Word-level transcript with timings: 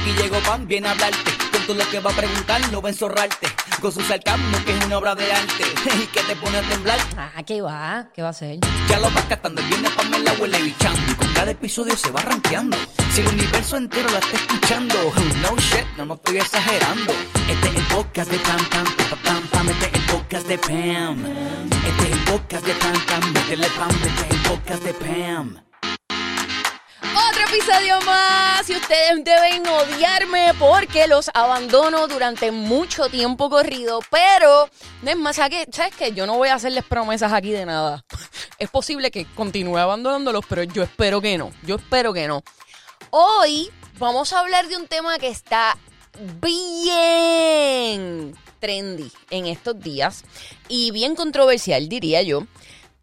Aquí 0.00 0.12
llegó 0.12 0.38
Pan, 0.40 0.66
viene 0.66 0.88
a 0.88 0.92
hablarte. 0.92 1.30
Con 1.52 1.66
todo 1.66 1.76
lo 1.76 1.90
que 1.90 2.00
va 2.00 2.10
a 2.10 2.14
preguntar, 2.14 2.60
no 2.72 2.80
va 2.80 2.88
a 2.88 2.92
enzorrarte. 2.92 3.48
Con 3.82 3.92
su 3.92 4.00
sarcasmo, 4.00 4.56
que 4.64 4.76
es 4.76 4.84
una 4.86 4.96
obra 4.96 5.14
de 5.14 5.30
arte. 5.30 5.64
Y 6.02 6.06
que 6.06 6.22
te 6.22 6.36
pone 6.36 6.56
a 6.56 6.62
temblar. 6.62 6.98
Ah, 7.18 7.42
¿qué 7.46 7.60
va? 7.60 8.08
¿Qué 8.14 8.22
va 8.22 8.28
a 8.28 8.30
hacer? 8.30 8.58
Ya 8.88 8.98
lo 8.98 9.10
vas 9.10 9.24
catando, 9.26 9.60
el 9.60 9.68
viernes 9.68 9.90
Pamela 9.92 10.32
huele 10.40 10.62
bichando. 10.62 11.00
Y 11.12 11.14
con 11.14 11.28
cada 11.34 11.50
episodio 11.50 11.94
se 11.98 12.10
va 12.10 12.22
rankeando. 12.22 12.78
Si 13.12 13.20
el 13.20 13.28
universo 13.28 13.76
entero 13.76 14.08
la 14.10 14.18
está 14.18 14.36
escuchando. 14.36 14.94
No 15.42 15.56
shit, 15.56 15.86
no 15.96 16.06
me 16.06 16.14
estoy 16.14 16.38
exagerando. 16.38 17.12
Este 17.48 17.68
es 17.68 17.76
el 17.76 17.84
podcast 17.84 18.30
de 18.30 18.38
Pam 18.38 18.64
Pam, 18.70 18.84
pam 18.84 19.18
Pam 19.22 19.48
Pam. 19.48 19.68
Este 19.68 19.86
es 19.86 19.94
el 19.94 20.02
podcast 20.06 20.46
de 20.46 20.58
Pam. 20.58 21.24
Este 21.86 22.04
es 22.04 22.12
el 22.12 22.24
podcast 22.24 22.66
de 22.66 22.74
Pam 22.74 23.06
Pam. 23.06 23.32
Métele 23.32 23.68
Pam, 23.70 23.90
este 23.90 24.26
es 24.26 24.30
el 24.30 24.42
podcast 24.48 24.82
de 24.82 24.94
Pam. 24.94 25.69
Otro 27.30 27.44
episodio 27.44 28.00
más 28.06 28.68
y 28.68 28.74
ustedes 28.74 29.24
deben 29.24 29.64
odiarme 29.64 30.52
porque 30.58 31.06
los 31.06 31.30
abandono 31.32 32.08
durante 32.08 32.50
mucho 32.50 33.08
tiempo 33.08 33.48
corrido, 33.48 34.00
pero 34.10 34.68
no 35.02 35.10
es 35.10 35.16
más, 35.16 35.36
¿sabes 35.36 35.94
qué? 35.96 36.10
Yo 36.12 36.26
no 36.26 36.38
voy 36.38 36.48
a 36.48 36.54
hacerles 36.54 36.82
promesas 36.84 37.32
aquí 37.32 37.52
de 37.52 37.66
nada. 37.66 38.04
Es 38.58 38.68
posible 38.68 39.12
que 39.12 39.26
continúe 39.36 39.78
abandonándolos, 39.78 40.44
pero 40.48 40.64
yo 40.64 40.82
espero 40.82 41.20
que 41.20 41.38
no, 41.38 41.52
yo 41.62 41.76
espero 41.76 42.12
que 42.12 42.26
no. 42.26 42.42
Hoy 43.10 43.70
vamos 44.00 44.32
a 44.32 44.40
hablar 44.40 44.66
de 44.66 44.76
un 44.76 44.88
tema 44.88 45.16
que 45.18 45.28
está 45.28 45.78
bien 46.42 48.34
trendy 48.58 49.12
en 49.30 49.46
estos 49.46 49.78
días 49.78 50.24
y 50.66 50.90
bien 50.90 51.14
controversial, 51.14 51.88
diría 51.88 52.22
yo. 52.22 52.48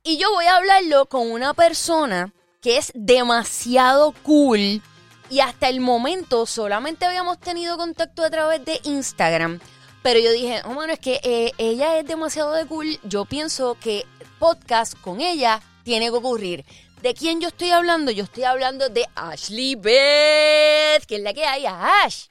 Y 0.04 0.18
yo 0.18 0.30
voy 0.32 0.48
a 0.48 0.58
hablarlo 0.58 1.06
con 1.06 1.32
una 1.32 1.54
persona 1.54 2.34
que 2.68 2.76
es 2.76 2.92
demasiado 2.94 4.12
cool 4.24 4.82
y 5.30 5.40
hasta 5.40 5.70
el 5.70 5.80
momento 5.80 6.46
solamente 6.46 7.06
habíamos 7.06 7.40
tenido 7.40 7.78
contacto 7.78 8.26
a 8.26 8.30
través 8.30 8.66
de 8.66 8.82
Instagram. 8.84 9.62
Pero 10.04 10.20
yo 10.20 10.34
dije, 10.34 10.62
oh, 10.66 10.74
mano, 10.74 10.92
es 10.92 11.00
que 11.00 11.22
eh, 11.24 11.54
ella 11.58 11.98
es 11.98 12.06
demasiado 12.06 12.52
de 12.52 12.66
cool. 12.66 13.00
Yo 13.04 13.24
pienso 13.24 13.78
que 13.80 14.06
podcast 14.38 15.00
con 15.00 15.22
ella 15.22 15.62
tiene 15.86 16.08
que 16.08 16.18
ocurrir. 16.18 16.66
¿De 17.02 17.14
quién 17.14 17.40
yo 17.40 17.48
estoy 17.48 17.70
hablando? 17.70 18.12
Yo 18.12 18.26
estoy 18.26 18.44
hablando 18.44 18.90
de 18.90 19.06
Ashley 19.16 19.76
Beth, 19.76 21.06
que 21.08 21.16
es 21.16 21.22
la 21.22 21.34
que 21.34 21.46
hay, 21.46 21.66
Ash. 21.68 22.26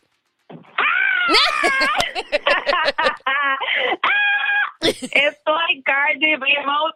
Estoy 4.81 5.83
Cardi 5.85 6.37
B 6.37 6.47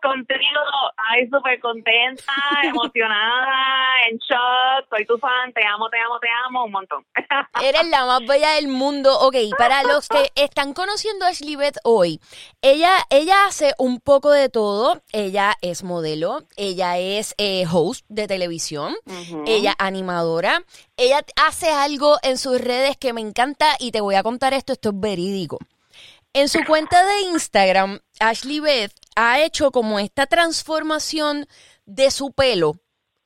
contigo. 0.02 0.60
Ay, 0.96 1.28
súper 1.28 1.60
contenta, 1.60 2.24
emocionada, 2.62 3.56
en 4.08 4.18
shock. 4.18 4.88
Soy 4.90 5.06
tu 5.06 5.18
fan, 5.18 5.52
te 5.52 5.66
amo, 5.66 5.88
te 5.88 5.98
amo, 5.98 6.18
te 6.20 6.28
amo, 6.46 6.64
un 6.64 6.72
montón. 6.72 7.06
Eres 7.62 7.88
la 7.88 8.06
más 8.06 8.26
bella 8.26 8.52
del 8.52 8.68
mundo. 8.68 9.18
Ok, 9.20 9.36
para 9.56 9.82
los 9.82 10.08
que 10.08 10.30
están 10.34 10.72
conociendo 10.72 11.24
a 11.24 11.28
Ashley 11.28 11.56
Beth 11.56 11.78
hoy, 11.84 12.20
ella, 12.62 12.96
ella 13.10 13.46
hace 13.46 13.74
un 13.78 14.00
poco 14.00 14.30
de 14.30 14.48
todo. 14.48 15.00
Ella 15.12 15.54
es 15.62 15.82
modelo, 15.82 16.40
ella 16.56 16.98
es 16.98 17.34
eh, 17.38 17.64
host 17.70 18.04
de 18.08 18.26
televisión, 18.26 18.94
ella 19.46 19.74
animadora. 19.78 20.62
Ella 20.96 21.24
hace 21.36 21.70
algo 21.70 22.18
en 22.22 22.36
sus 22.36 22.60
redes 22.60 22.96
que 22.96 23.12
me 23.12 23.20
encanta 23.20 23.76
y 23.78 23.90
te 23.90 24.00
voy 24.00 24.16
a 24.16 24.22
contar 24.22 24.52
esto, 24.52 24.72
esto 24.72 24.90
es 24.90 25.00
verídico. 25.00 25.58
En 26.32 26.48
su 26.48 26.64
cuenta 26.64 27.04
de 27.04 27.22
Instagram, 27.22 27.98
Ashley 28.20 28.60
Beth 28.60 28.92
ha 29.16 29.40
hecho 29.40 29.72
como 29.72 29.98
esta 29.98 30.26
transformación 30.26 31.48
de 31.86 32.12
su 32.12 32.32
pelo. 32.32 32.76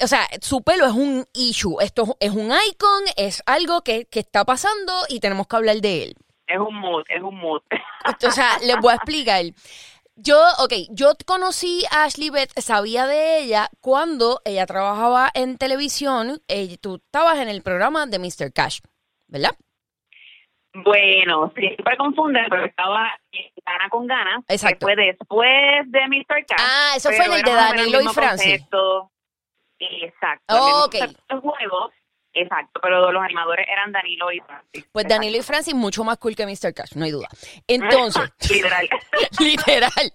O 0.02 0.06
sea, 0.06 0.26
su 0.40 0.62
pelo 0.62 0.86
es 0.86 0.94
un 0.94 1.26
issue. 1.34 1.76
Esto 1.82 2.16
es 2.18 2.30
un 2.30 2.50
icon, 2.70 3.02
es 3.16 3.42
algo 3.44 3.82
que, 3.82 4.06
que 4.06 4.20
está 4.20 4.46
pasando 4.46 4.92
y 5.10 5.20
tenemos 5.20 5.46
que 5.46 5.56
hablar 5.56 5.76
de 5.82 6.04
él. 6.04 6.14
Es 6.46 6.58
un 6.58 6.80
mood, 6.80 7.04
es 7.10 7.22
un 7.22 7.36
mood. 7.36 7.60
O 8.26 8.30
sea, 8.30 8.58
les 8.62 8.76
voy 8.78 8.92
a 8.92 8.96
explicar. 8.96 9.44
Yo, 10.16 10.40
ok, 10.60 10.72
yo 10.90 11.12
conocí 11.26 11.84
a 11.90 12.04
Ashley 12.04 12.30
Beth, 12.30 12.58
sabía 12.58 13.06
de 13.06 13.40
ella 13.40 13.68
cuando 13.80 14.40
ella 14.46 14.64
trabajaba 14.64 15.30
en 15.34 15.58
televisión. 15.58 16.40
eh, 16.48 16.78
tú 16.78 17.02
estabas 17.04 17.38
en 17.38 17.48
el 17.48 17.62
programa 17.62 18.06
de 18.06 18.18
Mr. 18.18 18.50
Cash, 18.52 18.80
¿verdad? 19.26 19.50
Bueno, 20.74 21.52
siempre 21.56 21.96
confunden, 21.96 22.46
pero 22.50 22.64
estaba 22.64 23.08
Gana 23.64 23.88
con 23.90 24.06
Gana. 24.06 24.42
que 24.46 24.54
Exacto. 24.54 24.86
fue 24.86 24.96
después 24.96 25.52
de 25.86 26.00
Mr. 26.08 26.44
Cash. 26.46 26.58
Ah, 26.58 26.92
eso 26.96 27.10
fue 27.12 27.24
en 27.26 27.32
el 27.32 27.42
de 27.42 27.52
Danilo 27.52 28.00
y 28.00 28.08
Francis. 28.08 28.50
concepto. 28.52 29.10
Exacto. 29.78 30.54
Oh, 30.56 30.84
ok. 30.86 31.40
juego. 31.40 31.90
Exacto, 32.36 32.80
pero 32.82 33.12
los 33.12 33.22
animadores 33.22 33.64
eran 33.70 33.92
Danilo 33.92 34.32
y 34.32 34.40
Francis. 34.40 34.84
Pues 34.90 35.06
Danilo 35.06 35.38
y 35.38 35.42
Francis 35.42 35.72
mucho 35.72 36.02
más 36.02 36.18
cool 36.18 36.34
que 36.34 36.44
Mr. 36.44 36.74
Cash, 36.74 36.94
no 36.96 37.04
hay 37.04 37.12
duda. 37.12 37.28
Entonces, 37.68 38.32
Literal. 38.50 38.88
literal. 39.38 40.12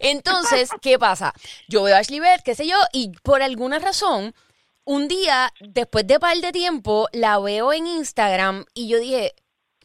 Entonces, 0.00 0.68
¿qué 0.82 0.98
pasa? 0.98 1.32
Yo 1.68 1.82
veo 1.82 1.96
a 1.96 2.00
Ashley 2.00 2.20
Beth, 2.20 2.42
qué 2.44 2.54
sé 2.54 2.66
yo, 2.68 2.76
y 2.92 3.12
por 3.22 3.40
alguna 3.42 3.78
razón, 3.78 4.34
un 4.84 5.08
día, 5.08 5.50
después 5.60 6.06
de 6.06 6.20
par 6.20 6.36
de 6.36 6.52
tiempo, 6.52 7.08
la 7.12 7.38
veo 7.38 7.72
en 7.72 7.86
Instagram 7.86 8.66
y 8.74 8.88
yo 8.90 8.98
dije, 8.98 9.32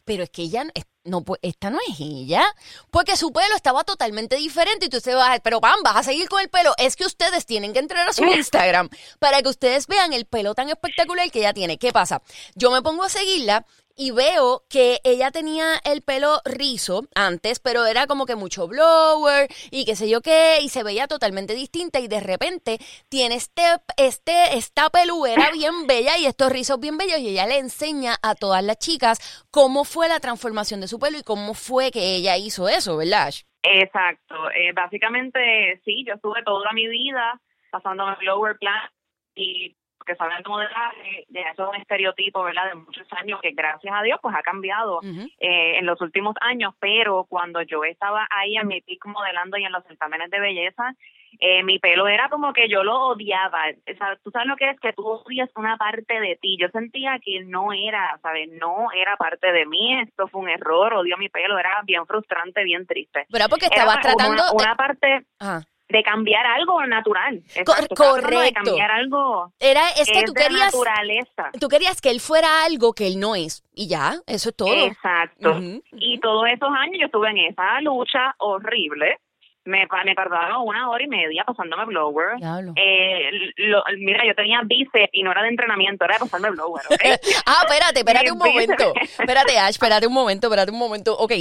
pero 0.08 0.22
es 0.22 0.30
que 0.30 0.40
ella 0.40 0.64
no, 1.04 1.22
pues 1.22 1.38
esta 1.42 1.68
no 1.68 1.78
es 1.86 2.00
ella, 2.00 2.42
porque 2.90 3.14
su 3.14 3.30
pelo 3.30 3.54
estaba 3.54 3.84
totalmente 3.84 4.36
diferente 4.36 4.86
y 4.86 4.88
tú 4.88 5.00
se 5.00 5.14
vas, 5.14 5.38
pero 5.44 5.60
Pam, 5.60 5.82
vas 5.84 5.96
a 5.96 6.02
seguir 6.02 6.30
con 6.30 6.40
el 6.40 6.48
pelo. 6.48 6.72
Es 6.78 6.96
que 6.96 7.04
ustedes 7.04 7.44
tienen 7.44 7.74
que 7.74 7.78
entrar 7.78 8.08
a 8.08 8.14
su 8.14 8.24
Instagram 8.24 8.88
para 9.18 9.42
que 9.42 9.50
ustedes 9.50 9.86
vean 9.86 10.14
el 10.14 10.24
pelo 10.24 10.54
tan 10.54 10.70
espectacular 10.70 11.30
que 11.30 11.40
ella 11.40 11.52
tiene. 11.52 11.76
¿Qué 11.76 11.92
pasa? 11.92 12.22
Yo 12.54 12.70
me 12.70 12.80
pongo 12.80 13.04
a 13.04 13.10
seguirla 13.10 13.66
y 13.98 14.12
veo 14.12 14.62
que 14.70 15.00
ella 15.02 15.32
tenía 15.32 15.74
el 15.84 16.02
pelo 16.02 16.40
rizo 16.44 17.02
antes, 17.16 17.58
pero 17.58 17.84
era 17.84 18.06
como 18.06 18.26
que 18.26 18.36
mucho 18.36 18.68
blower 18.68 19.48
y 19.72 19.84
qué 19.84 19.96
sé 19.96 20.08
yo 20.08 20.20
qué, 20.20 20.58
y 20.62 20.68
se 20.68 20.84
veía 20.84 21.08
totalmente 21.08 21.54
distinta 21.54 21.98
y 21.98 22.06
de 22.06 22.20
repente 22.20 22.78
tiene 23.08 23.34
este, 23.34 23.62
este, 23.96 24.56
esta 24.56 24.88
peluera 24.88 25.50
bien 25.52 25.88
bella 25.88 26.16
y 26.16 26.26
estos 26.26 26.52
rizos 26.52 26.78
bien 26.78 26.96
bellos 26.96 27.18
y 27.18 27.30
ella 27.30 27.46
le 27.46 27.58
enseña 27.58 28.14
a 28.22 28.36
todas 28.36 28.62
las 28.62 28.78
chicas 28.78 29.46
cómo 29.50 29.84
fue 29.84 30.08
la 30.08 30.20
transformación 30.20 30.80
de 30.80 30.86
su 30.86 31.00
pelo 31.00 31.18
y 31.18 31.24
cómo 31.24 31.54
fue 31.54 31.90
que 31.90 32.14
ella 32.14 32.36
hizo 32.36 32.68
eso, 32.68 32.96
¿verdad? 32.96 33.34
Exacto. 33.62 34.50
Eh, 34.52 34.72
básicamente, 34.72 35.80
sí, 35.84 36.04
yo 36.06 36.14
estuve 36.14 36.44
toda 36.44 36.72
mi 36.72 36.86
vida 36.86 37.40
pasándome 37.72 38.14
blower 38.20 38.56
plan 38.58 38.88
y 39.34 39.76
que 40.08 40.16
saben 40.16 40.42
de 40.42 40.48
modelaje, 40.48 41.24
de 41.28 41.40
eso 41.40 41.62
es 41.62 41.68
un 41.68 41.76
estereotipo, 41.76 42.42
¿verdad? 42.42 42.66
De 42.70 42.74
muchos 42.74 43.06
años 43.12 43.40
que 43.40 43.52
gracias 43.52 43.94
a 43.94 44.02
Dios 44.02 44.18
pues 44.20 44.34
ha 44.34 44.42
cambiado 44.42 45.00
eh, 45.38 45.78
en 45.78 45.86
los 45.86 46.00
últimos 46.00 46.34
años, 46.40 46.74
pero 46.80 47.26
cuando 47.28 47.62
yo 47.62 47.84
estaba 47.84 48.26
ahí 48.30 48.56
en 48.56 48.66
mi 48.66 48.80
pico 48.80 49.08
modelando 49.08 49.56
y 49.56 49.64
en 49.64 49.72
los 49.72 49.84
certámenes 49.84 50.30
de 50.30 50.40
belleza, 50.40 50.94
eh, 51.40 51.62
mi 51.62 51.78
pelo 51.78 52.08
era 52.08 52.28
como 52.28 52.52
que 52.52 52.68
yo 52.68 52.82
lo 52.82 53.08
odiaba. 53.08 53.60
O 53.70 53.96
sea, 53.96 54.16
tú 54.24 54.30
sabes 54.30 54.48
lo 54.48 54.56
que 54.56 54.70
es 54.70 54.80
que 54.80 54.92
tú 54.92 55.06
odias 55.06 55.50
una 55.56 55.76
parte 55.76 56.18
de 56.20 56.36
ti. 56.36 56.56
Yo 56.58 56.68
sentía 56.70 57.18
que 57.22 57.44
no 57.44 57.72
era, 57.72 58.18
¿sabes? 58.22 58.48
No 58.60 58.90
era 58.92 59.16
parte 59.16 59.52
de 59.52 59.66
mí. 59.66 60.00
Esto 60.00 60.26
fue 60.28 60.40
un 60.40 60.48
error. 60.48 60.94
Odio 60.94 61.16
mi 61.18 61.28
pelo. 61.28 61.58
Era 61.58 61.82
bien 61.84 62.06
frustrante, 62.06 62.64
bien 62.64 62.86
triste. 62.86 63.26
¿Verdad? 63.28 63.48
Porque 63.50 63.66
estabas 63.66 64.00
tratando 64.00 64.42
una, 64.52 64.70
de- 64.70 64.76
parte 64.76 65.26
Ajá. 65.38 65.60
De 65.88 66.02
cambiar 66.02 66.44
algo 66.46 66.84
natural. 66.86 67.40
Co- 67.64 67.72
Exacto, 67.72 67.94
estaba 67.94 68.12
tratando 68.14 68.28
De 68.28 68.36
correcto. 68.36 68.64
cambiar 68.64 68.90
algo 68.90 69.52
Era, 69.58 69.88
es 69.90 70.10
que 70.10 70.18
es 70.18 70.24
tú 70.26 70.32
de 70.34 70.42
querías, 70.42 70.64
naturaleza. 70.74 71.50
tú 71.58 71.68
querías 71.68 72.00
que 72.00 72.10
él 72.10 72.20
fuera 72.20 72.64
algo 72.64 72.92
que 72.92 73.06
él 73.06 73.18
no 73.18 73.34
es. 73.34 73.62
Y 73.74 73.88
ya, 73.88 74.16
eso 74.26 74.50
es 74.50 74.56
todo. 74.56 74.74
Exacto. 74.86 75.58
Y 75.92 76.18
todos 76.20 76.44
esos 76.52 76.68
años 76.68 76.96
yo 77.00 77.06
estuve 77.06 77.30
en 77.30 77.38
esa 77.38 77.80
lucha 77.80 78.34
horrible. 78.38 79.16
Me, 79.64 79.86
me 80.04 80.14
tardaba 80.14 80.60
una 80.62 80.88
hora 80.88 81.04
y 81.04 81.08
media 81.08 81.44
pasándome 81.44 81.84
blower. 81.86 82.36
Eh, 82.76 83.30
lo- 83.56 83.82
mira, 83.98 84.24
yo 84.26 84.34
tenía 84.34 84.60
bíceps 84.64 85.10
y 85.12 85.22
no 85.22 85.30
era 85.32 85.42
de 85.42 85.48
entrenamiento, 85.48 86.06
era 86.06 86.14
de 86.14 86.20
pasarme 86.20 86.50
blower. 86.50 86.82
¿ok? 86.90 87.02
Ah, 87.46 87.64
espérate, 87.66 87.98
espérate 88.00 88.32
un 88.32 88.38
momento. 88.38 88.92
Espérate, 89.18 89.58
Ash, 89.58 89.70
espérate 89.70 90.06
un 90.06 90.14
momento, 90.14 90.46
espérate 90.46 90.70
un 90.72 90.78
momento. 90.78 91.16
Ok, 91.18 91.32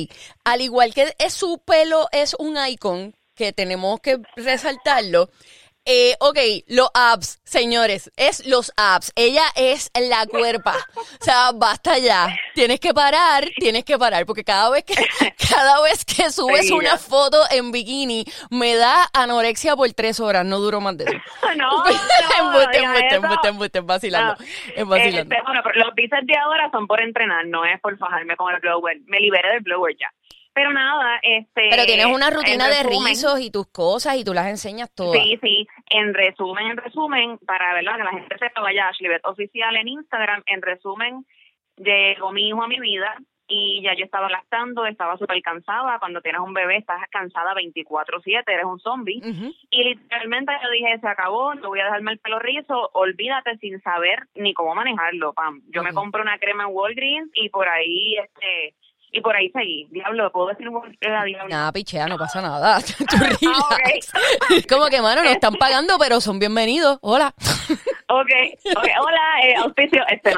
al 0.44 0.60
igual 0.62 0.94
que 0.94 1.13
es 1.19 1.33
su 1.33 1.62
pelo 1.66 2.07
es 2.12 2.36
un 2.38 2.57
icon 2.68 3.13
que 3.38 3.54
tenemos 3.54 4.01
que 4.01 4.18
resaltarlo. 4.36 5.30
Eh, 5.89 6.16
ok, 6.19 6.38
los 6.68 6.89
abs, 6.94 7.39
señores, 7.45 8.12
es 8.18 8.45
los 8.45 8.74
abs. 8.75 9.13
Ella 9.16 9.44
es 9.56 9.89
la 9.98 10.25
cuerpa. 10.25 10.75
O 10.98 11.24
sea, 11.24 11.51
basta 11.56 11.98
ya. 11.98 12.28
Tienes 12.54 12.81
que 12.81 12.94
parar, 12.94 13.45
tienes 13.57 13.86
que 13.86 13.98
parar, 13.98 14.25
porque 14.25 14.44
cada 14.44 14.69
vez 14.69 14.84
que, 14.84 14.95
cada 15.50 15.81
vez 15.84 16.04
que 16.04 16.30
subes 16.30 16.72
una 16.72 16.98
foto 16.98 17.38
en 17.51 17.72
bikini, 17.72 18.25
me 18.51 18.75
da 18.75 19.07
anorexia 19.13 19.78
por 19.78 19.90
tres 19.94 20.19
horas, 20.19 20.45
no 20.45 20.60
duro 20.60 20.81
más 20.81 20.98
de 20.98 21.06
eso. 21.06 21.13
no, 21.56 21.81
vacilando. 24.90 25.33
Este, 25.33 25.42
bueno, 25.45 25.62
pero 25.63 25.86
los 25.86 25.95
bíceps 25.95 26.28
de 26.28 26.38
ahora 26.38 26.69
son 26.69 26.86
por 26.86 27.00
entrenar, 27.00 27.48
no 27.48 27.63
es 27.63 27.80
por 27.80 27.98
fajarme 27.98 28.36
con 28.36 28.54
el 28.54 28.60
blower. 28.60 28.98
Me 29.06 29.22
liberé 29.22 29.54
del 29.54 29.62
blower 29.62 29.95
ya. 29.98 30.12
Pero 30.57 30.74
nada, 30.74 31.19
este... 31.21 31.68
Pero 31.69 31.86
tienes 31.86 32.07
una 32.07 32.31
rutina 32.31 32.68
de 32.68 32.81
resumen, 32.81 33.09
rizos 33.09 33.39
y 33.39 33.51
tus 33.51 33.68
cosas 33.68 34.15
y 34.18 34.24
tú 34.24 34.33
las 34.33 34.48
enseñas 34.48 34.89
todas. 34.92 35.21
Sí, 35.21 35.38
sí. 35.39 35.68
En 35.88 36.15
resumen, 36.15 36.65
en 36.71 36.77
resumen, 36.77 37.38
para 37.45 37.75
¿verdad? 37.75 37.98
que 37.98 38.04
la 38.04 38.09
gente 38.09 38.38
sepa, 38.39 38.62
vaya 38.62 38.88
a 38.88 38.89
Ashley 38.89 39.12
Oficial 39.24 39.75
en 39.75 39.88
Instagram, 39.88 40.42
en 40.48 40.63
resumen, 40.63 41.27
llegó 41.75 42.31
mi 42.31 42.48
hijo 42.48 42.63
a 42.63 42.68
mi 42.68 42.80
vida 42.80 43.15
y 43.48 43.83
ya 43.83 43.94
yo 43.94 44.04
estaba 44.04 44.30
lactando, 44.30 44.88
estaba 44.88 45.15
súper 45.19 45.39
cansada. 45.44 46.00
Cuando 46.00 46.21
tienes 46.21 46.42
un 46.42 46.56
bebé 46.56 46.77
estás 46.77 47.07
cansada 47.12 47.54
24/7, 47.54 48.44
eres 48.51 48.65
un 48.65 48.80
zombie. 48.80 49.21
Y 49.69 49.83
literalmente 49.83 50.54
yo 50.63 50.71
dije, 50.71 50.98
se 51.00 51.07
acabó, 51.07 51.54
no 51.54 51.69
voy 51.69 51.81
a 51.81 51.86
dejarme 51.86 52.13
el 52.13 52.18
pelo 52.19 52.39
rizo, 52.39 52.89
olvídate 52.94 53.57
sin 53.59 53.80
saber 53.83 54.24
ni 54.33 54.56
cómo 54.56 54.74
manejarlo, 54.74 55.33
pam. 55.33 55.62
Yo 55.69 55.83
me 55.83 55.92
Ok. 55.92 55.95
compré 55.95 56.24
una 56.24 56.39
crema 56.39 56.63
en 56.63 56.71
Walgreens 56.71 57.30
y 57.36 57.50
por 57.50 57.69
ahí, 57.69 58.18
este, 58.18 58.74
y 59.12 59.21
por 59.21 59.36
ahí 59.36 59.50
seguí. 59.51 59.88
Diablo, 59.92 60.31
¿puedo 60.31 60.48
decir 60.48 60.68
la 61.01 61.24
diablo? 61.24 61.50
Nada, 61.50 61.71
pichea, 61.71 62.07
no 62.07 62.18
pasa 62.18 62.42
nada. 62.42 62.80
Tú 62.98 63.15
Ah. 63.48 63.77
Como 64.69 64.88
que, 64.88 65.01
mano, 65.01 65.24
nos 65.24 65.31
están 65.33 65.56
pagando, 65.56 65.98
pero 66.00 66.19
son 66.21 66.39
bienvenidos. 66.39 67.00
Hola. 67.01 67.33
Ok, 68.09 68.30
ok, 68.75 68.88
hola, 69.01 69.21
eh, 69.44 69.56
auspicio, 69.56 70.04
este. 70.09 70.33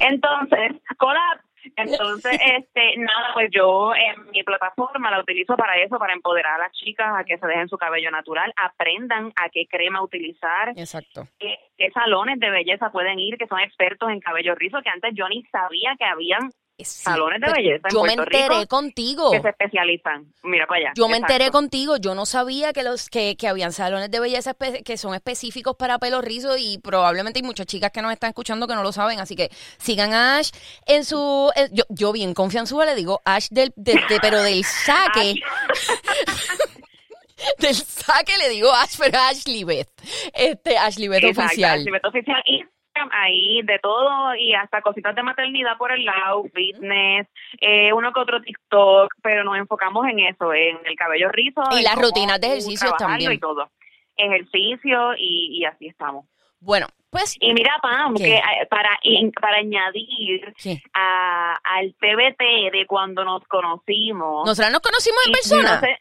Entonces, 0.00 0.72
hola, 1.00 1.40
entonces, 1.76 2.32
este, 2.56 2.96
nada, 2.98 3.30
pues 3.34 3.50
yo 3.52 3.92
en 3.94 4.30
mi 4.30 4.42
plataforma 4.42 5.10
la 5.10 5.20
utilizo 5.20 5.56
para 5.56 5.76
eso, 5.76 5.98
para 5.98 6.12
empoderar 6.12 6.54
a 6.54 6.64
las 6.64 6.72
chicas 6.72 7.08
a 7.14 7.24
que 7.24 7.38
se 7.38 7.46
dejen 7.46 7.68
su 7.68 7.76
cabello 7.76 8.10
natural, 8.10 8.52
aprendan 8.56 9.32
a 9.36 9.48
qué 9.50 9.66
crema 9.68 10.02
utilizar, 10.02 10.70
Exacto. 10.76 11.28
qué, 11.38 11.58
qué 11.76 11.90
salones 11.90 12.40
de 12.40 12.50
belleza 12.50 12.90
pueden 12.90 13.18
ir, 13.18 13.36
que 13.36 13.46
son 13.46 13.60
expertos 13.60 14.10
en 14.10 14.20
cabello 14.20 14.54
rizo, 14.54 14.80
que 14.82 14.90
antes 14.90 15.12
yo 15.14 15.28
ni 15.28 15.42
sabía 15.44 15.94
que 15.98 16.04
habían 16.04 16.50
Sí, 16.84 17.02
Salones 17.02 17.40
de 17.40 17.46
pues, 17.46 17.56
belleza 17.56 17.88
en 17.88 17.92
Yo 17.94 18.02
me 18.04 18.12
enteré 18.12 18.48
Rico 18.48 18.66
contigo. 18.68 19.30
que 19.32 19.42
se 19.42 19.48
especializan. 19.48 20.32
Mira 20.44 20.64
para 20.68 20.78
allá. 20.80 20.92
Yo 20.94 21.08
me 21.08 21.16
enteré 21.16 21.50
contigo, 21.50 21.96
yo 21.96 22.14
no 22.14 22.24
sabía 22.24 22.72
que 22.72 22.84
los 22.84 23.08
que, 23.10 23.36
que 23.36 23.48
habían 23.48 23.72
salones 23.72 24.12
de 24.12 24.20
belleza 24.20 24.54
que 24.84 24.96
son 24.96 25.12
específicos 25.14 25.74
para 25.76 25.98
pelo 25.98 26.20
rizo 26.20 26.56
y 26.56 26.78
probablemente 26.78 27.40
hay 27.40 27.42
muchas 27.42 27.66
chicas 27.66 27.90
que 27.90 28.00
nos 28.00 28.12
están 28.12 28.28
escuchando 28.28 28.68
que 28.68 28.76
no 28.76 28.84
lo 28.84 28.92
saben, 28.92 29.18
así 29.18 29.34
que 29.34 29.50
sigan 29.78 30.14
a 30.14 30.36
Ash 30.38 30.50
en 30.86 31.04
su 31.04 31.50
yo, 31.72 31.82
yo 31.88 32.12
bien 32.12 32.32
confianzuda 32.32 32.84
le 32.84 32.94
digo 32.94 33.20
Ash 33.24 33.48
del 33.50 33.72
de- 33.74 33.94
de- 34.08 34.20
pero 34.20 34.40
del 34.42 34.62
saque 34.86 35.34
del 37.58 37.74
saque 37.74 38.36
le 38.38 38.48
digo 38.50 38.72
Ash, 38.72 38.94
pero 38.98 39.18
Ashley 39.18 39.64
Beth. 39.64 39.88
Este 40.34 40.78
Ashley 40.78 41.08
Beth 41.08 41.24
Exacto, 41.24 41.46
oficial. 41.46 41.78
Ashley 41.80 41.92
Beth 41.92 42.04
oficial. 42.04 42.42
Instagram, 42.46 42.77
ahí 43.12 43.62
de 43.62 43.78
todo 43.78 44.34
y 44.34 44.54
hasta 44.54 44.82
cositas 44.82 45.14
de 45.14 45.22
maternidad 45.22 45.76
por 45.78 45.92
el 45.92 46.04
lado, 46.04 46.44
fitness, 46.54 47.26
eh, 47.60 47.92
uno 47.92 48.12
que 48.12 48.20
otro 48.20 48.40
TikTok, 48.42 49.12
pero 49.22 49.44
nos 49.44 49.56
enfocamos 49.58 50.06
en 50.08 50.20
eso, 50.20 50.52
en 50.52 50.78
el 50.84 50.96
cabello 50.96 51.28
rizo. 51.30 51.62
Y 51.78 51.82
las 51.82 51.96
rutinas 51.96 52.40
de 52.40 52.58
trabajarlo 52.58 52.96
también. 52.96 53.32
Y 53.32 53.38
todo. 53.38 53.70
Ejercicio 54.16 55.14
y, 55.16 55.58
y 55.60 55.64
así 55.64 55.86
estamos. 55.86 56.26
Bueno, 56.60 56.86
pues 57.10 57.36
Y 57.38 57.54
mira, 57.54 57.76
Pam, 57.80 58.14
¿Qué? 58.16 58.24
que 58.24 58.34
eh, 58.36 58.66
para, 58.68 58.98
para 59.40 59.58
añadir 59.58 60.52
a, 60.92 61.54
al 61.62 61.94
TBT 61.94 62.72
de 62.72 62.84
cuando 62.88 63.22
nos 63.24 63.44
conocimos. 63.46 64.44
nosotras 64.44 64.72
nos 64.72 64.80
conocimos 64.80 65.20
en 65.26 65.32
persona. 65.32 65.74
no 65.76 65.80
sé- 65.80 65.98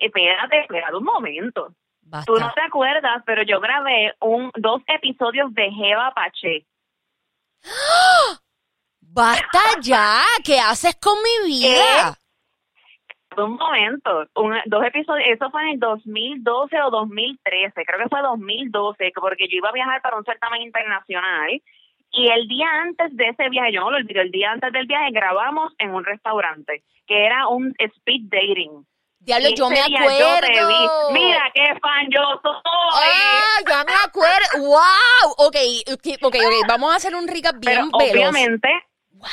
espérate, 0.00 0.60
espérate 0.60 0.96
un 0.96 1.04
momento. 1.04 1.74
Basta. 2.10 2.32
Tú 2.32 2.38
no 2.40 2.52
te 2.52 2.60
acuerdas, 2.62 3.22
pero 3.24 3.42
yo 3.44 3.60
grabé 3.60 4.12
un 4.20 4.50
dos 4.56 4.82
episodios 4.88 5.54
de 5.54 5.70
Jeva 5.70 6.12
Pache. 6.12 6.66
Basta 9.00 9.58
ya, 9.80 10.22
¿qué 10.44 10.58
haces 10.60 10.96
con 11.00 11.14
mi 11.22 11.48
vida? 11.48 12.14
Un 13.36 13.54
momento, 13.54 14.26
un- 14.34 14.60
dos 14.66 14.84
episodios, 14.84 15.28
eso 15.28 15.50
fue 15.50 15.62
en 15.62 15.68
el 15.70 15.78
2012 15.78 16.82
o 16.82 16.90
2013, 16.90 17.84
creo 17.84 17.98
que 18.00 18.08
fue 18.08 18.20
2012, 18.22 19.12
porque 19.14 19.46
yo 19.48 19.56
iba 19.58 19.68
a 19.68 19.72
viajar 19.72 20.02
para 20.02 20.16
un 20.16 20.24
certamen 20.24 20.62
internacional 20.62 21.62
y 22.12 22.28
el 22.28 22.48
día 22.48 22.66
antes 22.82 23.16
de 23.16 23.28
ese 23.28 23.48
viaje, 23.48 23.72
yo 23.72 23.82
no 23.82 23.92
lo 23.92 23.98
olvido, 23.98 24.20
el 24.20 24.32
día 24.32 24.50
antes 24.50 24.72
del 24.72 24.86
viaje 24.86 25.12
grabamos 25.12 25.72
en 25.78 25.94
un 25.94 26.04
restaurante 26.04 26.82
que 27.06 27.24
era 27.24 27.46
un 27.48 27.72
speed 27.78 28.22
dating. 28.30 28.84
Diablo, 29.20 29.48
yo 29.54 29.68
me 29.68 29.76
yo 29.76 29.84
acuerdo. 29.84 31.10
Mira 31.12 31.42
qué 31.54 31.78
fan 31.80 32.06
yo 32.10 32.22
soy. 32.42 32.52
Ah, 32.64 33.60
ya 33.68 33.84
me 33.84 33.92
acuerdo. 34.04 34.66
¡Wow! 34.66 35.34
Ok, 35.36 35.56
ok, 35.92 36.06
ok. 36.22 36.36
Vamos 36.66 36.92
a 36.92 36.96
hacer 36.96 37.14
un 37.14 37.28
recap 37.28 37.56
Pero 37.60 37.82
bien 37.82 37.90
veloz. 37.92 38.30
obviamente, 38.30 38.68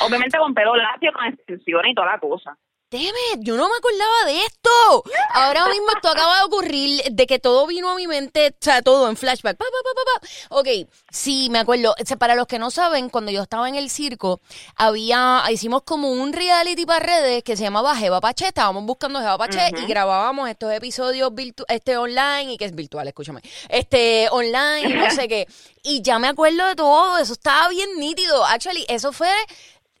obviamente 0.00 0.38
con 0.38 0.52
pelo 0.54 0.76
lacio, 0.76 1.10
con 1.14 1.24
extensiones 1.26 1.92
y 1.92 1.94
toda 1.94 2.12
la 2.12 2.18
cosa. 2.18 2.56
Damn 2.90 3.02
it, 3.02 3.40
yo 3.40 3.54
no 3.54 3.68
me 3.68 3.76
acordaba 3.76 4.24
de 4.24 4.46
esto. 4.46 5.04
Ahora 5.34 5.68
mismo 5.68 5.88
esto 5.94 6.08
acaba 6.08 6.38
de 6.38 6.44
ocurrir 6.44 7.02
de 7.10 7.26
que 7.26 7.38
todo 7.38 7.66
vino 7.66 7.90
a 7.90 7.94
mi 7.94 8.06
mente, 8.06 8.48
o 8.48 8.64
sea, 8.64 8.80
todo 8.80 9.10
en 9.10 9.16
flashback. 9.18 9.58
Pa, 9.58 9.66
pa, 9.66 9.70
pa, 9.84 9.90
pa, 9.94 10.20
pa. 10.20 10.56
Ok, 10.60 10.88
sí, 11.10 11.48
me 11.50 11.58
acuerdo. 11.58 11.94
O 12.00 12.06
sea, 12.06 12.16
para 12.16 12.34
los 12.34 12.46
que 12.46 12.58
no 12.58 12.70
saben, 12.70 13.10
cuando 13.10 13.30
yo 13.30 13.42
estaba 13.42 13.68
en 13.68 13.74
el 13.74 13.90
circo, 13.90 14.40
había, 14.74 15.42
hicimos 15.50 15.82
como 15.82 16.10
un 16.10 16.32
reality 16.32 16.86
para 16.86 17.00
redes 17.00 17.42
que 17.42 17.58
se 17.58 17.64
llamaba 17.64 17.94
Jeva 17.94 18.22
Pache. 18.22 18.46
Estábamos 18.46 18.82
buscando 18.84 19.18
Jeva 19.18 19.36
Pache 19.36 19.70
y 19.82 19.86
grabábamos 19.86 20.48
estos 20.48 20.72
episodios 20.72 21.34
virtu 21.34 21.64
este 21.68 21.98
online 21.98 22.54
y 22.54 22.56
que 22.56 22.64
es 22.64 22.74
virtual, 22.74 23.06
escúchame. 23.06 23.42
Este, 23.68 24.30
online, 24.30 24.88
y 24.88 24.92
no 24.94 25.10
sé 25.10 25.28
qué. 25.28 25.46
Y 25.82 26.00
ya 26.00 26.18
me 26.18 26.28
acuerdo 26.28 26.66
de 26.66 26.74
todo, 26.74 27.18
eso 27.18 27.34
estaba 27.34 27.68
bien 27.68 27.98
nítido. 27.98 28.46
Actually, 28.46 28.86
eso 28.88 29.12
fue 29.12 29.30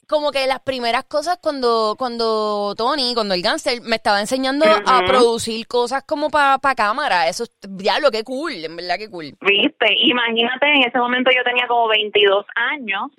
como 0.08 0.32
que 0.32 0.46
las 0.46 0.60
primeras 0.60 1.04
cosas 1.04 1.38
cuando 1.40 1.94
cuando 1.98 2.74
Tony, 2.76 3.12
cuando 3.14 3.34
el 3.34 3.42
gánster 3.42 3.80
me 3.82 3.96
estaba 3.96 4.20
enseñando 4.20 4.64
a 4.64 5.04
producir 5.06 5.66
cosas 5.66 6.02
como 6.04 6.30
para 6.30 6.58
cámara. 6.74 7.28
Eso 7.28 7.44
es, 7.44 7.52
diablo, 7.68 8.10
qué 8.10 8.24
cool, 8.24 8.52
en 8.52 8.76
verdad 8.76 8.96
qué 8.98 9.10
cool. 9.10 9.36
Viste, 9.40 9.94
imagínate, 9.98 10.66
en 10.66 10.88
ese 10.88 10.98
momento 10.98 11.30
yo 11.30 11.44
tenía 11.44 11.66
como 11.68 11.88
22 11.88 12.46
años 12.54 13.10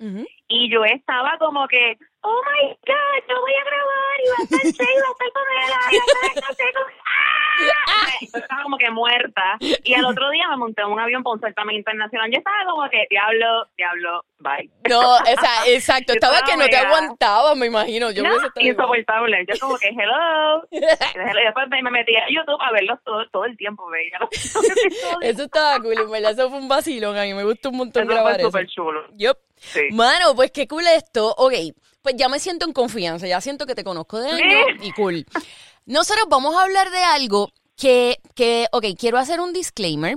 y 0.48 0.70
yo 0.70 0.84
estaba 0.84 1.38
como 1.38 1.66
que, 1.68 1.96
oh 2.22 2.42
my 2.46 2.68
God, 2.86 3.28
yo 3.28 3.40
voy 3.40 3.52
a 3.54 3.64
grabar 3.64 4.20
y 4.24 4.28
va 4.28 4.34
a 4.38 4.42
estar 4.44 4.60
Shay, 4.60 4.96
va 4.96 5.08
a 5.08 5.12
estar 5.12 5.30
con 5.32 5.46
él, 5.56 5.70
va 5.70 5.86
a 5.86 5.90
estar 5.90 6.50
no 6.50 6.54
sé, 6.56 6.64
como- 6.74 7.00
¡Ah! 7.62 8.06
Yo 8.22 8.38
estaba 8.38 8.62
como 8.62 8.78
que 8.78 8.90
muerta 8.90 9.58
y 9.84 9.92
al 9.94 10.04
otro 10.06 10.30
día 10.30 10.48
me 10.48 10.56
monté 10.56 10.80
en 10.82 10.88
un 10.88 11.00
avión 11.00 11.22
para 11.22 11.34
un 11.34 11.40
certamen 11.40 11.76
internacional. 11.76 12.30
Yo 12.30 12.38
estaba 12.38 12.56
como 12.70 12.88
que, 12.88 13.04
diablo, 13.10 13.66
diablo, 13.76 14.24
bye. 14.38 14.70
No, 14.88 15.00
o 15.16 15.24
sea, 15.24 15.66
exacto, 15.66 16.12
estaba 16.14 16.36
estaba 16.38 16.50
que 16.52 16.56
no 16.56 16.68
te 16.68 16.76
aguantabas, 16.76 17.56
me 17.56 17.66
imagino. 17.66 18.10
Yo 18.12 18.22
No, 18.22 18.30
insoportable. 18.60 19.44
Yo 19.46 19.54
como 19.60 19.76
que, 19.78 19.88
hello. 19.90 20.66
Y 20.70 20.80
después 20.80 21.68
me 21.68 21.82
me 21.82 21.90
metí 21.90 22.16
a 22.16 22.28
YouTube 22.30 22.60
a 22.62 22.72
verlos 22.72 22.98
todo, 23.04 23.28
todo 23.30 23.44
el 23.44 23.56
tiempo, 23.56 23.86
veía. 23.90 24.18
Eso 25.22 25.42
estaba 25.44 25.78
cool, 25.80 25.98
en 25.98 26.10
verdad, 26.10 26.32
eso 26.32 26.48
fue 26.48 26.58
un 26.58 26.68
vacilón. 26.68 27.16
A 27.18 27.22
mí 27.24 27.34
me 27.34 27.44
gustó 27.44 27.70
un 27.70 27.76
montón 27.78 28.04
Eso 28.04 28.12
grabar 28.12 28.34
fue 28.34 28.40
eso. 28.42 28.50
súper 28.50 28.66
chulo. 28.68 29.06
Yup. 29.16 29.36
Sí. 29.56 29.88
Mano, 29.92 30.34
pues 30.34 30.50
qué 30.52 30.66
cool 30.66 30.86
esto. 30.86 31.34
Ok, 31.36 31.52
pues 32.02 32.16
ya 32.16 32.28
me 32.28 32.38
siento 32.38 32.66
en 32.66 32.72
confianza, 32.72 33.26
ya 33.26 33.40
siento 33.40 33.66
que 33.66 33.74
te 33.74 33.84
conozco 33.84 34.18
de 34.18 34.30
años 34.30 34.66
y 34.82 34.92
cool. 34.92 35.26
Nosotros 35.86 36.26
vamos 36.28 36.54
a 36.56 36.62
hablar 36.62 36.90
de 36.90 37.02
algo 37.02 37.52
que, 37.76 38.20
que, 38.34 38.66
ok, 38.72 38.86
quiero 38.98 39.18
hacer 39.18 39.40
un 39.40 39.52
disclaimer. 39.52 40.16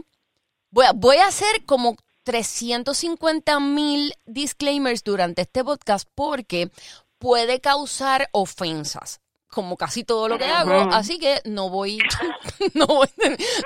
Voy 0.69 0.85
a, 0.85 0.91
voy 0.93 1.17
a 1.17 1.27
hacer 1.27 1.65
como 1.65 1.95
350 2.23 3.59
mil 3.59 4.13
disclaimers 4.25 5.03
durante 5.03 5.43
este 5.43 5.63
podcast 5.63 6.07
porque 6.15 6.71
puede 7.19 7.59
causar 7.59 8.29
ofensas. 8.31 9.19
Como 9.47 9.77
casi 9.77 10.03
todo 10.03 10.27
lo 10.27 10.39
que 10.39 10.45
hago, 10.45 10.73
así 10.91 11.19
que 11.19 11.39
no 11.45 11.69
voy, 11.69 11.99
no 12.73 12.87
voy, 12.87 13.07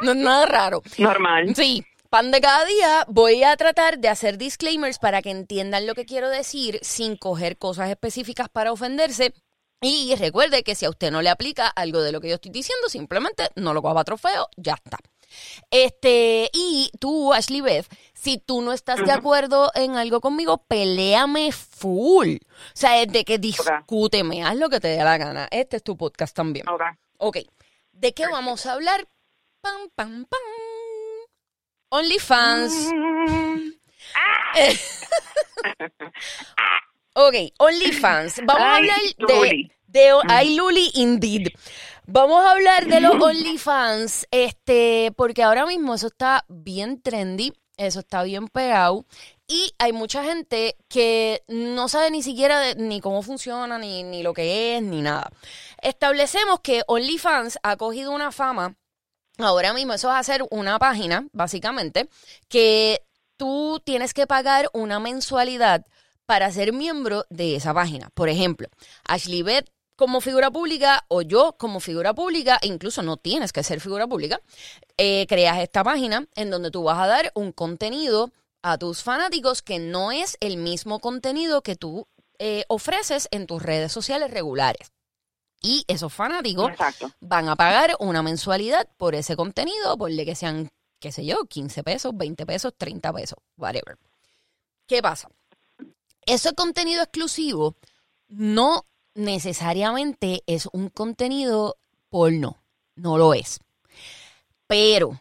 no 0.02 0.12
es 0.12 0.18
nada 0.18 0.46
raro. 0.46 0.82
Normal. 0.98 1.56
Sí, 1.56 1.86
pan 2.08 2.32
de 2.32 2.42
cada 2.42 2.66
día. 2.66 3.06
Voy 3.08 3.44
a 3.44 3.56
tratar 3.58 4.00
de 4.00 4.10
hacer 4.10 4.38
disclaimers 4.38 5.00
para 5.00 5.22
que 5.22 5.32
entiendan 5.32 5.88
lo 5.88 5.96
que 5.96 6.06
quiero 6.06 6.30
decir 6.30 6.80
sin 6.82 7.18
coger 7.18 7.58
cosas 7.58 7.90
específicas 7.90 8.50
para 8.50 8.72
ofenderse. 8.72 9.34
Y 9.82 10.16
recuerde 10.16 10.64
que 10.64 10.74
si 10.74 10.86
a 10.86 10.90
usted 10.90 11.12
no 11.12 11.22
le 11.22 11.30
aplica 11.30 11.68
algo 11.68 12.02
de 12.02 12.12
lo 12.12 12.20
que 12.20 12.30
yo 12.30 12.36
estoy 12.36 12.52
diciendo, 12.52 12.90
simplemente 12.90 13.50
no 13.56 13.74
lo 13.74 13.82
coja 13.82 14.04
trofeo, 14.04 14.50
ya 14.58 14.74
está. 14.74 14.98
Este, 15.70 16.50
y 16.54 16.90
tú, 17.00 17.34
Ashley 17.34 17.62
Beth, 17.62 17.86
si 18.14 18.38
tú 18.38 18.62
no 18.62 18.74
estás 18.74 19.06
de 19.06 19.12
acuerdo 19.12 19.72
en 19.76 19.96
algo 19.96 20.20
conmigo, 20.20 20.66
peléame 20.68 21.52
full. 21.52 22.38
O 22.38 22.74
sea, 22.74 23.02
es 23.02 23.12
de 23.12 23.24
que 23.24 23.38
discúteme, 23.38 24.44
haz 24.44 24.56
lo 24.56 24.70
que 24.70 24.80
te 24.80 24.88
dé 24.88 25.04
la 25.04 25.18
gana. 25.18 25.48
Este 25.52 25.78
es 25.78 25.84
tu 25.84 25.96
podcast 25.96 26.36
también. 26.36 26.68
Ok. 26.68 26.82
Ok, 27.20 27.38
¿de 27.92 28.14
qué 28.14 28.28
vamos 28.28 28.66
a 28.66 28.74
hablar? 28.74 29.08
Pam, 29.62 29.90
pam, 29.96 30.26
pam. 30.26 30.67
OnlyFans. 31.90 32.92
Mm, 32.94 33.72
Ok, 37.14 37.34
OnlyFans. 37.58 38.42
Vamos 38.46 38.62
a 38.62 38.76
hablar 38.76 38.98
de, 39.18 39.72
de 39.88 40.12
Ay 40.30 40.56
Luli 40.56 40.92
Indeed. 40.94 41.48
Vamos 42.06 42.46
a 42.46 42.52
hablar 42.52 42.86
de 42.86 43.02
los 43.02 43.16
OnlyFans, 43.22 44.28
este, 44.32 45.12
porque 45.18 45.42
ahora 45.44 45.66
mismo 45.66 45.96
eso 45.96 46.08
está 46.08 46.46
bien 46.48 47.02
trendy, 47.02 47.54
eso 47.76 48.00
está 48.02 48.22
bien 48.24 48.48
pegado. 48.48 49.06
Y 49.48 49.74
hay 49.80 49.94
mucha 49.94 50.24
gente 50.24 50.76
que 50.90 51.42
no 51.48 51.88
sabe 51.88 52.12
ni 52.12 52.22
siquiera 52.22 52.60
de- 52.60 52.76
ni 52.76 53.02
cómo 53.02 53.24
funciona, 53.24 53.78
ni, 53.80 54.04
ni 54.04 54.22
lo 54.22 54.34
que 54.34 54.76
es, 54.78 54.84
ni 54.84 55.02
nada. 55.02 55.32
Establecemos 55.82 56.60
que 56.60 56.84
OnlyFans 56.88 57.58
ha 57.64 57.78
cogido 57.78 58.12
una 58.12 58.32
fama 58.32 58.76
Ahora 59.38 59.74
mismo 59.74 59.94
eso 59.94 60.10
es 60.10 60.16
hacer 60.16 60.44
una 60.50 60.80
página, 60.80 61.28
básicamente, 61.32 62.10
que 62.48 63.02
tú 63.38 63.82
tienes 63.84 64.14
que 64.14 64.26
pagar 64.26 64.70
una 64.74 65.00
mensualidad 65.00 65.86
para 66.26 66.52
ser 66.52 66.74
miembro 66.74 67.26
de 67.30 67.56
esa 67.56 67.74
página. 67.74 68.10
Por 68.14 68.30
ejemplo, 68.30 68.68
Ashley 69.06 69.44
Beth 69.44 69.70
como 69.96 70.22
figura 70.22 70.52
pública 70.52 71.06
o 71.08 71.22
yo 71.22 71.56
como 71.58 71.80
figura 71.80 72.14
pública, 72.14 72.60
incluso 72.62 73.02
no 73.02 73.18
tienes 73.18 73.52
que 73.52 73.64
ser 73.64 73.80
figura 73.80 74.08
pública, 74.08 74.42
eh, 74.98 75.26
creas 75.28 75.60
esta 75.60 75.84
página 75.84 76.28
en 76.36 76.52
donde 76.52 76.70
tú 76.72 76.84
vas 76.84 77.00
a 77.00 77.08
dar 77.08 77.32
un 77.34 77.52
contenido 77.52 78.32
a 78.62 78.78
tus 78.78 79.02
fanáticos 79.02 79.62
que 79.62 79.80
no 79.80 80.12
es 80.12 80.38
el 80.40 80.58
mismo 80.58 81.00
contenido 81.00 81.62
que 81.62 81.76
tú 81.76 82.08
eh, 82.38 82.66
ofreces 82.68 83.28
en 83.32 83.48
tus 83.48 83.64
redes 83.64 83.92
sociales 83.92 84.30
regulares. 84.30 84.92
Y 85.62 85.84
esos 85.88 86.14
fanáticos 86.14 86.70
Exacto. 86.72 87.12
van 87.20 87.50
a 87.50 87.56
pagar 87.56 87.96
una 88.00 88.22
mensualidad 88.22 88.88
por 88.98 89.16
ese 89.16 89.36
contenido, 89.36 89.98
por 89.98 90.12
que 90.16 90.36
sean, 90.36 90.70
qué 91.00 91.12
sé 91.12 91.26
yo, 91.26 91.46
15 91.46 91.84
pesos, 91.84 92.16
20 92.16 92.46
pesos, 92.46 92.74
30 92.78 93.12
pesos, 93.14 93.40
whatever. 93.58 93.98
¿Qué 94.86 95.02
pasa? 95.02 95.30
Ese 96.26 96.54
contenido 96.54 97.02
exclusivo 97.02 97.76
no 98.28 98.86
necesariamente 99.16 100.44
es 100.46 100.68
un 100.72 100.90
contenido 100.90 101.78
porno, 102.10 102.62
no 102.96 103.18
lo 103.18 103.34
es. 103.34 103.60
Pero 104.68 105.20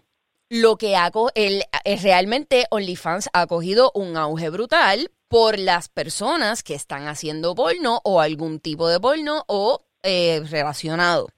lo 0.48 0.76
que 0.76 0.96
hago, 0.96 1.30
el, 1.34 1.64
es 1.84 2.02
realmente 2.02 2.66
OnlyFans 2.70 3.30
ha 3.32 3.46
cogido 3.46 3.90
un 3.94 4.16
auge 4.16 4.50
brutal 4.50 5.10
por 5.28 5.58
las 5.58 5.88
personas 5.88 6.62
que 6.62 6.74
están 6.74 7.08
haciendo 7.08 7.54
porno 7.54 8.00
o 8.04 8.20
algún 8.20 8.60
tipo 8.60 8.88
de 8.88 9.00
porno 9.00 9.44
o 9.48 9.85
eh, 10.02 10.42
relacionado. 10.48 11.28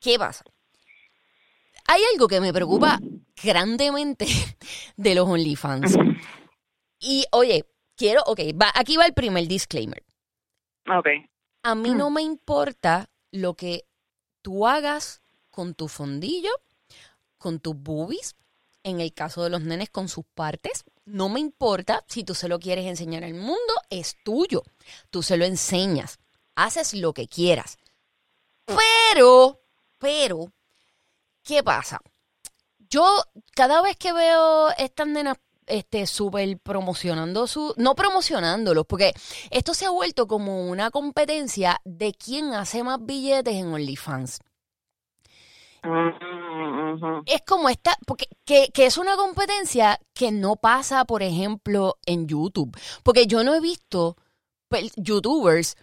¿Qué 0.00 0.18
pasa? 0.18 0.44
Hay 1.86 2.02
algo 2.12 2.28
que 2.28 2.40
me 2.40 2.52
preocupa 2.52 2.98
grandemente 3.42 4.26
de 4.96 5.14
los 5.14 5.28
OnlyFans. 5.28 5.96
Y 6.98 7.24
oye, 7.32 7.66
quiero, 7.96 8.22
ok, 8.26 8.40
va, 8.60 8.70
aquí 8.74 8.96
va 8.96 9.06
el 9.06 9.14
primer 9.14 9.46
disclaimer. 9.46 10.02
Ok. 10.88 11.08
A 11.62 11.74
mí 11.74 11.94
no 11.94 12.10
me 12.10 12.22
importa 12.22 13.08
lo 13.30 13.54
que 13.54 13.84
tú 14.42 14.66
hagas 14.66 15.22
con 15.50 15.74
tu 15.74 15.88
fondillo, 15.88 16.50
con 17.38 17.60
tus 17.60 17.76
boobies, 17.76 18.36
en 18.82 19.00
el 19.00 19.12
caso 19.14 19.42
de 19.42 19.50
los 19.50 19.62
nenes 19.62 19.90
con 19.90 20.08
sus 20.08 20.24
partes. 20.34 20.84
No 21.06 21.28
me 21.28 21.40
importa 21.40 22.04
si 22.06 22.24
tú 22.24 22.34
se 22.34 22.48
lo 22.48 22.58
quieres 22.58 22.86
enseñar 22.86 23.24
al 23.24 23.34
mundo, 23.34 23.72
es 23.90 24.16
tuyo. 24.24 24.62
Tú 25.10 25.22
se 25.22 25.36
lo 25.36 25.44
enseñas, 25.44 26.18
haces 26.56 26.94
lo 26.94 27.12
que 27.12 27.26
quieras. 27.28 27.76
Pero, 28.64 29.60
pero, 29.98 30.52
¿qué 31.42 31.62
pasa? 31.62 32.00
Yo 32.78 33.04
cada 33.54 33.82
vez 33.82 33.96
que 33.96 34.12
veo 34.12 34.70
estas 34.78 35.06
nenas 35.06 35.36
este 35.66 36.06
súper 36.06 36.58
promocionando 36.58 37.46
su 37.46 37.72
no 37.78 37.94
promocionándolos 37.94 38.84
porque 38.86 39.14
esto 39.50 39.72
se 39.72 39.86
ha 39.86 39.90
vuelto 39.90 40.26
como 40.28 40.68
una 40.68 40.90
competencia 40.90 41.80
de 41.86 42.12
quién 42.12 42.52
hace 42.52 42.82
más 42.84 42.98
billetes 43.00 43.54
en 43.54 43.72
OnlyFans 43.72 44.40
Mm, 45.86 47.22
es 47.26 47.42
como 47.46 47.68
esta 47.68 47.96
porque 48.06 48.26
que, 48.46 48.68
que 48.72 48.86
es 48.86 48.96
una 48.96 49.16
competencia 49.16 50.00
que 50.14 50.32
no 50.32 50.56
pasa 50.56 51.04
por 51.04 51.22
ejemplo 51.22 51.98
en 52.06 52.26
YouTube 52.26 52.74
porque 53.02 53.26
yo 53.26 53.44
no 53.44 53.54
he 53.54 53.60
visto 53.60 54.16
pel- 54.70 54.92
youtubers 54.96 55.76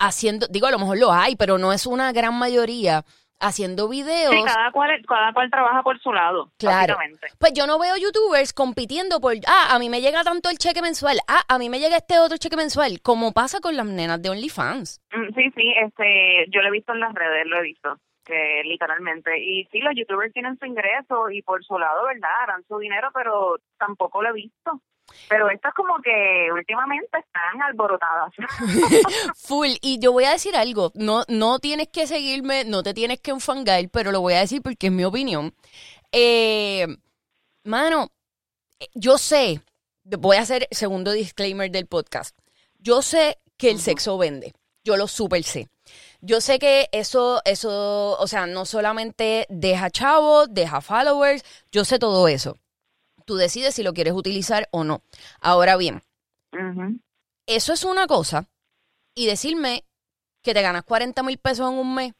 haciendo 0.00 0.46
digo 0.48 0.66
a 0.66 0.70
lo 0.72 0.78
mejor 0.80 0.98
lo 0.98 1.12
hay 1.12 1.36
pero 1.36 1.58
no 1.58 1.72
es 1.72 1.86
una 1.86 2.10
gran 2.12 2.36
mayoría 2.36 3.04
haciendo 3.38 3.88
videos 3.88 4.34
Sí, 4.34 4.42
cada 4.44 4.70
cual, 4.70 4.90
cada 5.08 5.32
cual 5.32 5.50
trabaja 5.50 5.82
por 5.82 5.98
su 6.00 6.12
lado, 6.12 6.50
Claro. 6.58 6.98
Pues 7.38 7.52
yo 7.54 7.66
no 7.66 7.78
veo 7.78 7.96
youtubers 7.96 8.52
compitiendo 8.52 9.18
por, 9.18 9.34
ah, 9.46 9.74
a 9.74 9.78
mí 9.78 9.88
me 9.88 10.02
llega 10.02 10.22
tanto 10.24 10.50
el 10.50 10.58
cheque 10.58 10.82
mensual, 10.82 11.18
ah, 11.26 11.42
a 11.48 11.58
mí 11.58 11.70
me 11.70 11.78
llega 11.80 11.96
este 11.96 12.18
otro 12.18 12.36
cheque 12.36 12.56
mensual, 12.56 13.00
como 13.02 13.32
pasa 13.32 13.60
con 13.60 13.76
las 13.76 13.86
nenas 13.86 14.20
de 14.20 14.28
OnlyFans. 14.28 15.00
Mm, 15.12 15.34
Sí, 15.34 15.50
sí, 15.56 15.74
este, 15.82 16.46
yo 16.50 16.60
lo 16.60 16.68
he 16.68 16.72
visto 16.72 16.92
en 16.92 17.00
las 17.00 17.14
redes, 17.14 17.46
lo 17.46 17.58
he 17.58 17.62
visto, 17.62 17.96
que 18.26 18.60
literalmente. 18.64 19.38
Y 19.42 19.64
sí, 19.72 19.78
los 19.78 19.94
youtubers 19.96 20.34
tienen 20.34 20.58
su 20.58 20.66
ingreso 20.66 21.30
y 21.30 21.40
por 21.40 21.64
su 21.64 21.78
lado, 21.78 22.04
¿verdad? 22.04 22.42
Harán 22.42 22.62
su 22.68 22.78
dinero, 22.78 23.08
pero 23.14 23.56
tampoco 23.78 24.20
lo 24.22 24.28
he 24.28 24.32
visto. 24.34 24.82
Pero 25.28 25.50
estas 25.50 25.74
como 25.74 26.00
que 26.02 26.48
últimamente 26.52 27.18
están 27.18 27.62
alborotadas. 27.62 28.32
Full. 29.36 29.70
Y 29.80 29.98
yo 29.98 30.12
voy 30.12 30.24
a 30.24 30.32
decir 30.32 30.56
algo, 30.56 30.92
no, 30.94 31.24
no 31.28 31.58
tienes 31.58 31.88
que 31.88 32.06
seguirme, 32.06 32.64
no 32.64 32.82
te 32.82 32.94
tienes 32.94 33.20
que 33.20 33.30
enfangar, 33.30 33.88
pero 33.90 34.12
lo 34.12 34.20
voy 34.20 34.34
a 34.34 34.40
decir 34.40 34.62
porque 34.62 34.88
es 34.88 34.92
mi 34.92 35.04
opinión. 35.04 35.54
Eh, 36.12 36.86
mano, 37.64 38.08
eh, 38.78 38.88
yo 38.94 39.18
sé, 39.18 39.62
voy 40.04 40.36
a 40.36 40.42
hacer 40.42 40.66
segundo 40.70 41.12
disclaimer 41.12 41.70
del 41.70 41.86
podcast. 41.86 42.36
Yo 42.78 43.02
sé 43.02 43.38
que 43.56 43.70
el 43.70 43.78
sexo 43.78 44.18
vende. 44.18 44.54
Yo 44.82 44.96
lo 44.96 45.06
super 45.06 45.42
sé. 45.44 45.68
Yo 46.22 46.40
sé 46.40 46.58
que 46.58 46.88
eso, 46.92 47.40
eso, 47.44 48.18
o 48.18 48.26
sea, 48.26 48.46
no 48.46 48.64
solamente 48.66 49.46
deja 49.48 49.90
chavos, 49.90 50.48
deja 50.50 50.80
followers, 50.80 51.44
yo 51.72 51.84
sé 51.84 51.98
todo 51.98 52.28
eso. 52.28 52.56
Tú 53.30 53.36
decides 53.36 53.76
si 53.76 53.84
lo 53.84 53.92
quieres 53.92 54.12
utilizar 54.14 54.66
o 54.72 54.82
no. 54.82 55.02
Ahora 55.40 55.76
bien, 55.76 56.02
eso 57.46 57.72
es 57.72 57.84
una 57.84 58.08
cosa 58.08 58.48
y 59.14 59.26
decirme 59.26 59.84
que 60.42 60.52
te 60.52 60.62
ganas 60.62 60.82
40 60.82 61.22
mil 61.22 61.38
pesos 61.38 61.70
en 61.70 61.78
un 61.78 61.94
mes 61.94 62.12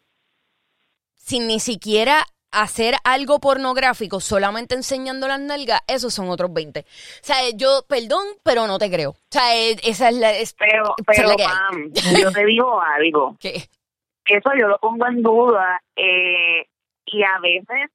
sin 1.16 1.48
ni 1.48 1.58
siquiera 1.58 2.24
hacer 2.52 2.94
algo 3.02 3.40
pornográfico, 3.40 4.20
solamente 4.20 4.76
enseñando 4.76 5.26
las 5.26 5.40
nalgas, 5.40 5.80
esos 5.88 6.14
son 6.14 6.28
otros 6.30 6.52
20. 6.52 6.78
O 6.78 6.84
sea, 7.22 7.38
yo, 7.56 7.84
perdón, 7.88 8.24
pero 8.44 8.68
no 8.68 8.78
te 8.78 8.88
creo. 8.88 9.10
O 9.10 9.16
sea, 9.32 9.56
eh, 9.56 9.78
esa 9.82 10.10
es 10.10 10.14
la... 10.16 10.30
es- 10.36 10.54
Pero, 10.54 10.94
pero. 11.04 11.30
Pam, 11.36 11.90
yo 12.20 12.30
te 12.30 12.44
digo 12.44 12.80
algo. 12.80 13.36
que 13.40 13.56
eso 14.26 14.50
yo 14.56 14.68
lo 14.68 14.78
pongo 14.78 15.08
en 15.08 15.24
duda 15.24 15.82
eh, 15.96 16.68
y 17.06 17.22
a 17.24 17.40
veces 17.40 17.90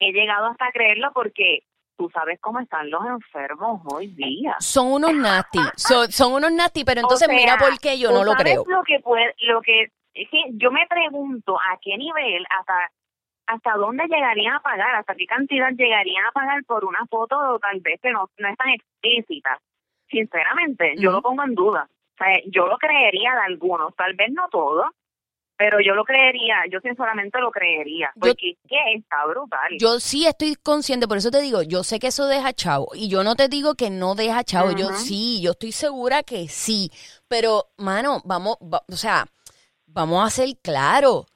he 0.00 0.12
llegado 0.12 0.48
hasta 0.48 0.70
creerlo 0.70 1.10
porque 1.14 1.60
tú 2.02 2.10
sabes 2.10 2.40
cómo 2.40 2.58
están 2.58 2.90
los 2.90 3.04
enfermos 3.06 3.80
hoy 3.92 4.08
día. 4.08 4.56
son 4.58 4.90
unos 4.92 5.14
nasty. 5.14 5.58
Son, 5.76 6.10
son 6.10 6.32
unos 6.32 6.50
nasty, 6.50 6.84
pero 6.84 7.00
entonces 7.00 7.28
O 7.28 7.30
sea, 7.30 7.40
mira 7.40 7.56
por 7.56 7.78
qué 7.78 7.96
yo 7.98 8.08
¿tú 8.08 8.14
no 8.16 8.24
lo 8.24 8.32
sabes 8.32 8.44
creo. 8.44 8.64
Lo 8.66 8.82
que 8.82 8.98
puede, 8.98 9.34
lo 9.42 9.62
que 9.62 9.92
es 10.14 10.28
que 10.28 10.42
yo 10.54 10.72
me 10.72 10.84
pregunto 10.88 11.56
a 11.56 11.78
qué 11.80 11.96
nivel, 11.96 12.44
hasta 12.58 12.90
hasta 13.46 13.74
dónde 13.74 14.04
llegarían 14.06 14.54
a 14.54 14.60
pagar, 14.60 14.94
hasta 14.96 15.14
qué 15.14 15.26
cantidad 15.26 15.70
llegarían 15.70 16.24
a 16.26 16.32
pagar 16.32 16.64
por 16.64 16.84
una 16.84 17.04
foto 17.06 17.58
tal 17.60 17.80
vez 17.80 18.00
que 18.00 18.10
no, 18.10 18.28
no 18.38 18.48
es 18.48 18.56
tan 18.56 18.70
explícita. 18.70 19.60
Sinceramente, 20.10 20.94
yo 20.96 21.12
lo 21.12 21.22
pongo 21.22 21.44
en 21.44 21.54
duda. 21.54 21.88
O 21.88 22.16
sea, 22.16 22.40
yo 22.46 22.66
lo 22.66 22.78
creería 22.78 23.34
de 23.34 23.40
algunos, 23.46 23.94
tal 23.94 24.14
vez 24.14 24.32
no 24.32 24.48
todo, 24.48 24.90
pero 25.62 25.78
yo 25.80 25.94
lo 25.94 26.02
creería, 26.04 26.56
yo 26.72 26.80
sinceramente 26.80 27.38
lo 27.38 27.52
creería, 27.52 28.10
Yo- 28.16 28.20
porque 28.30 28.50
es 28.50 28.56
que 28.68 28.76
está 28.98 29.24
brutal. 29.28 29.70
Yo 29.78 30.00
sí 30.00 30.26
estoy 30.26 30.56
consciente, 30.56 31.06
por 31.06 31.18
eso 31.18 31.30
te 31.30 31.40
digo, 31.40 31.62
yo 31.62 31.84
sé 31.84 32.00
que 32.00 32.08
eso 32.08 32.26
deja 32.26 32.52
chavo. 32.52 32.88
Y 32.94 33.08
yo 33.08 33.22
no 33.22 33.36
te 33.36 33.46
digo 33.48 33.76
que 33.76 33.88
no 33.88 34.16
deja 34.16 34.42
chavo. 34.42 34.72
Yo 34.72 34.88
sí, 34.96 35.40
yo 35.40 35.52
estoy 35.52 35.70
segura 35.70 36.24
que 36.24 36.48
sí. 36.48 36.90
Pero, 37.28 37.66
mano, 37.76 38.20
vamos, 38.24 38.56
va- 38.56 38.82
o 38.90 38.96
sea, 38.96 39.24
vamos 39.86 40.26
a 40.26 40.30
ser 40.30 40.48
claros. 40.60 41.26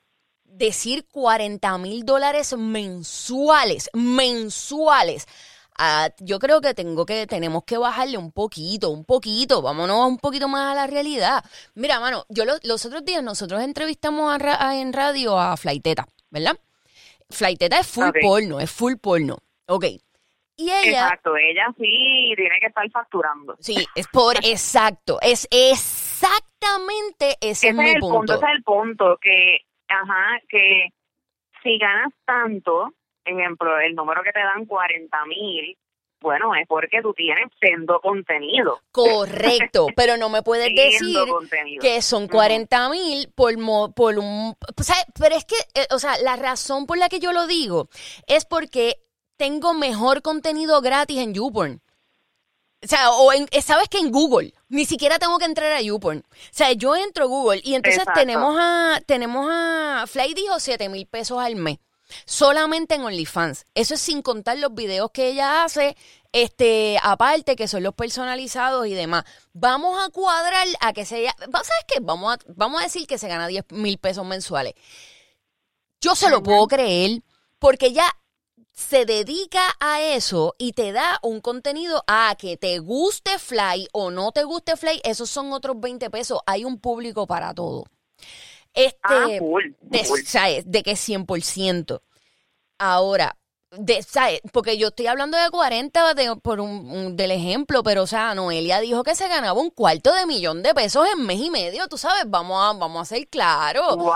Decir 0.42 1.06
40 1.06 1.78
mil 1.78 2.04
dólares 2.04 2.52
mensuales, 2.56 3.88
mensuales. 3.94 5.26
Ah, 5.78 6.08
yo 6.20 6.38
creo 6.38 6.60
que 6.60 6.74
tengo 6.74 7.04
que, 7.06 7.26
tenemos 7.26 7.64
que 7.64 7.78
bajarle 7.78 8.18
un 8.18 8.32
poquito, 8.32 8.90
un 8.90 9.04
poquito, 9.04 9.62
vámonos 9.62 10.06
un 10.08 10.18
poquito 10.18 10.48
más 10.48 10.72
a 10.72 10.74
la 10.74 10.86
realidad. 10.86 11.44
Mira, 11.74 12.00
mano, 12.00 12.24
yo 12.28 12.44
lo- 12.44 12.58
los 12.62 12.84
otros 12.86 13.04
días 13.04 13.22
nosotros 13.22 13.60
entrevistamos 13.62 14.32
a 14.34 14.38
ra- 14.38 14.58
a- 14.68 14.76
en 14.76 14.92
radio 14.92 15.38
a 15.38 15.56
Flaiteta, 15.56 16.06
¿verdad? 16.30 16.58
Flaiteta 17.30 17.80
es 17.80 17.86
full 17.86 18.10
porno, 18.22 18.60
es 18.60 18.70
full 18.70 18.94
porno. 18.96 19.38
Ok. 19.66 19.84
Y 20.58 20.70
ella, 20.70 21.02
Exacto, 21.08 21.36
ella 21.36 21.66
sí 21.76 22.32
tiene 22.34 22.58
que 22.60 22.66
estar 22.68 22.88
facturando. 22.90 23.56
sí, 23.60 23.86
es 23.94 24.06
por 24.08 24.36
exacto, 24.42 25.18
es 25.20 25.46
exactamente 25.50 27.36
ese, 27.40 27.48
ese 27.50 27.68
es 27.68 27.74
mi 27.74 27.90
el 27.90 28.00
punto. 28.00 28.16
punto. 28.18 28.34
ese 28.34 28.44
es 28.46 28.50
el 28.56 28.62
punto 28.62 29.18
que 29.20 29.58
ajá 29.88 30.38
que 30.48 30.88
si 31.62 31.78
ganas 31.78 32.12
tanto 32.24 32.92
ejemplo 33.26 33.78
el 33.80 33.94
número 33.94 34.22
que 34.22 34.32
te 34.32 34.40
dan 34.40 34.64
40 34.66 35.24
mil 35.26 35.76
bueno 36.20 36.54
es 36.54 36.66
porque 36.66 37.02
tú 37.02 37.12
tienes 37.12 37.46
sendo 37.60 38.00
contenido 38.00 38.80
Correcto, 38.90 39.86
pero 39.96 40.16
no 40.16 40.28
me 40.28 40.42
puedes 40.42 40.74
decir 40.74 41.16
contenido 41.28 41.80
que 41.82 42.00
son 42.02 42.26
40 42.28 42.88
mil 42.90 43.30
por, 43.34 43.56
mo- 43.58 43.92
por 43.92 44.18
un... 44.18 44.54
o 44.76 44.82
sea, 44.82 44.96
pero 45.18 45.36
es 45.36 45.44
que, 45.44 45.56
eh, 45.74 45.86
o 45.90 45.98
sea, 45.98 46.16
la 46.18 46.36
razón 46.36 46.86
por 46.86 46.96
la 46.98 47.08
que 47.08 47.20
yo 47.20 47.32
lo 47.32 47.46
digo 47.46 47.88
es 48.26 48.44
porque 48.46 48.96
tengo 49.36 49.74
mejor 49.74 50.22
contenido 50.22 50.80
gratis 50.80 51.18
en 51.18 51.34
YouPorn. 51.34 51.82
O 52.82 52.88
sea, 52.88 53.10
o 53.10 53.32
en, 53.32 53.46
eh, 53.50 53.62
sabes 53.62 53.88
que 53.88 53.98
en 53.98 54.10
Google, 54.10 54.52
ni 54.68 54.84
siquiera 54.84 55.18
tengo 55.18 55.38
que 55.38 55.44
entrar 55.46 55.72
a 55.72 55.80
YouPorn. 55.80 56.18
O 56.20 56.34
sea, 56.52 56.72
yo 56.72 56.94
entro 56.94 57.24
a 57.24 57.26
Google 57.26 57.60
y 57.64 57.74
entonces 57.74 58.00
Exacto. 58.00 58.20
tenemos 58.20 58.56
a, 58.58 59.00
tenemos 59.06 59.46
a, 59.50 60.04
Fly 60.06 60.34
dijo 60.34 60.58
7 60.60 60.88
mil 60.88 61.06
pesos 61.06 61.38
al 61.38 61.56
mes. 61.56 61.78
Solamente 62.24 62.94
en 62.94 63.02
OnlyFans. 63.02 63.64
Eso 63.74 63.94
es 63.94 64.00
sin 64.00 64.22
contar 64.22 64.58
los 64.58 64.74
videos 64.74 65.10
que 65.12 65.28
ella 65.28 65.64
hace 65.64 65.96
este, 66.32 66.98
aparte 67.02 67.56
que 67.56 67.68
son 67.68 67.82
los 67.82 67.94
personalizados 67.94 68.86
y 68.86 68.94
demás. 68.94 69.24
Vamos 69.52 69.98
a 70.04 70.10
cuadrar 70.10 70.66
a 70.80 70.92
que 70.92 71.04
sea, 71.06 71.34
¿sabes 71.38 71.84
qué? 71.88 72.00
Vamos 72.00 72.34
a, 72.34 72.38
vamos 72.54 72.80
a 72.80 72.84
decir 72.84 73.06
que 73.06 73.18
se 73.18 73.28
gana 73.28 73.46
10 73.46 73.64
mil 73.70 73.98
pesos 73.98 74.24
mensuales. 74.26 74.74
Yo 76.00 76.14
se 76.14 76.28
lo 76.28 76.42
puedo 76.42 76.66
creer 76.68 77.22
porque 77.58 77.92
ya 77.92 78.06
se 78.72 79.06
dedica 79.06 79.74
a 79.80 80.02
eso 80.02 80.54
y 80.58 80.72
te 80.72 80.92
da 80.92 81.18
un 81.22 81.40
contenido 81.40 82.04
a 82.06 82.36
que 82.38 82.58
te 82.58 82.78
guste 82.80 83.38
Fly 83.38 83.88
o 83.92 84.10
no 84.10 84.32
te 84.32 84.44
guste 84.44 84.76
Fly, 84.76 85.00
esos 85.02 85.30
son 85.30 85.52
otros 85.52 85.80
20 85.80 86.10
pesos. 86.10 86.40
Hay 86.46 86.66
un 86.66 86.78
público 86.78 87.26
para 87.26 87.54
todo. 87.54 87.84
Este, 88.76 88.98
Ah, 89.02 89.26
cool, 89.40 89.74
de, 89.80 90.04
cool. 90.06 90.24
¿sabes? 90.26 90.62
de 90.70 90.82
que 90.84 90.92
100%. 90.92 92.00
Ahora, 92.78 93.36
de, 93.72 94.02
¿sabes? 94.02 94.40
porque 94.52 94.78
yo 94.78 94.88
estoy 94.88 95.06
hablando 95.06 95.36
de 95.36 95.50
40 95.50 96.14
de- 96.14 96.36
por 96.36 96.60
un, 96.60 96.90
un- 96.90 97.16
del 97.16 97.30
ejemplo, 97.32 97.82
pero 97.82 98.02
o 98.04 98.06
sea, 98.06 98.34
Noelia 98.34 98.80
dijo 98.80 99.02
que 99.02 99.14
se 99.16 99.28
ganaba 99.28 99.58
un 99.58 99.70
cuarto 99.70 100.14
de 100.14 100.24
millón 100.26 100.62
de 100.62 100.72
pesos 100.74 101.06
en 101.12 101.26
mes 101.26 101.40
y 101.40 101.50
medio, 101.50 101.88
tú 101.88 101.98
sabes, 101.98 102.24
vamos 102.28 102.62
a, 102.62 102.78
vamos 102.78 103.02
a 103.02 103.04
ser 103.16 103.26
claros. 103.28 103.96
Wow, 103.96 104.14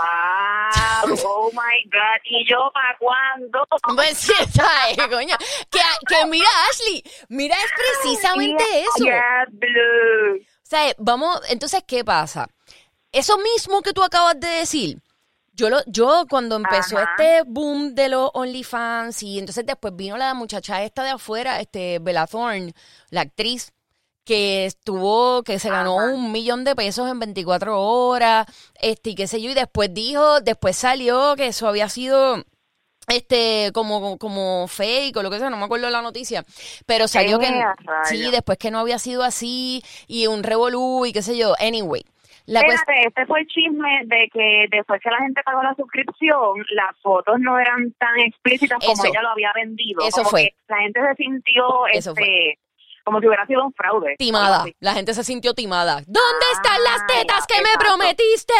oh 1.25 1.49
my 1.51 1.83
God. 1.91 2.21
¿Y 2.23 2.47
yo 2.49 2.57
para 2.73 2.97
cuándo? 2.97 3.67
Pues 3.95 4.17
sí, 4.17 4.33
¿sabes, 4.53 4.97
coño? 5.09 5.35
Que, 5.69 5.79
que 6.07 6.25
mira, 6.27 6.47
Ashley, 6.69 7.03
mira, 7.29 7.55
es 7.55 7.71
precisamente 8.01 8.63
eso. 8.81 9.03
Yeah, 9.03 9.45
blue. 9.49 10.37
O 10.39 10.69
sea, 10.71 10.93
vamos, 10.99 11.41
entonces, 11.49 11.83
¿qué 11.85 12.03
pasa? 12.05 12.47
Eso 13.11 13.37
mismo 13.37 13.81
que 13.81 13.93
tú 13.93 14.03
acabas 14.03 14.39
de 14.39 14.47
decir, 14.47 15.01
yo 15.53 15.69
lo, 15.69 15.79
yo 15.85 16.25
cuando 16.29 16.55
empezó 16.55 16.97
Ajá. 16.97 17.15
este 17.17 17.43
boom 17.45 17.93
de 17.93 18.09
los 18.09 18.31
OnlyFans 18.33 19.21
y 19.23 19.39
entonces 19.39 19.65
después 19.65 19.95
vino 19.95 20.17
la 20.17 20.33
muchacha 20.33 20.83
esta 20.83 21.03
de 21.03 21.11
afuera, 21.11 21.59
este 21.59 21.99
Bella 21.99 22.25
Thorne, 22.25 22.73
la 23.09 23.21
actriz, 23.21 23.73
que 24.23 24.65
estuvo, 24.65 25.43
que 25.43 25.59
se 25.59 25.69
ganó 25.69 25.99
Ajá. 25.99 26.11
un 26.11 26.31
millón 26.31 26.63
de 26.63 26.75
pesos 26.75 27.09
en 27.09 27.19
24 27.19 27.81
horas, 27.81 28.45
este, 28.79 29.11
y 29.11 29.15
qué 29.15 29.27
sé 29.27 29.41
yo, 29.41 29.49
y 29.49 29.53
después 29.53 29.93
dijo, 29.93 30.39
después 30.41 30.77
salió 30.77 31.35
que 31.35 31.47
eso 31.47 31.67
había 31.67 31.89
sido 31.89 32.43
este 33.07 33.71
como 33.73 34.17
como 34.19 34.67
fake 34.67 35.17
o 35.17 35.23
lo 35.23 35.31
que 35.31 35.39
sea, 35.39 35.49
no 35.49 35.57
me 35.57 35.65
acuerdo 35.65 35.89
la 35.89 36.01
noticia, 36.01 36.45
pero 36.85 37.07
salió 37.07 37.39
que 37.39 37.61
sí, 38.05 38.31
después 38.31 38.57
que 38.57 38.71
no 38.71 38.79
había 38.79 38.99
sido 38.99 39.23
así 39.23 39.83
y 40.07 40.27
un 40.27 40.43
revolú 40.43 41.05
y 41.05 41.11
qué 41.11 41.21
sé 41.21 41.35
yo. 41.35 41.55
Anyway, 41.59 42.05
la 42.51 42.59
Espérate, 42.59 43.07
este 43.07 43.25
fue 43.25 43.39
el 43.41 43.47
chisme 43.47 44.01
de 44.05 44.29
que 44.31 44.67
después 44.69 44.99
que 45.01 45.09
la 45.09 45.19
gente 45.19 45.41
pagó 45.43 45.63
la 45.63 45.73
suscripción, 45.75 46.65
las 46.71 46.99
fotos 47.01 47.39
no 47.39 47.57
eran 47.57 47.91
tan 47.93 48.19
explícitas 48.19 48.77
como 48.79 48.93
Eso. 48.93 49.05
ella 49.07 49.21
lo 49.21 49.29
había 49.29 49.51
vendido. 49.55 50.01
Eso 50.05 50.17
Como 50.17 50.29
fue. 50.31 50.43
que 50.43 50.55
la 50.73 50.77
gente 50.79 50.99
se 51.01 51.15
sintió 51.15 51.87
Eso 51.93 52.11
este, 52.11 52.59
como 53.03 53.19
si 53.19 53.27
hubiera 53.27 53.45
sido 53.45 53.65
un 53.65 53.73
fraude. 53.73 54.15
timada, 54.17 54.65
la 54.79 54.93
gente 54.93 55.13
se 55.13 55.23
sintió 55.23 55.53
timada. 55.53 56.01
¿Dónde 56.07 56.45
están 56.53 56.83
las 56.83 57.05
tetas 57.07 57.45
que 57.47 57.61
me 57.61 57.69
prometiste? 57.79 58.53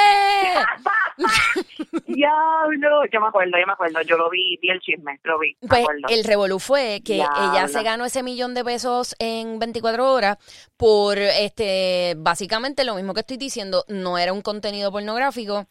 Diablo, 2.07 3.05
yo 3.12 3.21
me 3.21 3.27
acuerdo, 3.27 3.51
yo 3.60 3.67
me 3.67 3.74
acuerdo, 3.74 4.01
yo 4.01 4.17
lo 4.17 4.29
vi, 4.29 4.57
vi 4.62 4.69
el 4.69 4.79
chisme, 4.79 5.19
lo 5.24 5.39
vi, 5.39 5.55
me 5.62 5.67
Pues 5.67 5.81
acuerdo. 5.81 6.07
el 6.10 6.24
revolú 6.24 6.60
fue 6.60 7.01
que 7.05 7.15
ella 7.15 7.67
se 7.67 7.83
ganó 7.83 8.05
ese 8.05 8.24
millón 8.24 8.53
de 8.53 8.63
pesos 8.63 9.15
en 9.19 9.60
24 9.60 10.12
horas 10.12 10.38
por 10.77 11.17
este 11.17 12.15
básicamente 12.17 12.83
lo 12.83 12.95
mismo 12.95 13.13
que 13.13 13.21
estoy 13.21 13.38
diciendo, 13.38 13.83
no 13.88 14.17
era 14.17 14.33
un 14.33 14.41
contenido 14.41 14.91
pornográfico. 14.91 15.67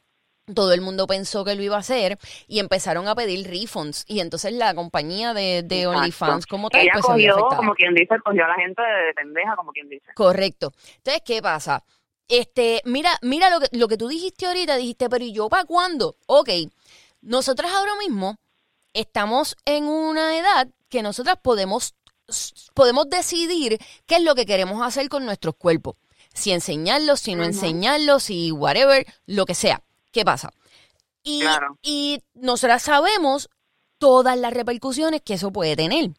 Todo 0.55 0.73
el 0.73 0.81
mundo 0.81 1.07
pensó 1.07 1.45
que 1.45 1.55
lo 1.55 1.63
iba 1.63 1.77
a 1.77 1.81
hacer 1.81 2.19
y 2.47 2.59
empezaron 2.59 3.09
a 3.09 3.15
pedir 3.15 3.49
refunds. 3.49 4.05
Y 4.07 4.21
entonces 4.21 4.53
la 4.53 4.75
compañía 4.75 5.35
de. 5.35 5.87
OnlyFans 5.87 6.47
como 6.47 6.71
tal, 6.71 6.83
Ella 6.83 6.93
pues 6.95 7.05
cogió, 7.05 7.37
como 7.57 7.75
quien 7.75 7.95
dice, 7.95 8.17
cogió 8.25 8.45
a 8.45 8.49
la 8.49 8.55
gente 8.55 8.83
de 8.83 9.15
pendeja, 9.15 9.57
como 9.57 9.73
quien 9.73 9.89
dice. 9.89 10.07
Correcto. 10.15 10.73
Entonces, 10.97 11.23
¿qué 11.25 11.43
pasa? 11.43 11.85
Este, 12.29 12.81
mira, 12.85 13.11
mira 13.23 13.51
lo 13.51 13.59
que, 13.61 13.77
lo 13.77 13.89
que 13.89 13.97
tú 13.97 14.09
dijiste 14.09 14.47
ahorita, 14.47 14.77
dijiste, 14.77 15.09
pero 15.09 15.25
¿y 15.25 15.33
yo 15.33 15.49
para 15.49 15.65
cuándo? 15.65 16.17
Ok, 16.27 16.49
nosotras 17.23 17.73
ahora 17.73 17.97
mismo 17.97 18.37
estamos 18.95 19.57
en 19.65 19.85
una 19.85 20.39
edad 20.39 20.69
que 20.89 21.03
nosotras 21.03 21.39
podemos, 21.43 21.95
podemos 22.75 23.09
decidir 23.09 23.79
qué 24.07 24.17
es 24.17 24.23
lo 24.23 24.35
que 24.35 24.47
queremos 24.47 24.81
hacer 24.83 25.09
con 25.09 25.25
nuestros 25.25 25.57
cuerpos. 25.57 25.97
Si 26.33 26.53
enseñarlos, 26.53 27.21
si 27.21 27.35
no 27.35 27.43
enseñarlos, 27.43 28.25
si 28.25 28.53
whatever, 28.53 29.05
lo 29.27 29.45
que 29.47 29.55
sea. 29.55 29.83
¿Qué 30.13 30.25
pasa? 30.25 30.51
Y, 31.23 31.41
Claro. 31.41 31.79
y 31.83 32.23
nosotras 32.35 32.83
sabemos 32.83 33.49
todas 33.99 34.37
las 34.39 34.53
repercusiones 34.53 35.23
que 35.23 35.35
eso 35.35 35.53
puede 35.53 35.77
tener. 35.77 36.11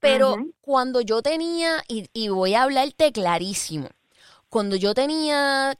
Pero 0.00 0.36
cuando 0.60 1.00
yo 1.00 1.22
tenía, 1.22 1.82
y, 1.88 2.08
y 2.12 2.28
voy 2.28 2.54
a 2.54 2.62
hablarte 2.64 3.10
clarísimo, 3.12 3.88
cuando 4.48 4.76
yo 4.76 4.94
tenía 4.94 5.74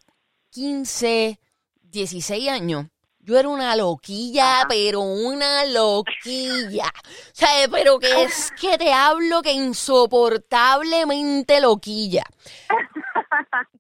15, 0.51 1.39
16 1.83 2.49
años, 2.49 2.87
yo 3.21 3.39
era 3.39 3.49
una 3.49 3.75
loquilla, 3.77 4.65
pero 4.69 5.01
una 5.01 5.65
loquilla. 5.67 6.87
O 6.87 7.33
sea, 7.33 7.49
pero 7.71 7.99
que 7.99 8.25
es 8.25 8.51
que 8.61 8.77
te 8.77 8.93
hablo 8.93 9.41
que 9.43 9.53
insoportablemente 9.53 11.61
loquilla. 11.61 12.25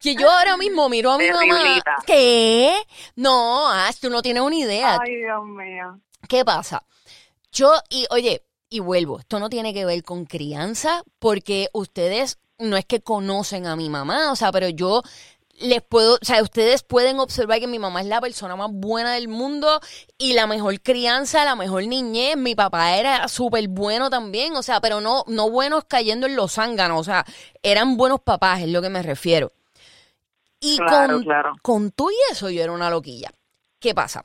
Que 0.00 0.14
yo 0.14 0.30
ahora 0.30 0.56
mismo 0.56 0.88
miro 0.88 1.12
a 1.12 1.18
mi 1.18 1.30
mamá. 1.30 1.82
¿Qué? 2.06 2.74
No, 3.16 3.68
Ash, 3.68 3.98
tú 4.00 4.10
no 4.10 4.22
tienes 4.22 4.42
una 4.42 4.56
idea. 4.56 4.98
Ay, 5.00 5.16
Dios 5.16 5.44
mío. 5.44 6.00
¿Qué 6.28 6.44
pasa? 6.44 6.84
Yo, 7.52 7.72
y 7.88 8.06
oye, 8.10 8.42
y 8.68 8.80
vuelvo, 8.80 9.20
esto 9.20 9.38
no 9.38 9.48
tiene 9.48 9.72
que 9.72 9.84
ver 9.84 10.02
con 10.02 10.24
crianza, 10.24 11.02
porque 11.18 11.68
ustedes 11.72 12.38
no 12.58 12.76
es 12.76 12.84
que 12.84 13.00
conocen 13.00 13.66
a 13.66 13.76
mi 13.76 13.90
mamá, 13.90 14.32
o 14.32 14.37
sea, 14.37 14.50
pero 14.50 14.68
yo 14.68 15.02
les 15.60 15.82
puedo, 15.82 16.14
o 16.14 16.24
sea, 16.24 16.42
ustedes 16.42 16.82
pueden 16.82 17.20
observar 17.20 17.60
que 17.60 17.66
mi 17.66 17.78
mamá 17.78 18.00
es 18.00 18.06
la 18.06 18.20
persona 18.20 18.56
más 18.56 18.70
buena 18.72 19.14
del 19.14 19.28
mundo 19.28 19.80
y 20.18 20.32
la 20.32 20.46
mejor 20.46 20.80
crianza, 20.80 21.44
la 21.44 21.54
mejor 21.54 21.87
niñez. 21.87 22.37
Mi 22.37 22.54
papá 22.54 22.96
era 22.96 23.28
súper 23.28 23.68
bueno 23.68 24.10
también, 24.10 24.56
o 24.56 24.62
sea, 24.62 24.80
pero 24.80 25.00
no, 25.00 25.24
no 25.28 25.50
buenos 25.50 25.84
cayendo 25.84 26.26
en 26.26 26.37
los 26.37 26.54
zánganos, 26.54 27.00
o 27.00 27.04
sea, 27.04 27.24
eran 27.62 27.96
buenos 27.96 28.20
papás, 28.20 28.62
es 28.62 28.68
lo 28.68 28.82
que 28.82 28.88
me 28.88 29.02
refiero. 29.02 29.52
Y 30.64 30.77
Claro, 30.79 31.14
con, 31.14 31.24
claro. 31.24 31.53
con 31.62 31.90
todo 31.90 32.11
y 32.11 32.33
eso 32.33 32.50
yo 32.50 32.62
era 32.62 32.72
una 32.72 32.90
loquilla. 32.90 33.31
¿Qué 33.79 33.94
pasa? 33.94 34.24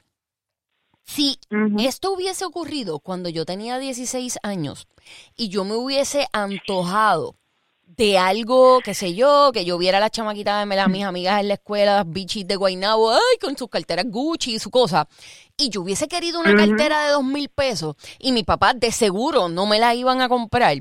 Si 1.03 1.39
esto 1.79 2.11
hubiese 2.11 2.45
ocurrido 2.45 2.99
cuando 2.99 3.29
yo 3.29 3.43
tenía 3.43 3.79
16 3.79 4.37
años 4.43 4.87
y 5.35 5.49
yo 5.49 5.65
me 5.65 5.73
hubiese 5.75 6.27
antojado 6.31 7.35
de 7.81 8.19
algo, 8.19 8.79
qué 8.81 8.93
sé 8.93 9.15
yo, 9.15 9.49
que 9.51 9.65
yo 9.65 9.79
viera 9.79 9.97
a 9.97 10.01
las 10.01 10.11
chamaquitas 10.11 10.69
de 10.69 10.75
las 10.75 10.87
mis 10.87 11.03
amigas 11.03 11.41
en 11.41 11.47
la 11.47 11.55
escuela, 11.55 11.95
las 11.95 12.09
bichis 12.09 12.47
de 12.47 12.55
Guaynabo, 12.55 13.11
ay, 13.11 13.37
con 13.41 13.57
sus 13.57 13.67
carteras 13.69 14.05
Gucci 14.07 14.53
y 14.53 14.59
su 14.59 14.69
cosa, 14.69 15.09
y 15.57 15.69
yo 15.69 15.81
hubiese 15.81 16.07
querido 16.07 16.39
una 16.39 16.55
cartera 16.55 17.03
de 17.05 17.11
dos 17.11 17.23
mil 17.23 17.49
pesos 17.49 17.95
y 18.19 18.31
mi 18.31 18.43
papá 18.43 18.75
de 18.75 18.91
seguro 18.91 19.49
no 19.49 19.65
me 19.65 19.79
la 19.79 19.95
iban 19.95 20.21
a 20.21 20.29
comprar, 20.29 20.77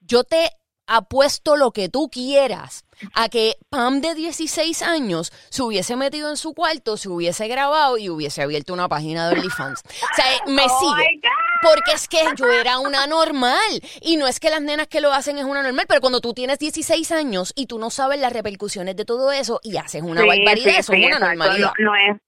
yo 0.00 0.22
te 0.22 0.50
apuesto 0.86 1.56
lo 1.56 1.72
que 1.72 1.88
tú 1.88 2.08
quieras 2.10 2.84
a 3.14 3.28
que 3.28 3.56
Pam 3.70 4.00
de 4.00 4.14
16 4.14 4.82
años 4.82 5.32
se 5.50 5.62
hubiese 5.62 5.96
metido 5.96 6.30
en 6.30 6.36
su 6.36 6.54
cuarto, 6.54 6.96
se 6.96 7.08
hubiese 7.08 7.48
grabado 7.48 7.98
y 7.98 8.08
hubiese 8.08 8.42
abierto 8.42 8.72
una 8.72 8.88
página 8.88 9.28
de 9.28 9.34
OnlyFans. 9.36 9.80
O 9.80 10.14
sea, 10.14 10.24
me 10.46 10.62
Oh 10.64 10.80
sigue. 10.80 11.20
Porque 11.62 11.92
es 11.92 12.08
que 12.08 12.18
yo 12.36 12.46
era 12.52 12.78
una 12.78 13.06
normal. 13.06 13.80
Y 14.02 14.16
no 14.18 14.26
es 14.26 14.38
que 14.38 14.50
las 14.50 14.60
nenas 14.60 14.86
que 14.86 15.00
lo 15.00 15.12
hacen 15.12 15.38
es 15.38 15.44
una 15.44 15.62
normal, 15.62 15.86
pero 15.88 16.00
cuando 16.02 16.20
tú 16.20 16.34
tienes 16.34 16.58
16 16.58 17.10
años 17.12 17.52
y 17.56 17.66
tú 17.66 17.78
no 17.78 17.90
sabes 17.90 18.20
las 18.20 18.32
repercusiones 18.32 18.96
de 18.96 19.04
todo 19.06 19.32
eso 19.32 19.60
y 19.62 19.76
haces 19.78 20.02
una 20.02 20.20
Sí, 20.20 20.28
barbaridad, 20.28 20.70
sí, 20.72 20.76
eso 20.78 20.92
es 20.92 20.98
una 20.98 21.06
exacto. 21.06 21.26
normalidad. 21.26 21.72
No, 21.78 21.84
no 21.92 21.94
es. 21.96 22.20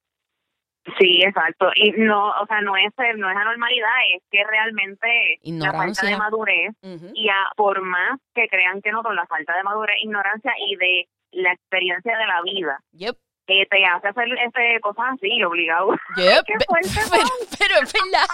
Sí, 0.99 1.22
exacto. 1.22 1.70
Y 1.75 1.90
no, 1.92 2.29
o 2.29 2.46
sea, 2.46 2.61
no 2.61 2.77
es, 2.77 2.92
no 3.16 3.31
es 3.31 3.37
anormalidad, 3.37 3.90
es 4.14 4.22
que 4.31 4.44
realmente 4.44 5.38
la 5.42 5.72
falta 5.72 6.07
de 6.07 6.16
madurez 6.16 6.75
y 7.14 7.29
a, 7.29 7.49
por 7.57 7.81
más 7.83 8.20
que 8.35 8.49
crean 8.49 8.81
que 8.83 8.92
no, 8.92 9.03
por 9.03 9.14
la 9.14 9.27
falta 9.27 9.57
de 9.57 9.62
madurez, 9.62 9.96
ignorancia 10.03 10.53
y 10.66 10.77
de 10.77 11.09
la 11.33 11.53
experiencia 11.53 12.16
de 12.16 12.27
la 12.27 12.40
vida, 12.42 12.79
Yep. 12.92 13.16
que 13.46 13.66
te 13.68 13.85
hace 13.85 14.09
hacer 14.09 14.25
este, 14.44 14.81
cosas 14.81 15.07
así, 15.14 15.42
obligado. 15.42 15.88
Yep. 16.16 16.44
Fuerte, 16.68 16.88
pero, 17.11 17.27
pero 17.59 17.75
es 17.83 17.92
verdad, 17.92 18.27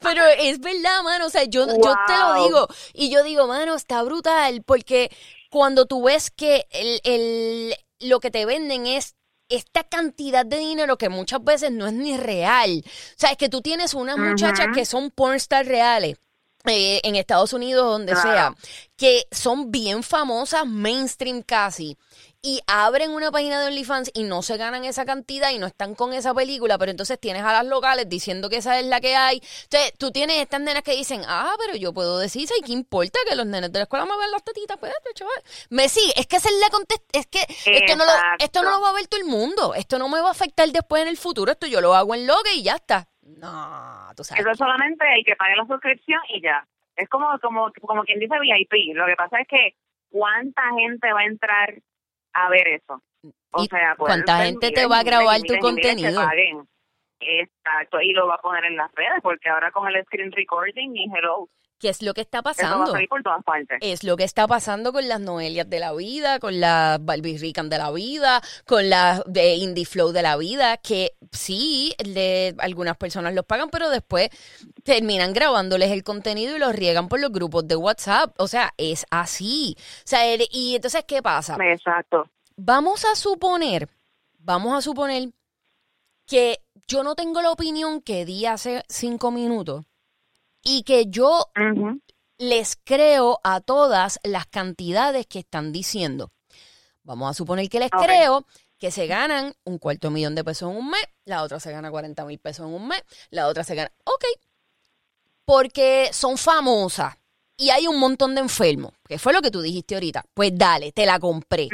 pero 0.00 0.22
es 0.38 0.60
verdad, 0.60 1.02
mano. 1.04 1.26
O 1.26 1.30
sea, 1.30 1.44
yo, 1.44 1.66
yo 1.66 1.94
te 2.06 2.18
lo 2.18 2.44
digo 2.44 2.68
y 2.92 3.12
yo 3.12 3.22
digo, 3.22 3.46
mano, 3.46 3.74
está 3.74 4.02
brutal 4.02 4.62
porque 4.66 5.10
cuando 5.50 5.86
tú 5.86 6.04
ves 6.04 6.30
que 6.30 6.64
el, 6.70 7.00
el, 7.04 7.74
lo 8.00 8.20
que 8.20 8.30
te 8.30 8.46
venden 8.46 8.86
es 8.86 9.16
esta 9.50 9.84
cantidad 9.84 10.46
de 10.46 10.58
dinero 10.58 10.96
que 10.96 11.08
muchas 11.08 11.42
veces 11.44 11.70
no 11.72 11.86
es 11.86 11.92
ni 11.92 12.16
real. 12.16 12.82
O 12.86 12.90
sea, 13.16 13.30
es 13.32 13.36
que 13.36 13.48
tú 13.48 13.60
tienes 13.60 13.94
unas 13.94 14.16
muchachas 14.16 14.68
que 14.74 14.86
son 14.86 15.10
pornstar 15.10 15.66
reales 15.66 16.16
eh, 16.64 17.00
en 17.04 17.16
Estados 17.16 17.52
Unidos, 17.52 17.84
donde 17.84 18.12
Claro. 18.12 18.30
sea, 18.30 18.54
que 18.96 19.26
son 19.32 19.70
bien 19.70 20.02
famosas, 20.02 20.66
mainstream 20.66 21.42
casi, 21.42 21.96
y 22.42 22.60
abren 22.66 23.10
una 23.10 23.30
página 23.30 23.60
de 23.60 23.66
OnlyFans 23.66 24.10
y 24.14 24.24
no 24.24 24.42
se 24.42 24.56
ganan 24.56 24.84
esa 24.84 25.04
cantidad 25.04 25.50
y 25.50 25.58
no 25.58 25.66
están 25.66 25.94
con 25.94 26.14
esa 26.14 26.34
película, 26.34 26.78
pero 26.78 26.90
entonces 26.90 27.20
tienes 27.20 27.42
a 27.42 27.52
las 27.52 27.66
locales 27.66 28.08
diciendo 28.08 28.48
que 28.48 28.56
esa 28.56 28.78
es 28.78 28.86
la 28.86 29.00
que 29.00 29.14
hay. 29.14 29.36
Entonces, 29.64 29.92
tú 29.98 30.10
tienes 30.10 30.38
estas 30.38 30.60
nenas 30.60 30.82
que 30.82 30.96
dicen, 30.96 31.22
ah, 31.26 31.52
pero 31.58 31.76
yo 31.76 31.92
puedo 31.92 32.18
decir, 32.18 32.48
¿y 32.58 32.62
qué 32.62 32.72
importa 32.72 33.18
que 33.28 33.36
los 33.36 33.46
nenes 33.46 33.72
de 33.72 33.80
la 33.80 33.82
escuela 33.82 34.06
me 34.06 34.16
vean 34.16 34.30
las 34.30 34.44
tetitas? 34.44 34.78
Pues, 34.78 34.92
chaval. 35.14 35.34
Me 35.68 35.88
sigue, 35.88 36.12
es 36.16 36.26
que 36.26 36.36
es 36.36 36.44
la 36.60 36.70
contest 36.70 37.02
es 37.12 37.26
que 37.26 37.40
esto 37.40 37.96
no, 37.96 38.04
lo, 38.04 38.12
esto 38.38 38.62
no 38.62 38.70
lo 38.70 38.80
va 38.80 38.90
a 38.90 38.94
ver 38.94 39.06
todo 39.06 39.20
el 39.20 39.26
mundo, 39.26 39.74
esto 39.74 39.98
no 39.98 40.08
me 40.08 40.20
va 40.20 40.28
a 40.28 40.32
afectar 40.32 40.68
después 40.68 41.02
en 41.02 41.08
el 41.08 41.16
futuro, 41.16 41.52
esto 41.52 41.66
yo 41.66 41.80
lo 41.80 41.94
hago 41.94 42.14
en 42.14 42.26
logue 42.26 42.54
y 42.54 42.62
ya 42.62 42.74
está. 42.76 43.08
No, 43.22 44.10
tú 44.16 44.24
sabes. 44.24 44.40
Eso 44.40 44.50
es 44.50 44.58
solamente 44.58 45.04
el 45.14 45.24
que 45.24 45.36
pague 45.36 45.56
la 45.56 45.66
suscripción 45.66 46.20
y 46.28 46.40
ya. 46.40 46.66
Es 46.96 47.08
como, 47.08 47.38
como, 47.40 47.70
como 47.80 48.02
quien 48.04 48.18
dice 48.18 48.34
VIP. 48.40 48.94
Lo 48.94 49.06
que 49.06 49.16
pasa 49.16 49.40
es 49.40 49.48
que 49.48 49.76
cuánta 50.10 50.62
gente 50.76 51.12
va 51.12 51.20
a 51.20 51.24
entrar 51.24 51.74
a 52.32 52.48
ver 52.48 52.68
eso. 52.68 53.02
O 53.52 53.62
¿Y 53.62 53.66
sea, 53.66 53.94
cuánta 53.98 54.44
gente 54.44 54.70
te 54.70 54.86
va 54.86 55.00
a 55.00 55.02
grabar 55.02 55.40
tu 55.42 55.58
contenido? 55.58 56.22
Exacto, 57.20 58.00
y 58.00 58.12
lo 58.12 58.26
va 58.26 58.34
a 58.36 58.40
poner 58.40 58.64
en 58.64 58.76
las 58.76 58.90
redes, 58.94 59.20
porque 59.22 59.48
ahora 59.48 59.70
con 59.70 59.86
el 59.88 60.02
screen 60.04 60.32
recording 60.32 60.96
y 60.96 61.04
hello, 61.04 61.48
¿Qué 61.78 61.88
es 61.88 62.02
lo 62.02 62.12
que 62.12 62.20
está 62.20 62.40
eso 62.40 62.44
va 62.46 62.50
a 62.50 62.54
pasando? 62.54 62.92
por 63.08 63.22
todas 63.22 63.42
partes. 63.42 63.78
Es 63.80 64.04
lo 64.04 64.14
que 64.18 64.24
está 64.24 64.46
pasando 64.46 64.92
con 64.92 65.08
las 65.08 65.18
Noelias 65.18 65.68
de 65.70 65.78
la 65.80 65.94
vida, 65.94 66.38
con 66.38 66.60
las 66.60 67.02
Barbie 67.02 67.38
Rican 67.38 67.70
de 67.70 67.78
la 67.78 67.90
vida, 67.90 68.42
con 68.66 68.90
las 68.90 69.22
de 69.24 69.54
Indie 69.54 69.86
Flow 69.86 70.12
de 70.12 70.20
la 70.20 70.36
vida, 70.36 70.76
que 70.76 71.12
sí, 71.32 71.94
le- 72.04 72.54
algunas 72.58 72.98
personas 72.98 73.32
los 73.32 73.46
pagan, 73.46 73.70
pero 73.70 73.88
después 73.88 74.28
terminan 74.84 75.32
grabándoles 75.32 75.90
el 75.90 76.04
contenido 76.04 76.54
y 76.54 76.58
los 76.58 76.74
riegan 76.76 77.08
por 77.08 77.18
los 77.18 77.32
grupos 77.32 77.66
de 77.66 77.76
WhatsApp. 77.76 78.34
O 78.38 78.46
sea, 78.46 78.74
es 78.76 79.06
así. 79.10 79.74
O 79.78 79.82
sea, 80.04 80.26
el- 80.26 80.46
y 80.50 80.76
entonces, 80.76 81.02
¿qué 81.08 81.22
pasa? 81.22 81.56
Exacto. 81.64 82.28
Vamos 82.56 83.06
a 83.06 83.14
suponer, 83.14 83.88
vamos 84.38 84.74
a 84.76 84.82
suponer 84.82 85.30
que 86.26 86.58
yo 86.90 87.04
no 87.04 87.14
tengo 87.14 87.40
la 87.40 87.52
opinión 87.52 88.02
que 88.02 88.24
di 88.24 88.46
hace 88.46 88.82
cinco 88.88 89.30
minutos 89.30 89.86
y 90.60 90.82
que 90.82 91.06
yo 91.06 91.46
les 92.36 92.76
creo 92.82 93.38
a 93.44 93.60
todas 93.60 94.18
las 94.24 94.46
cantidades 94.46 95.28
que 95.28 95.38
están 95.38 95.70
diciendo. 95.70 96.32
Vamos 97.04 97.30
a 97.30 97.34
suponer 97.34 97.68
que 97.68 97.78
les 97.78 97.90
creo 97.90 98.44
que 98.76 98.90
se 98.90 99.06
ganan 99.06 99.54
un 99.62 99.78
cuarto 99.78 100.10
millón 100.10 100.34
de 100.34 100.42
pesos 100.42 100.68
en 100.68 100.78
un 100.78 100.90
mes, 100.90 101.04
la 101.24 101.44
otra 101.44 101.60
se 101.60 101.70
gana 101.70 101.92
40 101.92 102.24
mil 102.24 102.40
pesos 102.40 102.66
en 102.66 102.74
un 102.74 102.88
mes, 102.88 103.02
la 103.30 103.46
otra 103.46 103.62
se 103.62 103.76
gana... 103.76 103.92
Ok, 104.04 104.24
porque 105.44 106.10
son 106.12 106.38
famosas 106.38 107.14
y 107.56 107.70
hay 107.70 107.86
un 107.86 108.00
montón 108.00 108.34
de 108.34 108.40
enfermos, 108.40 108.94
que 109.06 109.20
fue 109.20 109.32
lo 109.32 109.42
que 109.42 109.52
tú 109.52 109.60
dijiste 109.60 109.94
ahorita. 109.94 110.24
Pues 110.34 110.50
dale, 110.54 110.90
te 110.90 111.06
la 111.06 111.20
compré. 111.20 111.68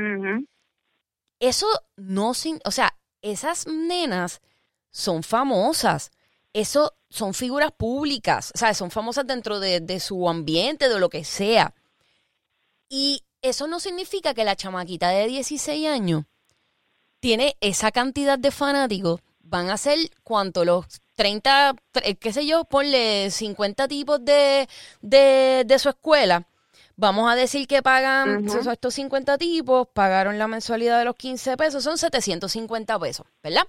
Eso 1.41 1.67
no 1.97 2.35
sin, 2.35 2.61
o 2.67 2.71
sea, 2.71 2.99
esas 3.23 3.67
nenas 3.67 4.43
son 4.97 5.23
famosas. 5.23 6.11
Eso 6.55 6.95
son 7.11 7.35
figuras 7.35 7.71
públicas, 7.71 8.51
o 8.55 8.59
sea, 8.59 8.73
son 8.73 8.91
famosas 8.91 9.27
dentro 9.27 9.61
de, 9.61 9.81
de 9.81 10.01
su 10.01 10.27
ambiente, 10.29 10.89
de 10.89 10.99
lo 10.99 11.11
que 11.11 11.23
sea. 11.25 11.75
Y 12.89 13.23
eso 13.43 13.67
no 13.67 13.79
significa 13.81 14.33
que 14.33 14.45
la 14.45 14.57
chamaquita 14.57 15.11
de 15.11 15.27
16 15.27 15.87
años 15.89 16.25
tiene 17.21 17.57
esa 17.61 17.91
cantidad 17.93 18.39
de 18.39 18.51
fanáticos. 18.51 19.21
Van 19.41 19.69
a 19.71 19.77
ser, 19.77 19.99
¿cuánto? 20.25 20.65
Los 20.65 20.87
30, 21.15 21.75
tre- 21.93 22.19
qué 22.19 22.33
sé 22.33 22.47
yo, 22.47 22.65
ponle 22.65 23.31
50 23.31 23.87
tipos 23.89 24.25
de, 24.25 24.69
de, 25.03 25.65
de 25.67 25.79
su 25.79 25.89
escuela. 25.91 26.49
Vamos 26.97 27.31
a 27.31 27.35
decir 27.35 27.67
que 27.69 27.83
pagan, 27.83 28.47
estos 28.73 28.95
50 28.95 29.37
tipos, 29.37 29.89
pagaron 29.93 30.39
la 30.39 30.49
mensualidad 30.49 30.99
de 30.99 31.05
los 31.05 31.15
15 31.17 31.57
pesos, 31.59 31.85
son 31.85 31.99
750 31.99 32.99
pesos, 32.99 33.27
¿verdad? 33.43 33.65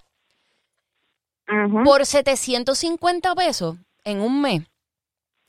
Ujú. 1.48 1.84
Por 1.84 2.06
750 2.06 3.36
pesos 3.36 3.78
en 4.04 4.22
un 4.22 4.42
mes, 4.42 4.64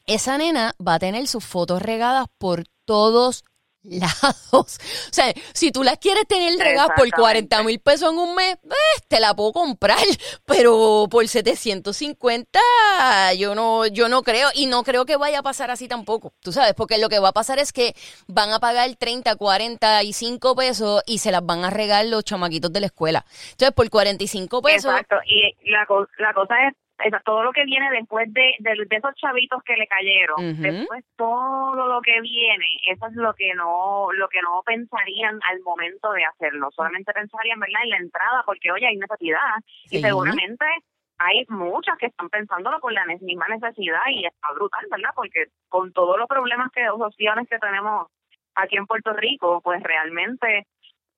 esa 0.07 0.39
nena 0.39 0.75
va 0.85 0.95
a 0.95 0.99
tener 0.99 1.27
sus 1.27 1.45
fotos 1.45 1.83
regadas 1.83 2.27
por 2.39 2.65
todos 2.85 3.45
lados. 3.83 4.39
O 5.11 5.13
sea, 5.13 5.33
si 5.53 5.73
tú 5.73 5.83
las 5.83 5.99
quieres 5.99 6.27
tener 6.27 6.59
regadas 6.59 6.91
por 6.97 7.11
40 7.11 7.63
mil 7.63 7.81
pesos 7.81 8.13
en 8.13 8.19
un 8.19 8.35
mes, 8.35 8.55
eh, 8.65 9.01
te 9.09 9.21
la 9.21 9.35
puedo 9.35 9.53
comprar, 9.53 9.99
pero 10.45 11.07
por 11.11 11.27
750 11.27 12.61
yo 13.37 13.55
no, 13.55 13.87
yo 13.87 14.09
no 14.09 14.23
creo 14.23 14.49
y 14.55 14.67
no 14.67 14.83
creo 14.83 15.05
que 15.07 15.17
vaya 15.17 15.41
a 15.41 15.43
pasar 15.43 15.71
así 15.71 15.89
tampoco, 15.89 16.33
tú 16.41 16.53
sabes, 16.53 16.75
porque 16.75 16.99
lo 16.99 17.09
que 17.09 17.19
va 17.19 17.29
a 17.29 17.33
pasar 17.33 17.59
es 17.59 17.73
que 17.73 17.95
van 18.27 18.53
a 18.53 18.61
pagar 18.61 18.95
30, 18.97 19.37
45 19.37 20.57
pesos 20.57 21.03
y 21.07 21.19
se 21.19 21.33
las 21.33 21.45
van 21.45 21.65
a 21.65 21.71
regalar 21.71 22.07
los 22.07 22.25
chamaquitos 22.25 22.73
de 22.73 22.81
la 22.81 22.87
escuela. 22.87 23.25
Entonces, 23.51 23.73
por 23.75 23.89
45 23.89 24.63
pesos... 24.63 24.91
Exacto, 24.91 25.17
y 25.27 25.71
la, 25.71 25.87
la 26.19 26.35
cosa 26.35 26.55
es, 26.69 26.75
esa- 27.05 27.21
todo 27.21 27.43
lo 27.45 27.53
que 27.53 27.65
viene 27.65 27.91
después 27.91 28.33
de, 28.33 28.55
de, 28.59 28.85
de 28.87 28.97
esos 28.97 29.15
chavitos 29.15 29.63
que 29.63 29.77
le 29.77 29.87
cayeron, 29.87 30.37
después 30.61 31.05
todo 31.17 31.87
lo 31.87 32.01
que 32.03 32.21
viene, 32.21 32.67
eso 32.87 33.07
es 33.07 33.15
lo 33.15 33.33
que 33.35 33.55
no 33.55 34.09
lo 34.13 34.29
que 34.29 34.43
no 34.43 34.63
pensarían 34.65 35.39
al 35.49 35.61
momento 35.61 36.13
de 36.13 36.25
hacerlo, 36.25 36.71
solamente 36.73 37.13
pensarían, 37.13 37.61
¿verdad?, 37.61 37.83
en 37.85 37.91
la 37.91 37.97
entrada, 37.99 38.43
porque 38.45 38.73
oye, 38.73 38.87
hay 38.87 38.97
necesidad, 38.97 39.39
Sí. 39.87 39.99
y 39.99 40.03
seguramente 40.03 40.65
hay 41.19 41.45
muchas 41.49 41.99
que 41.99 42.07
están 42.07 42.29
pensándolo 42.29 42.79
por 42.81 42.93
la 42.93 43.05
misma 43.05 43.49
necesidad 43.49 44.01
y 44.11 44.25
está 44.27 44.53
brutal, 44.53 44.87
¿verdad?, 44.91 45.11
porque 45.15 45.47
con 45.69 45.93
todos 45.93 46.17
los 46.19 46.29
problemas 46.29 46.71
que 46.73 46.87
sociales 46.87 47.47
que 47.49 47.59
tenemos 47.59 48.07
aquí 48.55 48.77
en 48.77 48.87
Puerto 48.87 49.13
Rico, 49.13 49.61
pues 49.63 49.83
realmente 49.83 50.67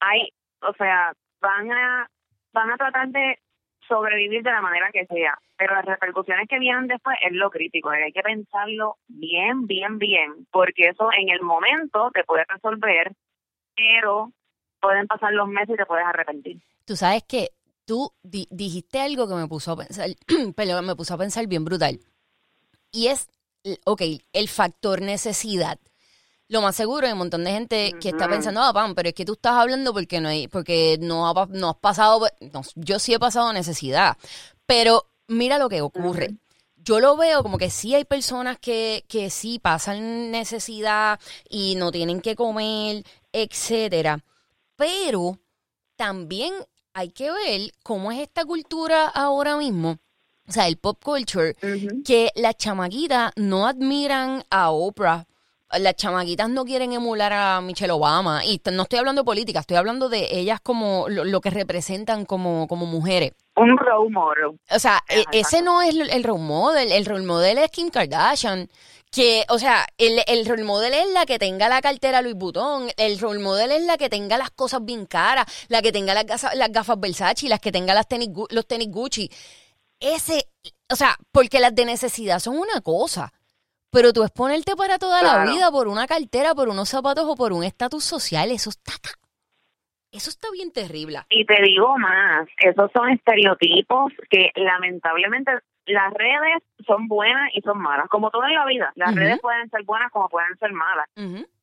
hay, 0.01 0.29
o 0.63 0.73
sea, 0.75 1.13
van 1.41 1.71
a 1.73 2.07
van 2.53 2.71
a 2.71 2.77
tratar 2.77 3.09
de 3.09 3.39
sobrevivir 3.91 4.43
de 4.43 4.51
la 4.51 4.63
manera 4.63 4.89
que 4.91 5.05
sea, 5.05 5.37
pero 5.59 5.75
las 5.75 5.85
repercusiones 5.85 6.49
que 6.49 6.59
vienen 6.59 6.87
después 6.87 7.19
es 7.23 7.33
lo 7.33 7.51
crítico, 7.51 7.91
hay 7.91 8.11
que 8.13 8.23
pensarlo 8.23 8.97
bien, 9.09 9.67
bien, 9.67 9.99
bien, 9.99 10.47
porque 10.51 10.89
eso 10.89 11.11
en 11.19 11.29
el 11.29 11.43
momento 11.43 12.11
te 12.15 12.25
puede 12.25 12.45
resolver, 12.49 13.13
pero 13.77 14.33
pueden 14.81 15.07
pasar 15.07 15.33
los 15.33 15.49
meses 15.49 15.75
y 15.75 15.77
te 15.77 15.85
puedes 15.87 16.07
arrepentir. 16.07 16.63
Tú 16.87 16.97
sabes 16.97 17.23
que 17.25 17.49
tú 17.85 18.11
di- 18.23 18.49
dijiste 18.51 19.01
algo 19.01 19.29
que 19.29 19.35
me 19.35 19.47
puso 19.49 19.73
a 19.73 19.77
pensar, 19.77 20.09
perdón, 20.57 20.87
me 20.87 20.97
puso 20.97 21.15
a 21.15 21.19
pensar 21.19 21.47
bien 21.47 21.65
brutal. 21.65 21.99
Y 22.93 23.09
es, 23.09 23.29
ok, 23.85 24.03
el 24.33 24.49
factor 24.49 25.03
necesidad. 25.03 25.79
Lo 26.51 26.61
más 26.63 26.75
seguro 26.75 27.07
hay 27.07 27.13
un 27.13 27.19
montón 27.21 27.45
de 27.45 27.53
gente 27.53 27.93
que 28.01 28.09
está 28.09 28.27
pensando, 28.29 28.61
ah, 28.61 28.73
Pam, 28.73 28.95
pero 28.97 29.09
es 29.09 29.15
que 29.15 29.25
tú 29.25 29.35
estás 29.35 29.53
hablando 29.53 29.93
porque 29.93 30.21
no 30.21 30.29
hay, 30.29 30.49
porque 30.49 30.99
no, 31.01 31.29
ha 31.29 31.33
pa- 31.35 31.47
no 31.49 31.71
has 31.71 31.77
pasado, 31.77 32.27
no, 32.53 32.63
yo 32.75 32.99
sí 32.99 33.15
he 33.15 33.19
pasado 33.21 33.53
necesidad. 33.53 34.17
Pero 34.67 35.07
mira 35.29 35.59
lo 35.59 35.69
que 35.69 35.81
ocurre. 35.81 36.35
Yo 36.83 36.99
lo 36.99 37.17
veo 37.17 37.43
como 37.45 37.57
que 37.57 37.71
sí 37.71 37.95
hay 37.95 38.05
personas 38.05 38.59
que, 38.59 39.05
que 39.07 39.31
sí 39.31 39.61
pasan 39.61 40.33
necesidad 40.33 41.21
y 41.49 41.77
no 41.77 41.93
tienen 41.93 42.21
que 42.21 42.35
comer, 42.35 43.05
etcétera. 43.33 44.25
Pero 44.77 45.39
también 45.97 46.53
hay 46.95 47.11
que 47.11 47.31
ver 47.31 47.73
cómo 47.85 48.11
es 48.11 48.19
esta 48.21 48.45
cultura 48.45 49.07
ahora 49.07 49.57
mismo. 49.57 49.99
O 50.49 50.53
sea, 50.53 50.67
el 50.67 50.79
pop 50.79 50.99
culture, 51.05 51.55
que 52.03 52.33
las 52.35 52.57
chamaquitas 52.57 53.31
no 53.37 53.69
admiran 53.69 54.45
a 54.51 54.71
Oprah. 54.71 55.27
Las 55.79 55.95
chamaquitas 55.95 56.49
no 56.49 56.65
quieren 56.65 56.93
emular 56.93 57.33
a 57.33 57.61
Michelle 57.61 57.93
Obama. 57.93 58.45
Y 58.45 58.61
no 58.73 58.83
estoy 58.83 58.99
hablando 58.99 59.23
de 59.23 59.27
política, 59.27 59.61
estoy 59.61 59.77
hablando 59.77 60.09
de 60.09 60.29
ellas 60.31 60.61
como 60.61 61.09
lo, 61.09 61.25
lo 61.25 61.41
que 61.41 61.51
representan 61.51 62.25
como, 62.25 62.67
como 62.67 62.87
mujeres. 62.87 63.33
Un 63.57 63.77
role 63.77 64.11
model. 64.11 64.59
O 64.71 64.79
sea, 64.79 64.97
Ajá, 64.97 65.05
e- 65.09 65.25
ese 65.33 65.63
no 65.63 65.83
es 65.83 65.95
el, 65.95 66.25
role 66.25 66.43
model. 66.43 66.93
El 66.93 67.05
role 67.05 67.25
model 67.25 67.59
es 67.59 67.71
Kim 67.71 67.91
Kardashian. 67.91 68.69
Que, 69.11 69.45
o 69.49 69.59
sea, 69.59 69.87
el, 69.99 70.21
el 70.29 70.47
role 70.47 70.63
model 70.63 70.95
es 70.95 71.09
la 71.11 71.27
que 71.27 71.39
tenga 71.39 71.69
la 71.69 71.83
cartera 71.83 72.23
Louis 72.23 72.37
Vuitton. 72.37 72.89
El 72.97 73.19
role 73.19 73.41
model 73.41 73.73
es 73.73 73.83
la 73.83 73.97
que 73.99 74.09
tenga 74.09 74.39
las 74.39 74.51
cosas 74.51 74.85
bien 74.85 75.05
caras. 75.07 75.47
La 75.69 75.83
que 75.83 75.93
tenga 75.93 76.15
las 76.15 76.27
gafas, 76.27 76.55
las 76.55 76.73
gafas 76.73 76.99
Versace. 76.99 77.49
Las 77.49 77.61
que 77.61 77.73
tenga 77.73 77.93
las 77.93 78.09
tenis, 78.09 78.31
los 78.51 78.67
tenis 78.67 78.89
Gucci. 78.91 79.31
Ese, 79.99 80.49
o 80.91 80.97
sea, 80.97 81.17
porque 81.31 81.61
las 81.61 81.75
de 81.75 81.85
necesidad 81.85 82.39
son 82.39 82.57
una 82.57 82.81
cosa. 82.81 83.33
Pero 83.93 84.13
tú 84.13 84.23
exponerte 84.23 84.77
para 84.77 84.99
toda 84.99 85.23
la 85.23 85.45
vida 85.51 85.71
por 85.71 85.89
una 85.89 86.07
cartera, 86.07 86.55
por 86.55 86.69
unos 86.69 86.89
zapatos 86.89 87.25
o 87.27 87.35
por 87.35 87.53
un 87.53 87.65
estatus 87.65 88.05
social, 88.05 88.51
eso 88.51 88.71
está 88.71 88.93
Eso 90.13 90.31
está 90.31 90.49
bien 90.53 90.73
terrible. 90.73 91.21
Y 91.29 91.45
te 91.45 91.61
digo 91.63 91.99
más, 91.99 92.49
esos 92.59 92.91
son 92.93 93.11
estereotipos 93.11 94.13
que 94.31 94.51
lamentablemente 94.55 95.53
las 95.87 96.13
redes 96.15 96.63
son 96.87 97.09
buenas 97.09 97.51
y 97.53 97.63
son 97.63 97.79
malas, 97.79 98.09
como 98.09 98.31
todo 98.31 98.45
en 98.45 98.55
la 98.55 98.67
vida. 98.67 98.93
Las 98.95 99.15
redes 99.15 99.41
pueden 99.41 99.69
ser 99.71 99.83
buenas 99.85 100.13
como 100.13 100.29
pueden 100.29 100.57
ser 100.59 100.73
malas. 100.73 101.09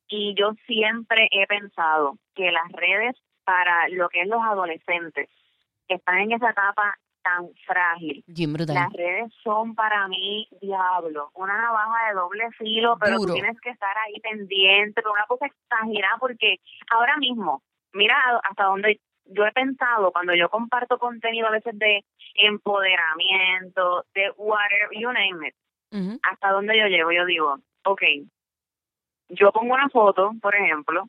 Y 0.08 0.34
yo 0.38 0.52
siempre 0.66 1.28
he 1.30 1.46
pensado 1.46 2.16
que 2.34 2.50
las 2.50 2.70
redes 2.72 3.16
para 3.44 3.88
lo 3.88 4.08
que 4.10 4.22
es 4.22 4.28
los 4.28 4.42
adolescentes 4.42 5.28
que 5.86 5.94
están 5.94 6.18
en 6.18 6.32
esa 6.32 6.50
etapa 6.50 6.98
tan 7.28 7.48
frágil. 7.66 8.24
Bien 8.26 8.52
brutal. 8.52 8.74
Las 8.74 8.92
redes 8.92 9.32
son 9.42 9.74
para 9.74 10.08
mí, 10.08 10.48
diablo, 10.60 11.30
una 11.34 11.56
navaja 11.56 12.08
de 12.08 12.14
doble 12.14 12.50
filo, 12.52 12.96
pero 12.98 13.18
tú 13.18 13.34
tienes 13.34 13.60
que 13.60 13.70
estar 13.70 13.96
ahí 13.98 14.18
pendiente, 14.20 14.94
pero 14.94 15.12
una 15.12 15.26
cosa 15.26 15.46
exagerada, 15.46 16.16
porque 16.18 16.56
ahora 16.90 17.16
mismo, 17.18 17.62
mira 17.92 18.16
hasta 18.42 18.64
dónde 18.64 19.00
yo 19.26 19.44
he 19.44 19.52
pensado 19.52 20.10
cuando 20.10 20.34
yo 20.34 20.48
comparto 20.48 20.98
contenido 20.98 21.48
a 21.48 21.50
veces 21.50 21.78
de 21.78 22.02
empoderamiento, 22.34 24.06
de 24.14 24.30
whatever, 24.36 24.88
you 24.92 25.12
name 25.12 25.48
it, 25.48 25.54
hasta 26.22 26.50
dónde 26.50 26.78
yo 26.78 26.86
llego, 26.86 27.12
yo 27.12 27.26
digo, 27.26 27.58
ok, 27.84 28.02
yo 29.28 29.52
pongo 29.52 29.74
una 29.74 29.88
foto, 29.90 30.32
por 30.40 30.54
ejemplo, 30.54 31.08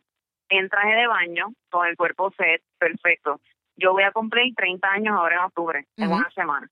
en 0.50 0.68
traje 0.68 0.96
de 0.96 1.08
baño, 1.08 1.54
con 1.70 1.88
el 1.88 1.96
cuerpo 1.96 2.32
set, 2.36 2.62
perfecto. 2.78 3.40
Yo 3.80 3.94
voy 3.94 4.04
a 4.04 4.12
cumplir 4.12 4.54
30 4.56 4.88
años 4.88 5.16
ahora 5.16 5.36
en 5.36 5.42
octubre, 5.42 5.86
en 5.98 6.12
una 6.12 6.30
semana. 6.32 6.68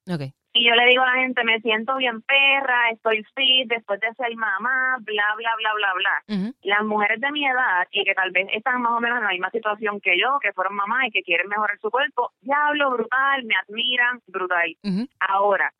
Y 0.53 0.67
yo 0.67 0.73
le 0.73 0.87
digo 0.87 1.03
a 1.03 1.13
la 1.13 1.21
gente, 1.21 1.43
me 1.43 1.59
siento 1.59 1.95
bien 1.97 2.21
perra, 2.23 2.89
estoy 2.89 3.23
fit 3.35 3.67
después 3.67 3.99
de 3.99 4.11
ser 4.15 4.35
mamá, 4.35 4.97
bla, 5.01 5.25
bla, 5.37 5.51
bla, 5.57 5.73
bla, 5.75 5.93
bla. 5.93 6.53
Las 6.63 6.83
mujeres 6.83 7.21
de 7.21 7.31
mi 7.31 7.45
edad 7.45 7.87
y 7.91 8.03
que 8.03 8.15
tal 8.15 8.31
vez 8.31 8.47
están 8.53 8.81
más 8.81 8.93
o 8.93 8.99
menos 8.99 9.19
en 9.19 9.25
la 9.25 9.29
misma 9.31 9.51
situación 9.51 9.99
que 10.01 10.17
yo, 10.19 10.39
que 10.41 10.53
fueron 10.53 10.75
mamás 10.75 11.05
y 11.07 11.11
que 11.11 11.21
quieren 11.21 11.47
mejorar 11.47 11.77
su 11.79 11.91
cuerpo, 11.91 12.31
diablo, 12.41 12.91
brutal, 12.91 13.43
me 13.43 13.55
admiran, 13.55 14.19
brutal. 14.25 14.75
Ahora, 15.19 15.71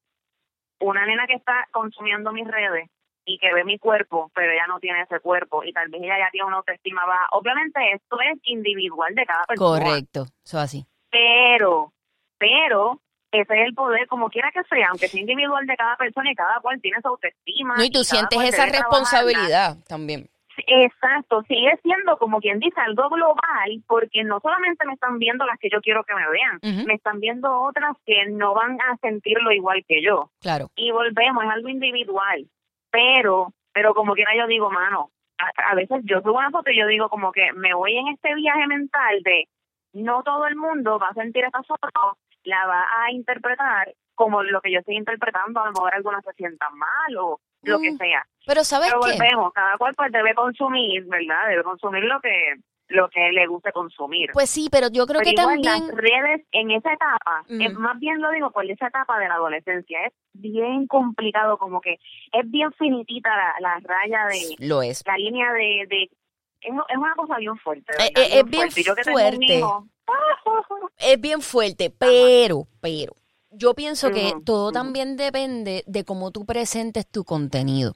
una 0.79 1.05
nena 1.05 1.25
que 1.25 1.33
está 1.33 1.67
consumiendo 1.71 2.31
mis 2.31 2.47
redes 2.47 2.87
y 3.25 3.39
que 3.39 3.53
ve 3.53 3.63
mi 3.63 3.79
cuerpo, 3.79 4.31
pero 4.33 4.51
ella 4.51 4.67
no 4.67 4.79
tiene 4.79 5.01
ese 5.01 5.19
cuerpo 5.19 5.63
y 5.63 5.73
tal 5.73 5.89
vez 5.89 6.01
ella 6.01 6.19
ya 6.19 6.29
tiene 6.31 6.47
una 6.47 6.57
autoestima 6.57 7.05
baja. 7.05 7.27
Obviamente 7.31 7.79
esto 7.93 8.17
es 8.21 8.39
individual 8.43 9.13
de 9.15 9.25
cada 9.25 9.43
persona. 9.45 9.83
Correcto. 9.83 10.25
Eso 10.45 10.59
así. 10.59 10.85
Pero, 11.09 11.93
pero, 12.37 12.99
ese 13.31 13.61
es 13.61 13.67
el 13.67 13.73
poder, 13.73 14.07
como 14.07 14.29
quiera 14.29 14.51
que 14.51 14.63
sea, 14.63 14.89
aunque 14.89 15.07
sea 15.07 15.21
individual 15.21 15.65
de 15.65 15.75
cada 15.75 15.95
persona 15.97 16.31
y 16.31 16.35
cada 16.35 16.59
cual 16.59 16.79
tiene 16.81 17.01
su 17.01 17.07
autoestima. 17.07 17.75
No, 17.77 17.83
y 17.83 17.89
tú 17.89 18.03
sientes 18.03 18.39
esa 18.39 18.65
trabajarla. 18.65 18.79
responsabilidad 18.79 19.77
también. 19.87 20.29
Exacto, 20.65 21.43
sigue 21.43 21.77
siendo 21.83 22.17
como 22.17 22.39
quien 22.39 22.59
dice 22.59 22.79
algo 22.81 23.09
global, 23.09 23.83
porque 23.85 24.23
no 24.23 24.39
solamente 24.39 24.87
me 24.87 24.93
están 24.93 25.19
viendo 25.19 25.45
las 25.45 25.59
que 25.59 25.69
yo 25.69 25.81
quiero 25.81 26.03
que 26.03 26.15
me 26.15 26.27
vean, 26.29 26.85
me 26.85 26.95
están 26.95 27.19
viendo 27.19 27.61
otras 27.61 27.95
que 28.05 28.25
no 28.27 28.55
van 28.55 28.79
a 28.81 28.97
sentirlo 28.97 29.51
igual 29.51 29.85
que 29.87 30.01
yo. 30.01 30.31
Claro. 30.41 30.69
Y 30.75 30.91
volvemos, 30.91 31.43
es 31.43 31.49
algo 31.51 31.69
individual. 31.69 32.47
Pero, 32.89 33.53
pero 33.71 33.93
como 33.93 34.13
quiera 34.13 34.35
yo 34.35 34.47
digo, 34.47 34.71
mano, 34.71 35.11
a, 35.37 35.71
a 35.71 35.75
veces 35.75 36.01
yo 36.05 36.21
subo 36.21 36.39
una 36.39 36.49
foto 36.49 36.71
y 36.71 36.79
yo 36.79 36.87
digo 36.87 37.09
como 37.09 37.31
que 37.31 37.53
me 37.53 37.75
voy 37.75 37.95
en 37.95 38.07
este 38.07 38.33
viaje 38.33 38.65
mental 38.65 39.21
de 39.23 39.47
no 39.93 40.23
todo 40.23 40.45
el 40.47 40.55
mundo 40.55 40.99
va 40.99 41.09
a 41.09 41.13
sentir 41.13 41.43
esta 41.45 41.63
foto, 41.63 42.17
la 42.43 42.65
va 42.67 42.85
a 43.03 43.11
interpretar 43.11 43.93
como 44.15 44.41
lo 44.43 44.61
que 44.61 44.71
yo 44.71 44.79
estoy 44.79 44.95
interpretando, 44.97 45.59
a 45.61 45.65
lo 45.65 45.71
mejor 45.73 45.93
algunos 45.93 46.23
se 46.23 46.33
sientan 46.33 46.75
mal 46.77 47.17
o 47.19 47.39
lo 47.63 47.79
que 47.79 47.91
Mm. 47.91 47.97
sea. 47.97 48.25
Pero 48.45 48.63
¿sabes 48.63 48.89
Pero 48.89 49.01
qué? 49.01 49.11
volvemos, 49.17 49.53
cada 49.53 49.77
cual 49.77 49.93
pues 49.95 50.11
debe 50.11 50.33
consumir, 50.33 51.03
¿verdad? 51.05 51.47
Debe 51.49 51.63
consumir 51.63 52.03
lo 52.03 52.19
que 52.21 52.55
lo 52.89 53.09
que 53.09 53.33
le 53.33 53.45
guste 53.47 53.73
consumir. 53.73 54.29
Pues 54.31 54.49
sí, 54.49 54.69
pero 54.71 54.87
yo 54.89 55.05
creo 55.05 55.19
Pero 55.19 55.35
que 55.35 55.41
igual 55.41 55.61
también... 55.61 55.87
las 55.87 55.95
redes 55.97 56.47
en 56.53 56.71
esa 56.71 56.93
etapa, 56.93 57.41
Ujú. 57.49 57.61
es, 57.61 57.73
más 57.73 57.99
bien 57.99 58.21
lo 58.21 58.31
digo 58.31 58.49
por 58.51 58.63
esa 58.65 58.87
etapa 58.87 59.19
de 59.19 59.27
la 59.27 59.33
adolescencia, 59.33 60.05
es 60.05 60.13
bien 60.31 60.87
complicado, 60.87 61.57
como 61.57 61.81
que 61.81 61.95
es 62.31 62.49
bien 62.49 62.71
finitita 62.71 63.29
la, 63.35 63.53
la 63.59 63.79
raya 63.83 64.27
de, 64.27 64.55
Lo 64.65 64.81
es. 64.81 65.03
la 65.05 65.17
línea 65.17 65.51
de, 65.51 65.85
de 65.89 66.09
es, 66.61 66.73
es 66.89 66.97
una 66.97 67.15
cosa 67.15 67.37
bien 67.37 67.57
fuerte. 67.57 67.93
Eh, 67.99 68.11
eh, 68.15 68.39
es 68.39 68.45
bien 68.45 68.71
fuerte. 68.71 68.81
Y 68.81 68.83
yo 68.83 68.95
que 68.95 69.03
tengo 69.03 69.17
un 69.17 69.23
fuerte. 69.23 69.57
hijo, 69.57 69.87
Es 70.97 71.21
bien 71.21 71.41
fuerte, 71.41 71.89
pero, 71.89 72.67
pero, 72.79 73.13
yo 73.51 73.73
pienso 73.73 74.11
que 74.11 74.33
todo 74.45 74.71
también 74.71 75.15
depende 75.17 75.83
de 75.85 76.03
cómo 76.03 76.31
tú 76.31 76.45
presentes 76.45 77.07
tu 77.09 77.23
contenido. 77.23 77.93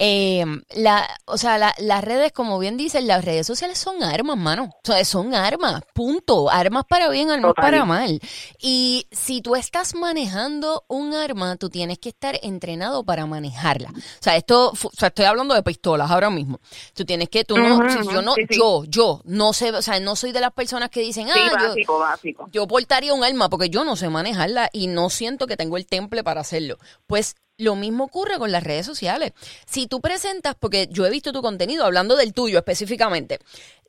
Eh, 0.00 0.44
la, 0.76 1.08
o 1.24 1.36
sea, 1.38 1.58
la- 1.58 1.74
las 1.78 2.04
redes, 2.04 2.30
como 2.32 2.58
bien 2.60 2.76
dicen, 2.76 3.08
las 3.08 3.24
redes 3.24 3.46
sociales 3.46 3.78
son 3.78 4.02
armas, 4.04 4.36
mano. 4.36 4.70
O 4.72 4.80
sea, 4.84 5.04
son 5.04 5.34
armas, 5.34 5.82
punto. 5.92 6.48
Armas 6.50 6.84
para 6.88 7.08
bien, 7.08 7.30
armas 7.30 7.50
Total. 7.50 7.64
para 7.64 7.84
mal. 7.84 8.20
Y 8.60 9.08
si 9.10 9.42
tú 9.42 9.56
estás 9.56 9.94
manejando 9.96 10.84
un 10.88 11.14
arma, 11.14 11.56
tú 11.56 11.68
tienes 11.68 11.98
que 11.98 12.10
estar 12.10 12.38
entrenado 12.42 13.02
para 13.04 13.26
manejarla. 13.26 13.90
O 13.90 14.22
sea, 14.22 14.36
esto, 14.36 14.72
fu- 14.74 14.88
o 14.88 14.92
sea, 14.96 15.08
estoy 15.08 15.24
hablando 15.24 15.54
de 15.54 15.62
pistolas 15.64 16.10
ahora 16.10 16.30
mismo. 16.30 16.60
Tú 16.94 17.04
tienes 17.04 17.28
que, 17.28 17.44
tú 17.44 17.58
no, 17.58 17.90
si 17.90 18.08
yo 18.12 18.22
no, 18.22 18.34
sí, 18.34 18.42
sí. 18.48 18.56
yo, 18.56 18.84
yo, 18.84 19.20
no 19.24 19.52
sé, 19.52 19.72
o 19.72 19.82
sea, 19.82 19.98
no 19.98 20.14
soy 20.14 20.30
de 20.32 20.40
las 20.40 20.52
personas 20.52 20.90
que 20.90 21.00
dicen, 21.00 21.26
Sí, 21.26 21.32
ah, 21.34 21.74
yo, 21.84 21.98
básico. 21.98 22.48
yo 22.52 22.66
portaría 22.68 23.12
un 23.14 23.24
arma 23.24 23.48
porque 23.48 23.68
yo 23.68 23.84
no 23.84 23.96
sé 23.96 24.08
manejarla 24.08 24.70
y 24.72 24.86
no 24.86 25.10
siento 25.10 25.48
que 25.48 25.56
tengo 25.56 25.76
el 25.76 25.86
temple 25.86 26.22
para 26.22 26.40
hacerlo. 26.40 26.78
Pues 27.08 27.34
lo 27.60 27.74
mismo 27.74 28.04
ocurre 28.04 28.38
con 28.38 28.52
las 28.52 28.62
redes 28.62 28.86
sociales. 28.86 29.32
Si 29.66 29.87
tú 29.88 30.00
presentas, 30.00 30.54
porque 30.58 30.88
yo 30.90 31.06
he 31.06 31.10
visto 31.10 31.32
tu 31.32 31.42
contenido, 31.42 31.84
hablando 31.84 32.16
del 32.16 32.32
tuyo 32.32 32.58
específicamente, 32.58 33.38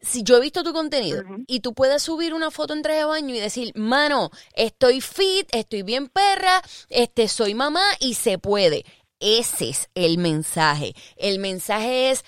si 0.01 0.23
yo 0.23 0.37
he 0.37 0.41
visto 0.41 0.63
tu 0.63 0.73
contenido 0.73 1.23
y 1.47 1.59
tú 1.59 1.73
puedes 1.73 2.01
subir 2.03 2.33
una 2.33 2.51
foto 2.51 2.73
en 2.73 2.81
traje 2.81 2.99
de 2.99 3.05
baño 3.05 3.35
y 3.35 3.39
decir, 3.39 3.71
mano, 3.75 4.31
estoy 4.53 5.01
fit, 5.01 5.47
estoy 5.51 5.83
bien 5.83 6.07
perra, 6.07 6.61
este, 6.89 7.27
soy 7.27 7.53
mamá 7.53 7.83
y 7.99 8.15
se 8.15 8.37
puede. 8.37 8.85
Ese 9.19 9.69
es 9.69 9.89
el 9.95 10.17
mensaje. 10.17 10.93
El 11.17 11.39
mensaje 11.39 12.11
es, 12.11 12.23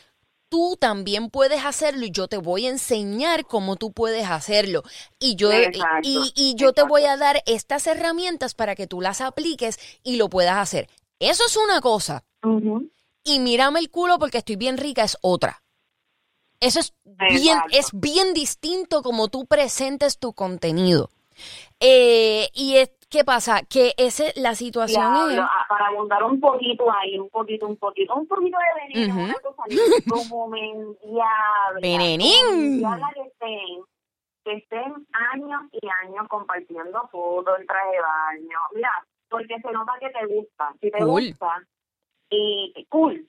tú 0.49 0.77
también 0.77 1.29
puedes 1.29 1.63
hacerlo 1.63 2.05
y 2.05 2.11
yo 2.11 2.27
te 2.27 2.37
voy 2.37 2.67
a 2.67 2.71
enseñar 2.71 3.45
cómo 3.45 3.77
tú 3.77 3.93
puedes 3.93 4.29
hacerlo. 4.29 4.83
Y 5.17 5.35
yo, 5.35 5.51
Exacto, 5.51 6.01
y, 6.03 6.33
y 6.35 6.55
yo 6.55 6.73
te 6.73 6.83
voy 6.83 7.05
a 7.05 7.15
dar 7.15 7.41
estas 7.45 7.87
herramientas 7.87 8.53
para 8.53 8.75
que 8.75 8.87
tú 8.87 8.99
las 8.99 9.21
apliques 9.21 9.79
y 10.03 10.17
lo 10.17 10.29
puedas 10.29 10.57
hacer. 10.57 10.89
Eso 11.19 11.45
es 11.45 11.55
una 11.55 11.79
cosa. 11.79 12.23
Y 13.23 13.39
mírame 13.39 13.79
el 13.79 13.89
culo 13.91 14.17
porque 14.19 14.39
estoy 14.39 14.55
bien 14.55 14.77
rica 14.77 15.03
es 15.03 15.17
otra. 15.21 15.61
Eso 16.59 16.79
es 16.79 16.93
bien, 17.29 17.57
es 17.71 17.89
bien 17.93 18.33
distinto 18.33 19.01
como 19.01 19.29
tú 19.29 19.45
presentes 19.45 20.19
tu 20.19 20.33
contenido. 20.33 21.09
Eh, 21.79 22.49
y 22.53 22.77
es, 22.77 22.91
¿qué 23.09 23.23
pasa? 23.23 23.61
Que 23.67 23.93
ese, 23.97 24.31
la 24.35 24.53
situación 24.53 25.03
es... 25.31 25.39
Ah, 25.39 25.65
para 25.67 25.87
abundar 25.87 26.23
un 26.23 26.39
poquito 26.39 26.85
ahí, 26.91 27.17
un 27.17 27.29
poquito, 27.29 27.65
un 27.67 27.77
poquito, 27.77 28.13
un 28.13 28.27
poquito 28.27 28.57
de 28.59 28.95
veneno, 28.95 29.23
una 29.23 29.33
cosa 29.39 29.63
como 30.09 30.47
me 30.49 30.69
endiabla, 30.69 31.79
Venenín. 31.81 32.81
que 32.83 33.21
estén, 33.21 33.83
que 34.43 34.53
estén 34.53 35.07
años 35.33 35.61
y 35.71 35.87
años 36.05 36.27
compartiendo 36.29 37.07
fotos 37.11 37.59
en 37.59 37.65
traje 37.65 37.89
de 37.91 38.01
baño. 38.01 38.59
Mira, 38.75 38.91
porque 39.29 39.55
se 39.59 39.71
nota 39.71 39.93
que 39.99 40.09
te 40.11 40.25
gusta, 40.27 40.73
si 40.79 40.91
te 40.91 40.99
Cool. 40.99 41.29
gusta, 41.29 41.63
y 42.31 42.73
y 42.75 42.85
cool. 42.85 43.27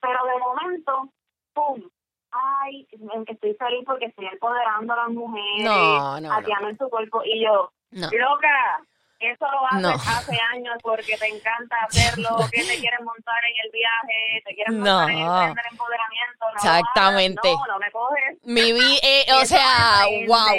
Pero 0.00 0.18
de 0.24 0.38
momento, 0.38 1.08
pum, 1.54 1.82
ay, 2.30 2.86
que 3.24 3.32
estoy 3.32 3.54
feliz 3.54 3.82
porque 3.84 4.04
estoy 4.06 4.26
empoderando 4.26 4.92
a 4.92 4.96
las 4.96 5.08
mujeres, 5.10 5.64
No, 5.64 6.20
no, 6.20 6.28
no. 6.60 6.68
en 6.68 6.78
su 6.78 6.88
cuerpo, 6.88 7.22
y 7.24 7.42
yo, 7.42 7.72
No. 7.90 8.08
Loca, 8.12 8.84
eso 9.20 9.46
lo 9.50 9.66
haces 9.66 9.82
No. 9.82 9.90
hace 9.90 10.38
años 10.54 10.74
porque 10.82 11.16
te 11.16 11.26
encanta 11.26 11.76
hacerlo, 11.88 12.28
que 12.52 12.62
te 12.64 12.78
quieren 12.78 13.04
montar 13.04 13.42
en 13.44 13.64
el 13.64 13.70
viaje, 13.72 14.42
te 14.44 14.54
quieren 14.54 14.78
No. 14.80 15.00
montar 15.00 15.10
en 15.10 15.18
el 15.18 15.54
del 15.54 15.66
empoderamiento. 15.72 16.44
No 16.46 16.52
Exactamente. 16.56 17.48
No, 17.52 17.66
no 17.66 17.78
me 17.78 17.90
coges. 17.90 18.38
Mi 18.44 18.72
vi, 18.72 18.98
eh, 19.02 19.26
o 19.42 19.44
sea, 19.44 20.04
wow. 20.26 20.56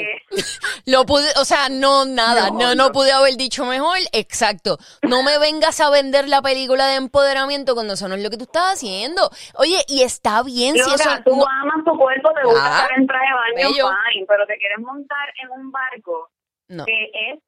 Lo 0.85 1.05
pude, 1.05 1.27
o 1.39 1.45
sea, 1.45 1.69
no, 1.69 2.05
nada, 2.05 2.49
no, 2.51 2.75
No, 2.75 2.91
pude 2.91 3.11
haber 3.11 3.35
dicho 3.37 3.65
mejor, 3.65 3.97
exacto. 4.13 4.77
No 5.01 5.23
me 5.23 5.37
vengas 5.39 5.79
a 5.81 5.89
vender 5.89 6.27
la 6.27 6.41
película 6.41 6.87
de 6.87 6.95
empoderamiento 6.95 7.73
cuando 7.73 7.93
eso 7.95 8.07
no 8.07 8.15
es 8.15 8.23
lo 8.23 8.29
que 8.29 8.37
tú 8.37 8.43
estás 8.45 8.73
haciendo. 8.75 9.29
Oye, 9.55 9.83
y 9.87 10.03
está 10.03 10.43
bien 10.43 10.75
si 10.75 10.79
eso 10.81 11.09
tú 11.25 11.35
no- 11.35 11.45
amas 11.47 11.83
tu 11.85 11.97
cuerpo, 11.97 12.29
te 12.33 12.43
gusta 12.43 12.65
Ah, 12.65 12.81
estar 12.83 12.97
en 12.99 13.07
traje 13.07 13.25
de 13.55 13.63
baño, 13.63 13.69
fine, 14.11 14.25
pero 14.27 14.45
te 14.45 14.57
quieres 14.57 14.79
montar 14.79 15.29
en 15.43 15.49
un 15.51 15.71
barco 15.71 16.29
no. 16.69 16.85
que 16.85 17.03
es 17.31 17.39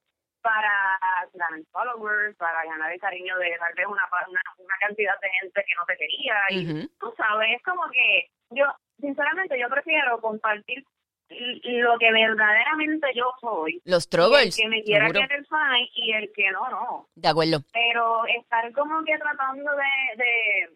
para 0.42 1.00
ganar 1.34 1.60
followers, 1.72 2.36
para 2.38 2.64
ganar 2.66 2.92
el 2.92 3.00
cariño 3.00 3.38
de 3.38 3.56
tal 3.60 3.74
vez 3.74 3.86
una, 3.86 4.04
una, 4.28 4.42
una 4.58 4.76
cantidad 4.80 5.20
de 5.22 5.30
gente 5.42 5.64
que 5.68 5.76
no 5.76 5.86
te 5.86 5.98
quería. 5.98 6.36
Y 6.50 6.66
Ujú. 6.72 6.90
tú 7.00 7.14
sabes, 7.18 7.50
es 7.56 7.64
como 7.64 7.90
que 7.90 8.28
yo, 8.52 8.66
sinceramente, 9.00 9.60
yo 9.60 9.70
prefiero 9.70 10.20
compartir 10.22 10.84
lo 11.30 11.98
que 12.00 12.12
verdaderamente 12.12 13.08
yo 13.14 13.32
soy. 13.40 13.82
Los 13.86 14.10
Y 14.12 14.16
el 14.16 14.56
que 14.56 14.68
me 14.68 14.84
quiera 14.84 15.08
seguro. 15.08 15.22
querer 15.28 15.46
fine 15.46 15.90
y 15.94 16.14
el 16.14 16.32
que 16.34 16.52
no, 16.52 16.70
no. 16.70 17.08
De 17.16 17.28
acuerdo. 17.30 17.60
Pero 17.72 18.26
estar 18.26 18.72
como 18.74 19.04
que 19.04 19.18
tratando 19.18 19.72
de, 19.76 20.24
de, 20.24 20.70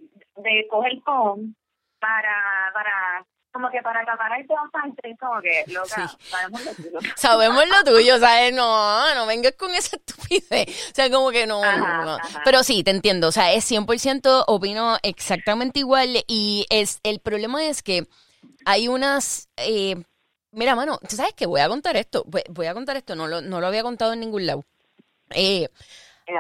de 0.43 0.67
coger 0.67 1.02
con 1.04 1.56
para, 1.99 2.69
para, 2.73 3.26
como 3.54 3.70
que 3.70 3.82
para 3.82 4.02
acaparar 4.02 4.42
el 4.42 4.48
bastante, 4.48 5.12
es 5.12 5.20
como 5.20 5.39
que, 5.42 5.63
loca, 5.68 6.08
Sí. 6.08 6.18
sabemos 6.30 6.66
lo 6.66 6.74
tuyo. 6.74 7.00
Sabemos 7.16 7.63
lo 7.68 7.84
tuyo, 7.84 8.20
¿sabes? 8.20 8.54
No, 8.54 9.16
no 9.16 9.26
vengas 9.28 9.54
con 9.54 9.74
esa 9.76 9.96
estupidez. 9.96 10.68
O 10.92 10.96
sea, 10.96 11.10
como 11.12 11.30
que 11.32 11.46
no, 11.48 11.63
Ajá, 11.63 12.04
no, 12.04 12.16
ajá. 12.16 12.42
Pero 12.44 12.63
sí, 12.63 12.84
te 12.84 12.92
entiendo. 12.92 13.28
O 13.28 13.32
sea, 13.32 13.54
es 13.54 13.70
100% 13.70 14.44
opino 14.48 14.98
exactamente 15.04 15.80
igual. 15.80 16.24
Y 16.28 16.66
es 16.70 17.00
el 17.04 17.20
problema 17.20 17.63
es 17.66 17.84
que 17.84 18.08
hay 18.66 18.88
unas... 18.88 19.50
eh, 19.58 19.96
mira, 20.52 20.76
mano, 20.76 21.00
¿tú 21.08 21.16
sabes 21.16 21.34
qué? 21.36 21.46
Voy 21.46 21.62
a 21.62 21.70
contar 21.70 21.96
esto. 21.96 22.24
Voy, 22.28 22.42
voy 22.50 22.66
a 22.66 22.74
contar 22.74 22.98
esto. 22.98 23.16
No 23.16 23.28
lo, 23.28 23.42
no 23.42 23.62
lo 23.62 23.68
había 23.68 23.84
contado 23.84 24.13
en 24.13 24.20
ningún 24.22 24.46
lado. 24.48 24.66
Eh, 25.30 25.70
Eh, 26.26 26.34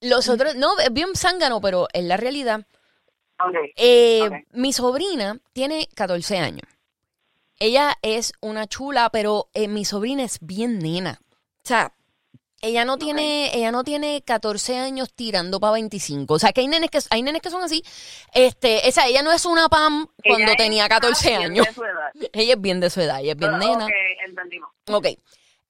los 0.00 0.28
otros, 0.28 0.56
no, 0.56 0.78
es 0.78 0.92
bien 0.92 1.14
zángano, 1.14 1.60
pero 1.60 1.88
es 1.92 2.04
la 2.04 2.16
realidad. 2.16 2.62
Eh. 3.76 4.44
Mi 4.52 4.72
sobrina 4.72 5.38
tiene 5.52 5.88
14 5.94 6.38
años. 6.38 6.68
Ella 7.58 7.96
es 8.02 8.32
una 8.40 8.66
chula, 8.66 9.10
pero 9.10 9.48
eh, 9.54 9.68
mi 9.68 9.84
sobrina 9.84 10.22
es 10.24 10.38
bien 10.40 10.78
nena. 10.78 11.20
O 11.32 11.68
sea, 11.68 11.94
ella 12.60 12.84
no 12.84 12.98
tiene, 12.98 13.54
ella 13.56 13.70
no 13.70 13.84
tiene 13.84 14.22
14 14.22 14.78
años 14.78 15.12
tirando 15.14 15.60
para 15.60 15.74
25. 15.74 16.34
O 16.34 16.38
sea, 16.38 16.52
que 16.52 16.62
hay 16.62 16.68
nenes 16.68 16.90
que 16.90 16.98
hay 17.10 17.22
nenes 17.22 17.42
que 17.42 17.50
son 17.50 17.62
así. 17.62 17.82
Este, 18.34 18.88
esa, 18.88 19.06
ella 19.06 19.22
no 19.22 19.32
es 19.32 19.44
una 19.46 19.68
Pam 19.68 20.06
cuando 20.24 20.44
Ella 20.44 20.52
es 20.52 20.56
tenía 20.56 20.88
14 20.88 21.28
bien 21.28 21.42
años. 21.42 21.66
de 21.66 21.72
su 21.72 21.84
edad. 21.84 22.10
Ella 22.32 22.54
es 22.54 22.60
bien 22.60 22.80
de 22.80 22.90
su 22.90 23.00
edad, 23.00 23.20
ella 23.20 23.32
es 23.32 23.38
bien 23.38 23.58
nena. 23.58 23.84
ok, 23.86 23.92
entendimos. 24.26 24.70
Ok, 24.90 25.06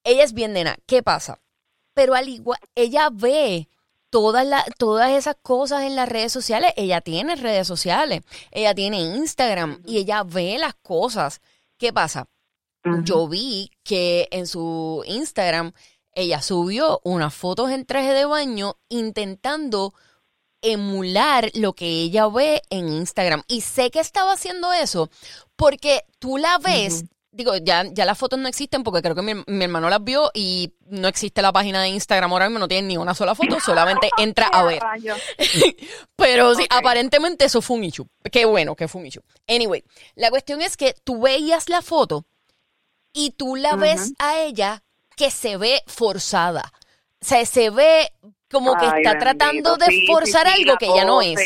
ella 0.05 0.25
es 0.25 0.33
bien 0.33 0.53
nena. 0.53 0.77
¿Qué 0.87 1.03
pasa? 1.03 1.41
Pero 1.95 2.15
al 2.15 2.29
igual, 2.29 2.59
ella 2.75 3.09
ve 3.13 3.69
todas, 4.21 4.47
la- 4.47 4.65
todas 4.79 5.11
esas 5.11 5.37
cosas 5.43 5.83
en 5.83 5.95
las 5.95 6.09
redes 6.09 6.33
sociales. 6.33 6.73
Ella 6.77 7.03
tiene 7.03 7.37
redes 7.37 7.67
sociales, 7.67 8.23
ella 8.51 8.75
tiene 8.75 8.99
Instagram 9.01 9.83
y 9.85 9.99
ella 9.99 10.23
ve 10.23 10.57
las 10.59 10.73
cosas. 10.75 11.43
¿Qué 11.77 11.93
pasa? 11.93 12.27
Yo 13.05 13.29
vi 13.29 13.71
que 13.85 14.27
en 14.31 14.47
su 14.47 15.03
Instagram 15.07 15.73
ella 16.13 16.41
subió 16.41 17.01
unas 17.05 17.35
fotos 17.35 17.71
en 17.71 17.85
traje 17.85 18.15
de 18.15 18.25
baño 18.25 18.77
intentando 18.89 19.93
emular 20.63 21.51
lo 21.55 21.75
que 21.75 21.87
ella 22.03 22.27
ve 22.29 22.63
en 22.71 22.89
Instagram. 22.89 23.43
Y 23.49 23.61
sé 23.61 23.91
que 23.91 24.01
estaba 24.01 24.33
haciendo 24.33 24.73
eso 24.73 25.11
porque 25.57 26.05
tú 26.19 26.39
la 26.39 26.57
ves, 26.59 27.05
digo, 27.37 27.55
ya, 27.57 27.85
ya 27.93 28.05
las 28.05 28.19
fotos 28.19 28.39
no 28.39 28.49
existen 28.49 28.83
porque 28.83 29.03
creo 29.03 29.15
que 29.15 29.23
mi, 29.23 29.35
mi 29.47 29.65
hermano 29.65 29.91
las 29.91 30.03
vio 30.03 30.31
y 30.35 30.75
no 30.87 31.07
existe 31.07 31.43
la 31.43 31.53
página 31.53 31.83
de 31.83 31.89
Instagram 31.89 32.33
ahora 32.33 32.49
mismo, 32.49 32.59
no 32.59 32.69
tiene 32.69 32.89
ni 32.89 32.97
una 32.97 33.15
sola 33.15 33.35
foto, 33.35 33.61
solamente 33.65 34.11
entra 34.19 34.47
a 34.47 34.65
ver. 34.65 34.83
Pero 36.17 36.55
sí, 36.55 36.67
aparentemente 36.71 37.45
eso 37.45 37.61
fue 37.61 37.77
un 37.77 37.85
issue. 37.85 38.09
Qué 38.33 38.47
bueno 38.47 38.75
que 38.75 38.89
fue 38.89 39.03
un 39.03 39.07
issue. 39.07 39.23
Anyway, 39.47 39.85
la 40.15 40.31
cuestión 40.31 40.63
es 40.63 40.77
que 40.77 40.95
tú 41.05 41.21
veías 41.21 41.69
la 41.69 41.83
foto 41.83 42.27
y 43.13 43.31
tú 43.33 43.57
la 43.57 43.77
ves 43.77 44.13
a 44.19 44.41
ella 44.41 44.83
que 45.17 45.31
se 45.31 45.57
ve 45.57 45.83
forzada. 45.87 46.73
O 47.21 47.25
sea, 47.25 47.45
se 47.45 47.71
ve 47.71 48.11
como 48.51 48.75
que 48.77 48.85
Ay, 48.87 49.03
está 49.03 49.11
bendito. 49.13 49.19
tratando 49.19 49.77
de 49.77 49.87
Sí, 49.87 50.07
forzar 50.07 50.47
sí, 50.47 50.63
algo 50.63 50.77
que 50.79 50.87
ella 50.87 51.05
no 51.05 51.21
es. 51.23 51.39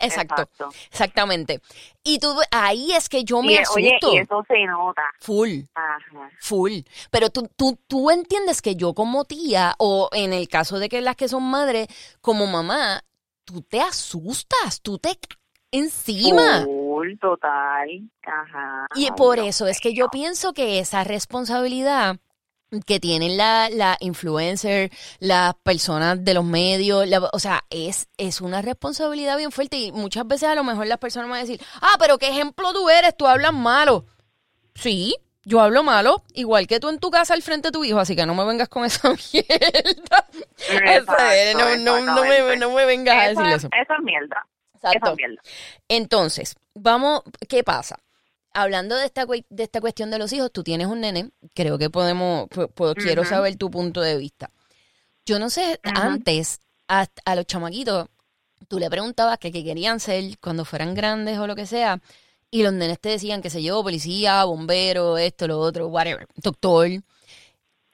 exacto, 0.00 0.42
Exacto. 0.42 0.68
exactamente. 0.90 1.60
Y 2.04 2.18
tú, 2.18 2.34
ahí 2.50 2.92
es 2.92 3.08
que 3.08 3.24
yo 3.24 3.42
me 3.42 3.52
Y, 3.52 3.56
oye, 3.56 3.62
asusto. 3.96 4.14
y 4.14 4.18
eso 4.18 4.44
se 4.48 4.64
nota. 4.66 5.02
Full. 5.20 5.60
Ajá. 5.74 6.30
Full. 6.40 6.78
Pero 7.10 7.30
tú, 7.30 7.48
tú, 7.56 7.78
tú 7.86 8.10
entiendes 8.10 8.62
que 8.62 8.74
yo 8.76 8.94
como 8.94 9.24
tía, 9.24 9.74
o 9.78 10.08
en 10.12 10.32
el 10.32 10.48
caso 10.48 10.78
de 10.78 10.88
que 10.88 11.00
las 11.00 11.16
que 11.16 11.28
son 11.28 11.42
madres, 11.44 11.88
como 12.20 12.46
mamá, 12.46 13.02
tú 13.44 13.62
te 13.62 13.80
asustas, 13.80 14.80
tú 14.82 14.98
te 14.98 15.18
encima. 15.70 16.62
Full, 16.64 17.18
total. 17.20 17.88
Ajá. 18.24 18.86
Y 18.94 19.10
por 19.12 19.38
eso 19.38 19.66
es 19.66 19.80
que 19.80 19.94
yo 19.94 20.08
pienso 20.10 20.52
que 20.52 20.78
esa 20.78 21.02
responsabilidad 21.04 22.16
que 22.86 22.98
tienen 23.00 23.36
la, 23.36 23.68
la 23.70 23.96
influencer, 24.00 24.90
las 25.18 25.54
personas 25.62 26.24
de 26.24 26.34
los 26.34 26.44
medios, 26.44 27.06
la- 27.06 27.28
o 27.32 27.38
sea, 27.38 27.64
es, 27.70 28.08
es 28.16 28.40
una 28.40 28.62
responsabilidad 28.62 29.36
bien 29.36 29.52
fuerte 29.52 29.76
y 29.76 29.92
muchas 29.92 30.26
veces 30.26 30.48
a 30.48 30.54
lo 30.54 30.64
mejor 30.64 30.86
las 30.86 30.98
personas 30.98 31.28
van 31.28 31.38
a 31.38 31.42
decir, 31.42 31.60
ah, 31.82 31.94
pero 31.98 32.18
qué 32.18 32.28
ejemplo 32.28 32.72
tú 32.72 32.88
eres, 32.88 33.16
tú 33.16 33.26
hablas 33.26 33.52
malo. 33.52 34.06
Sí, 34.74 35.14
yo 35.44 35.60
hablo 35.60 35.82
malo, 35.82 36.22
igual 36.34 36.66
que 36.66 36.80
tú 36.80 36.88
en 36.88 36.98
tu 36.98 37.10
casa 37.10 37.34
al 37.34 37.42
frente 37.42 37.68
de 37.68 37.72
tu 37.72 37.84
hijo, 37.84 37.98
así 37.98 38.16
que 38.16 38.24
no 38.24 38.34
me 38.34 38.44
vengas 38.44 38.68
con 38.68 38.84
esa 38.86 39.10
mierda. 39.10 40.26
Exacto, 40.70 41.14
Esa, 41.18 41.58
no, 41.58 41.76
no, 41.76 42.00
no, 42.14 42.22
me, 42.22 42.28
exactamente. 42.38 42.56
no 42.56 42.70
me 42.70 42.84
vengas 42.86 43.16
a 43.22 43.28
decir 43.28 43.46
es- 43.46 43.54
eso. 43.56 43.68
Eso 43.72 43.92
es 43.98 44.02
mierda. 44.04 44.46
Eso 44.76 44.86
Exacto. 44.88 45.10
es 45.10 45.16
mierda. 45.16 45.42
Entonces, 45.88 46.56
vamos, 46.74 47.22
¿qué 47.48 47.62
pasa? 47.62 47.96
Hablando 48.54 48.96
de 48.96 49.06
esta, 49.06 49.24
de 49.26 49.62
esta 49.62 49.80
cuestión 49.80 50.10
de 50.10 50.18
los 50.18 50.32
hijos, 50.32 50.50
tú 50.52 50.62
tienes 50.62 50.86
un 50.86 51.00
nene, 51.00 51.30
creo 51.54 51.78
que 51.78 51.88
podemos, 51.90 52.48
puedo- 52.48 52.94
quiero 52.94 53.22
saber 53.24 53.56
tu 53.56 53.70
punto 53.70 54.00
de 54.02 54.16
vista. 54.16 54.50
Yo 55.24 55.38
no 55.38 55.48
sé, 55.50 55.78
antes 56.02 56.60
a, 56.88 57.06
a 57.24 57.34
los 57.36 57.46
chamaquitos, 57.46 58.08
tú 58.68 58.78
le 58.78 58.90
preguntabas 58.90 59.38
que 59.38 59.52
qué 59.52 59.64
querían 59.64 60.00
ser 60.00 60.38
cuando 60.38 60.64
fueran 60.64 60.94
grandes 60.94 61.38
o 61.38 61.46
lo 61.46 61.54
que 61.56 61.66
sea, 61.66 62.00
y 62.50 62.62
los 62.62 62.72
nenes 62.74 63.00
te 63.00 63.08
decían, 63.08 63.40
qué 63.40 63.48
sé 63.48 63.62
yo, 63.62 63.82
policía, 63.82 64.44
bombero, 64.44 65.16
esto, 65.16 65.46
lo 65.46 65.58
otro, 65.58 65.86
whatever, 65.88 66.26
doctor. 66.36 66.88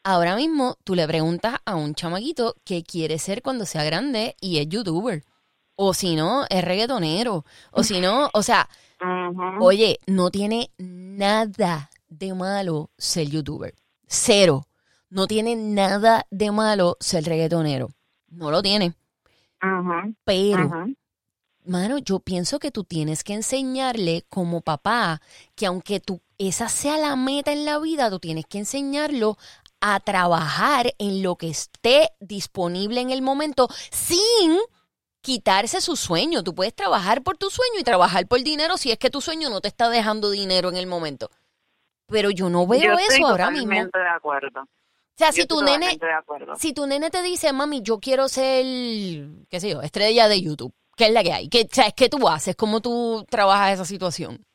Ahora 0.05 0.37
mismo 0.37 0.77
tú 0.85 0.95
le 0.95 1.07
preguntas 1.07 1.57
a 1.65 1.75
un 1.77 1.95
chamaquito 1.95 2.57
qué 2.65 2.83
quiere 2.83 3.19
ser 3.19 3.43
cuando 3.43 3.67
sea 3.67 3.85
grande 3.85 4.37
y 4.41 4.59
es 4.59 4.69
youtuber. 4.69 5.25
O 5.77 5.93
si 5.95 6.17
no, 6.17 6.45
es 6.49 6.65
reggaetonero. 6.65 7.45
O 7.73 7.83
si 7.85 8.01
no, 8.01 8.31
o 8.33 8.43
sea, 8.43 8.69
Oye, 9.61 9.99
no 10.07 10.31
tiene 10.31 10.71
nada 10.79 11.91
de 12.09 12.35
malo 12.35 12.91
ser 12.99 13.29
youtuber. 13.29 13.75
Cero. 14.07 14.67
No 15.11 15.27
tiene 15.27 15.57
nada 15.57 16.27
de 16.31 16.51
malo 16.51 16.97
ser 17.01 17.25
reggaetonero. 17.25 17.89
No 18.29 18.51
lo 18.51 18.63
tiene. 18.63 18.95
Ujú, 19.63 20.15
Pero, 20.25 20.67
ujú. 20.67 20.95
mano, 21.65 21.99
yo 21.99 22.21
pienso 22.21 22.59
que 22.59 22.71
tú 22.71 22.85
tienes 22.85 23.25
que 23.25 23.35
enseñarle 23.35 24.25
como 24.29 24.61
papá 24.61 25.21
que 25.55 25.67
aunque 25.67 26.01
tú, 26.01 26.21
esa 26.37 26.69
sea 26.69 26.99
la 26.99 27.17
meta 27.17 27.53
en 27.53 27.65
la 27.65 27.79
vida, 27.79 28.11
tú 28.11 28.21
tienes 28.21 28.47
que 28.47 28.59
enseñarlo 28.59 29.37
a 29.81 30.01
trabajar 30.01 30.95
en 30.99 31.23
lo 31.23 31.37
que 31.37 31.49
esté 31.49 32.11
disponible 32.21 33.01
en 33.01 33.11
el 33.11 33.23
momento 33.23 33.69
sin 33.91 34.59
quitarse 35.21 35.81
su 35.81 35.97
sueño. 35.97 36.43
Tú 36.43 36.55
puedes 36.55 36.75
trabajar 36.75 37.23
por 37.23 37.37
tu 37.37 37.51
sueño 37.51 37.79
y 37.79 37.85
trabajar 37.85 38.27
por 38.27 38.43
dinero 38.43 38.77
si 38.77 38.91
es 38.91 38.99
que 38.99 39.11
tu 39.11 39.21
sueño 39.21 39.51
no 39.51 39.61
te 39.61 39.69
está 39.69 39.89
dejando 39.89 40.31
dinero 40.31 40.69
en 40.69 40.77
el 40.77 40.87
momento. 40.87 41.31
Pero 42.07 42.31
yo 42.31 42.49
no 42.49 42.67
veo 42.67 42.81
Yo 42.81 42.93
eso 42.95 43.01
estoy 43.13 43.23
ahora 43.25 43.51
mismo. 43.51 43.67
totalmente 43.69 43.99
de 43.99 44.09
acuerdo. 44.09 44.61
O 44.61 45.19
sea, 45.19 45.31
Yo 45.31 45.43
si 45.43 45.47
tu 45.47 45.63
nene, 45.63 45.99
si 46.59 46.73
tu 46.73 46.87
nene 46.87 47.11
te 47.11 47.23
dice, 47.23 47.53
mami, 47.53 47.83
yo 47.83 47.99
quiero 47.99 48.29
ser, 48.29 48.65
qué 49.51 49.59
sé 49.61 49.71
yo, 49.71 49.83
estrella 49.83 50.29
de 50.29 50.41
YouTube, 50.41 50.73
¿qué 50.97 51.07
es 51.07 51.13
la 51.13 51.23
que 51.25 51.33
hay? 51.33 51.49
¿Qué, 51.49 51.63
o 51.71 51.75
sea, 51.75 51.91
¿qué 51.91 52.09
tú 52.09 52.29
haces? 52.29 52.55
¿Cómo 52.57 52.81
tú 52.81 53.27
trabajas 53.29 53.73
esa 53.73 53.85
situación? 53.85 54.47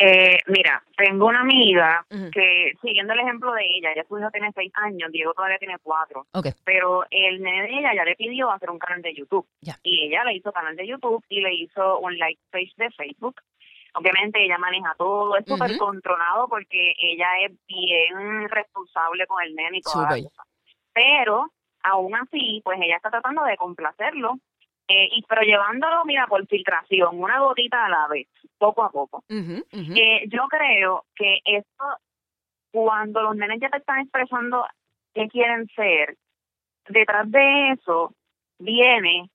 Eh, 0.00 0.38
mira, 0.46 0.82
tengo 0.96 1.26
una 1.26 1.40
amiga 1.40 2.06
que, 2.32 2.72
siguiendo 2.80 3.14
el 3.14 3.20
ejemplo 3.20 3.52
de 3.52 3.64
ella, 3.66 3.90
ya 3.96 4.04
su 4.04 4.16
hijo 4.18 4.30
tiene 4.30 4.52
seis 4.54 4.70
años, 4.76 5.10
Diego 5.10 5.34
todavía 5.34 5.58
tiene 5.58 5.76
cuatro, 5.82 6.26
Ok, 6.32 6.46
pero 6.64 7.04
el 7.10 7.42
nene 7.42 7.62
de 7.62 7.78
ella 7.78 7.94
ya 7.94 8.04
le 8.04 8.14
pidió 8.14 8.50
hacer 8.50 8.70
un 8.70 8.78
canal 8.78 9.02
de 9.02 9.14
YouTube. 9.14 9.46
Y 9.82 10.06
ella 10.06 10.22
le 10.24 10.34
hizo 10.34 10.52
canal 10.52 10.76
de 10.76 10.86
YouTube 10.86 11.24
y 11.28 11.40
le 11.40 11.52
hizo 11.52 11.98
un 11.98 12.16
like 12.16 12.40
page 12.50 12.72
de 12.76 12.90
Facebook. 12.90 13.40
Obviamente 13.94 14.44
ella 14.44 14.58
maneja 14.58 14.94
todo, 14.96 15.36
es 15.36 15.44
súper 15.46 15.70
Ujú. 15.72 15.78
controlado 15.78 16.46
porque 16.48 16.94
ella 17.00 17.28
es 17.44 17.52
bien 17.66 18.48
responsable 18.48 19.26
con 19.26 19.42
el 19.42 19.56
nene 19.56 19.78
y 19.78 19.82
toda 19.82 20.10
la 20.16 20.22
cosa. 20.22 20.42
Pero, 20.92 21.50
aún 21.82 22.14
así, 22.14 22.60
pues 22.62 22.78
ella 22.80 22.96
está 22.96 23.10
tratando 23.10 23.42
de 23.44 23.56
complacerlo, 23.56 24.38
eh, 24.88 25.08
y 25.12 25.22
pero 25.28 25.42
llevándolo, 25.42 26.04
mira, 26.06 26.26
por 26.26 26.46
filtración, 26.46 27.20
una 27.20 27.40
gotita 27.40 27.84
a 27.84 27.90
la 27.90 28.08
vez, 28.08 28.26
poco 28.56 28.82
a 28.82 28.90
poco. 28.90 29.22
Eh, 29.28 30.24
yo 30.28 30.48
creo 30.48 31.04
que 31.14 31.38
esto, 31.44 31.84
cuando 32.72 33.22
los 33.22 33.36
nenes 33.36 33.60
ya 33.60 33.68
te 33.68 33.78
están 33.78 34.00
expresando 34.00 34.66
qué 35.14 35.28
quieren 35.28 35.68
ser, 35.76 36.16
detrás 36.88 37.30
de 37.30 37.72
eso 37.72 38.14
viene 38.58 39.30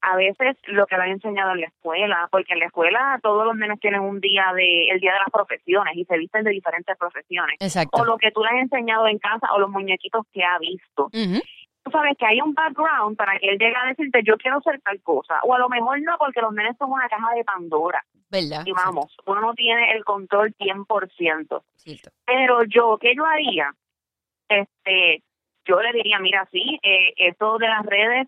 a 0.00 0.16
veces 0.16 0.56
lo 0.66 0.86
que 0.86 0.96
le 0.96 1.02
han 1.02 1.10
enseñado 1.10 1.52
en 1.52 1.62
la 1.62 1.66
escuela, 1.66 2.28
porque 2.30 2.52
en 2.52 2.60
la 2.60 2.66
escuela 2.66 3.18
todos 3.22 3.44
los 3.44 3.56
nenes 3.56 3.80
tienen 3.80 4.00
un 4.00 4.20
día 4.20 4.52
de, 4.54 4.88
el 4.88 5.00
día 5.00 5.12
de 5.12 5.18
las 5.18 5.30
profesiones 5.32 5.96
y 5.96 6.04
se 6.04 6.16
visten 6.16 6.44
de 6.44 6.52
diferentes 6.52 6.96
profesiones. 6.96 7.56
Exacto. 7.60 8.00
O 8.00 8.04
lo 8.04 8.16
que 8.16 8.30
tú 8.30 8.42
le 8.42 8.50
has 8.50 8.62
enseñado 8.62 9.08
en 9.08 9.18
casa 9.18 9.52
o 9.52 9.58
los 9.58 9.68
muñequitos 9.68 10.24
que 10.32 10.44
ha 10.44 10.58
visto. 10.58 11.06
Ujú. 11.06 11.42
Tú 11.86 11.92
sabes 11.92 12.18
que 12.18 12.26
hay 12.26 12.40
un 12.40 12.52
background 12.52 13.16
para 13.16 13.38
que 13.38 13.48
él 13.48 13.58
llegue 13.60 13.76
a 13.76 13.86
decirte 13.86 14.20
yo 14.24 14.36
quiero 14.38 14.60
ser 14.60 14.80
tal 14.80 15.00
cosa. 15.02 15.38
O 15.44 15.54
a 15.54 15.58
lo 15.60 15.68
mejor 15.68 16.02
no, 16.02 16.18
porque 16.18 16.40
los 16.40 16.52
nenes 16.52 16.76
son 16.78 16.90
una 16.90 17.08
caja 17.08 17.32
de 17.36 17.44
Pandora. 17.44 18.04
¿Verdad? 18.28 18.64
Y 18.66 18.72
vamos, 18.72 19.16
uno 19.24 19.40
no 19.40 19.54
tiene 19.54 19.92
el 19.92 20.04
control 20.04 20.52
100%. 20.58 21.62
Cierto. 21.76 22.10
Pero 22.24 22.64
yo, 22.64 22.98
¿qué 23.00 23.14
yo 23.14 23.24
haría? 23.24 23.72
Este, 24.48 25.22
yo 25.64 25.80
le 25.80 25.92
diría, 25.92 26.18
mira, 26.18 26.48
sí, 26.50 26.80
eh, 26.82 27.12
esto 27.18 27.56
de 27.58 27.68
las 27.68 27.86
redes 27.86 28.26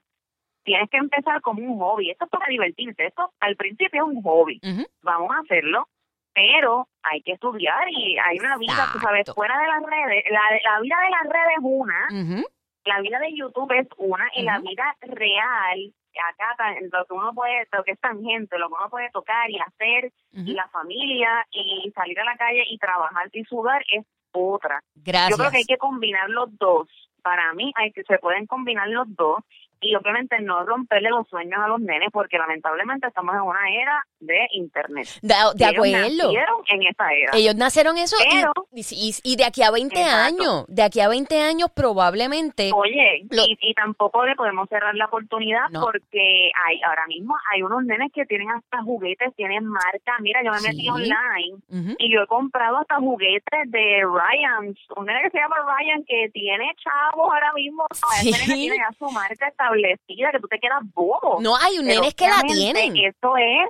tienes 0.62 0.88
que 0.88 0.98
empezar 0.98 1.40
como 1.40 1.60
un 1.60 1.80
hobby. 1.80 2.12
Esto 2.12 2.26
es 2.26 2.30
para 2.30 2.46
divertirte. 2.46 3.06
Esto 3.06 3.32
al 3.40 3.56
principio 3.56 4.04
es 4.04 4.08
un 4.08 4.22
hobby. 4.22 4.60
Vamos 5.02 5.34
a 5.34 5.40
hacerlo, 5.40 5.88
pero 6.32 6.86
hay 7.02 7.22
que 7.22 7.32
estudiar 7.32 7.88
y 7.88 8.16
hay 8.18 8.38
una 8.38 8.56
vida, 8.56 8.88
tú 8.92 9.00
sabes, 9.00 9.22
Exacto. 9.22 9.34
fuera 9.34 9.58
de 9.58 9.66
las 9.66 9.82
redes. 9.82 10.24
La, 10.30 10.42
la 10.62 10.80
vida 10.80 10.96
de 11.02 11.10
las 11.10 11.24
redes 11.24 11.54
es 11.56 11.64
una. 11.64 12.44
La 12.88 13.00
vida 13.00 13.18
de 13.18 13.34
YouTube 13.34 13.72
es 13.72 13.86
una 13.96 14.28
y 14.34 14.42
la 14.42 14.58
vida 14.58 14.96
real, 15.02 15.94
acá 16.30 16.74
lo 16.80 17.04
que 17.04 17.14
uno 17.14 17.32
puede, 17.32 17.68
lo 17.72 17.84
que 17.84 17.92
es 17.92 18.00
tangente, 18.00 18.58
lo 18.58 18.68
que 18.68 18.74
uno 18.74 18.90
puede 18.90 19.10
tocar 19.10 19.48
y 19.50 19.58
hacer, 19.58 20.12
y 20.32 20.54
la 20.54 20.68
familia 20.68 21.46
y 21.52 21.90
salir 21.94 22.18
a 22.20 22.24
la 22.24 22.36
calle 22.36 22.64
y 22.68 22.78
trabajar 22.78 23.28
y 23.32 23.44
sudar 23.44 23.84
es 23.92 24.04
otra. 24.32 24.82
Gracias. 24.94 25.30
Yo 25.30 25.36
creo 25.36 25.50
que 25.50 25.58
hay 25.58 25.64
que 25.64 25.78
combinar 25.78 26.28
los 26.30 26.56
dos 26.58 26.88
para 27.22 27.52
mí 27.52 27.72
hay 27.76 27.92
que 27.92 28.04
se 28.04 28.18
pueden 28.18 28.46
combinar 28.46 28.88
los 28.88 29.06
dos 29.14 29.44
y 29.80 29.94
obviamente 29.94 30.40
no 30.40 30.64
romperle 30.64 31.10
los 31.10 31.28
sueños 31.28 31.58
a 31.62 31.68
los 31.68 31.80
nenes 31.80 32.08
porque 32.12 32.38
lamentablemente 32.38 33.06
estamos 33.08 33.34
en 33.34 33.42
una 33.42 33.60
era 33.70 34.04
de 34.20 34.46
internet. 34.52 35.06
De, 35.22 35.34
de 35.54 35.64
Y 35.64 35.68
ellos 35.68 35.74
acuerdo. 35.76 36.24
nacieron 36.32 36.56
en 36.68 36.82
esa 36.82 37.12
era. 37.12 37.32
Ellos 37.36 37.54
nacieron 37.56 37.96
eso 37.98 38.16
y- 38.20 38.34
Pero- 38.36 38.52
y, 38.72 38.80
y- 38.90 39.32
y 39.32 39.36
de 39.36 39.44
aquí 39.44 39.62
a 39.62 39.70
20 39.70 39.94
Exacto. 40.00 40.16
años, 40.42 40.64
de 40.68 40.82
aquí 40.82 41.00
a 41.00 41.08
20 41.08 41.40
años 41.40 41.70
probablemente... 41.74 42.70
Oye, 42.74 43.26
Lo- 43.30 43.44
y, 43.44 43.56
y 43.60 43.74
tampoco 43.74 44.24
le 44.24 44.34
podemos 44.36 44.68
cerrar 44.68 44.94
la 44.94 45.06
oportunidad 45.06 45.68
No. 45.70 45.80
porque 45.82 46.50
hay 46.66 46.80
ahora 46.82 47.06
mismo 47.06 47.36
hay 47.52 47.62
unos 47.62 47.84
nenes 47.84 48.10
que 48.12 48.24
tienen 48.26 48.50
hasta 48.50 48.82
juguetes, 48.82 49.34
tienen 49.36 49.64
marcas. 49.66 50.20
Mira, 50.20 50.40
yo 50.44 50.52
me 50.52 50.60
metí 50.60 50.88
online 50.88 51.58
y 51.98 52.12
yo 52.12 52.22
he 52.22 52.26
comprado 52.26 52.78
hasta 52.78 52.96
juguetes 52.96 53.70
de 53.70 54.02
Ryan, 54.02 54.74
un 54.96 55.06
nene 55.06 55.22
que 55.22 55.30
se 55.30 55.38
llama 55.38 55.56
Ryan 55.66 56.04
que 56.04 56.28
tiene 56.32 56.72
chavos 56.82 57.30
ahora 57.32 57.52
mismo. 57.54 57.84
Sí. 58.20 58.30
Ese 58.30 58.42
nene 58.48 58.54
tiene 58.54 58.76
ya 58.78 58.96
su 58.98 59.10
marca 59.10 59.46
establecida 59.68 60.30
que 60.32 60.40
tú 60.40 60.48
te 60.48 60.58
quedas 60.58 60.82
bobo. 60.94 61.40
No, 61.40 61.56
hay 61.56 61.76
Pero 61.78 62.00
nenes 62.00 62.14
que 62.14 62.28
la 62.28 62.42
tienen. 62.42 62.96
Esto 62.96 63.36
es, 63.36 63.68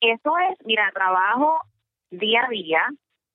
esto 0.00 0.32
es, 0.38 0.58
mira, 0.64 0.90
trabajo 0.92 1.60
día 2.10 2.44
a 2.46 2.48
día 2.48 2.86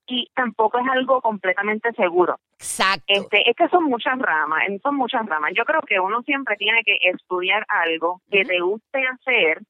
y 0.08 0.28
tampoco 0.34 0.80
es 0.80 0.88
algo 0.90 1.22
completamente 1.22 1.92
seguro. 1.94 2.40
Exacto. 2.54 3.06
Este, 3.08 3.50
es 3.50 3.56
que 3.56 3.68
son 3.70 3.86
muchas 3.86 4.18
ramas, 4.18 4.64
son 4.82 4.96
muchas 4.96 5.26
ramas. 5.26 5.52
Yo 5.56 5.66
creo 5.66 5.82
que 5.82 6.00
uno 6.00 6.22
siempre 6.24 6.56
tiene 6.58 6.84
que 6.84 6.98
estudiar 7.02 7.66
algo 7.70 8.22
que 8.30 8.40
Ujú. 8.42 8.48
te 8.48 8.60
guste 8.60 9.08
hacer 9.08 9.62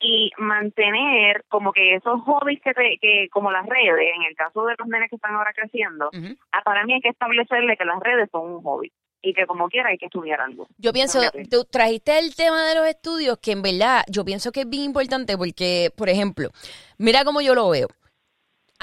y 0.00 0.32
mantener 0.38 1.44
como 1.48 1.72
que 1.72 1.94
esos 1.94 2.20
hobbies 2.22 2.60
que 2.60 2.74
te, 2.74 2.98
que 3.00 3.28
como 3.30 3.52
las 3.52 3.66
redes, 3.66 4.08
en 4.16 4.22
el 4.22 4.34
caso 4.34 4.64
de 4.64 4.74
los 4.76 4.88
nenes 4.88 5.08
que 5.10 5.16
están 5.16 5.34
ahora 5.34 5.52
creciendo, 5.52 6.10
ah, 6.50 6.62
para 6.64 6.84
mí 6.84 6.94
hay 6.94 7.00
que 7.00 7.10
establecerle 7.10 7.76
que 7.76 7.84
las 7.84 8.00
redes 8.00 8.28
son 8.32 8.50
un 8.50 8.62
hobby 8.62 8.90
y 9.22 9.32
que 9.32 9.46
como 9.46 9.68
quiera 9.68 9.90
hay 9.90 9.98
que 9.98 10.06
estudiar 10.06 10.40
algo. 10.40 10.66
Yo 10.78 10.92
pienso, 10.92 11.20
tú 11.48 11.64
trajiste 11.64 12.18
el 12.18 12.34
tema 12.34 12.66
de 12.66 12.74
los 12.74 12.86
estudios, 12.86 13.38
que 13.38 13.52
en 13.52 13.62
verdad 13.62 14.02
yo 14.08 14.24
pienso 14.24 14.50
que 14.50 14.62
es 14.62 14.68
bien 14.68 14.82
importante 14.82 15.38
porque, 15.38 15.92
por 15.96 16.08
ejemplo, 16.08 16.50
mira 16.98 17.24
cómo 17.24 17.40
yo 17.40 17.54
lo 17.54 17.68
veo. 17.70 17.88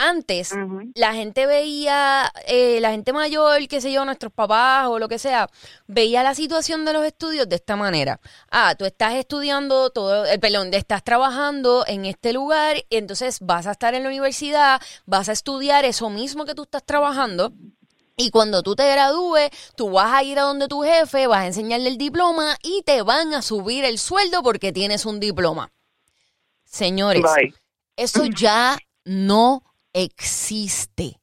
Antes, 0.01 0.55
la 0.95 1.13
gente 1.13 1.45
veía, 1.45 2.31
eh, 2.47 2.79
la 2.79 2.91
gente 2.91 3.11
mayor, 3.11 3.67
qué 3.67 3.81
sé 3.81 3.91
yo, 3.91 4.05
nuestros 4.05 4.31
papás 4.31 4.87
o 4.87 4.97
lo 4.97 5.09
que 5.09 5.19
sea, 5.19 5.49
veía 5.87 6.23
la 6.23 6.35
situación 6.35 6.85
de 6.85 6.93
los 6.93 7.03
estudios 7.03 7.49
de 7.49 7.57
esta 7.57 7.75
manera. 7.75 8.21
Ah, 8.49 8.75
tú 8.79 8.85
estás 8.85 9.15
estudiando 9.15 9.89
todo, 9.89 10.25
eh, 10.25 10.39
perdón, 10.39 10.73
estás 10.73 11.03
trabajando 11.03 11.83
en 11.85 12.05
este 12.05 12.31
lugar, 12.31 12.77
y 12.89 12.95
entonces 12.95 13.41
vas 13.41 13.67
a 13.67 13.71
estar 13.71 13.93
en 13.93 14.03
la 14.03 14.09
universidad, 14.09 14.81
vas 15.05 15.27
a 15.27 15.33
estudiar 15.33 15.83
eso 15.83 16.09
mismo 16.09 16.45
que 16.45 16.55
tú 16.55 16.63
estás 16.63 16.85
trabajando. 16.85 17.51
Y 18.21 18.31
cuando 18.31 18.63
tú 18.63 18.75
te 18.75 18.91
gradúes, 18.91 19.49
tú 19.77 19.91
vas 19.91 20.11
a 20.11 20.23
ir 20.23 20.37
a 20.39 20.41
donde 20.41 20.67
tu 20.67 20.83
jefe, 20.83 21.25
vas 21.25 21.39
a 21.39 21.47
enseñarle 21.47 21.87
el 21.87 21.97
diploma 21.97 22.57
y 22.61 22.83
te 22.83 23.01
van 23.01 23.33
a 23.33 23.41
subir 23.41 23.85
el 23.85 23.97
sueldo 23.97 24.43
porque 24.43 24.73
tienes 24.73 25.05
un 25.05 25.21
diploma. 25.21 25.71
Señores, 26.65 27.23
Bye. 27.23 27.53
eso 27.95 28.25
ya 28.37 28.77
no 29.05 29.63
existe. 29.93 31.21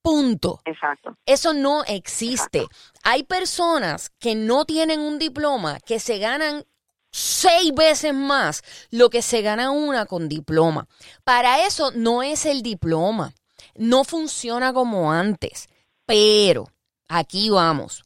Punto. 0.00 0.62
Exacto. 0.64 1.14
Eso 1.26 1.52
no 1.52 1.84
existe. 1.84 2.68
Hay 3.02 3.24
personas 3.24 4.10
que 4.18 4.34
no 4.34 4.64
tienen 4.64 5.00
un 5.00 5.18
diploma 5.18 5.78
que 5.80 6.00
se 6.00 6.16
ganan 6.18 6.64
seis 7.12 7.70
veces 7.74 8.14
más 8.14 8.62
lo 8.90 9.10
que 9.10 9.20
se 9.20 9.42
gana 9.42 9.72
una 9.72 10.06
con 10.06 10.30
diploma. 10.30 10.88
Para 11.22 11.66
eso 11.66 11.90
no 11.94 12.22
es 12.22 12.46
el 12.46 12.62
diploma. 12.62 13.34
No 13.74 14.04
funciona 14.04 14.72
como 14.72 15.12
antes. 15.12 15.68
Pero, 16.06 16.66
aquí 17.08 17.50
vamos. 17.50 18.04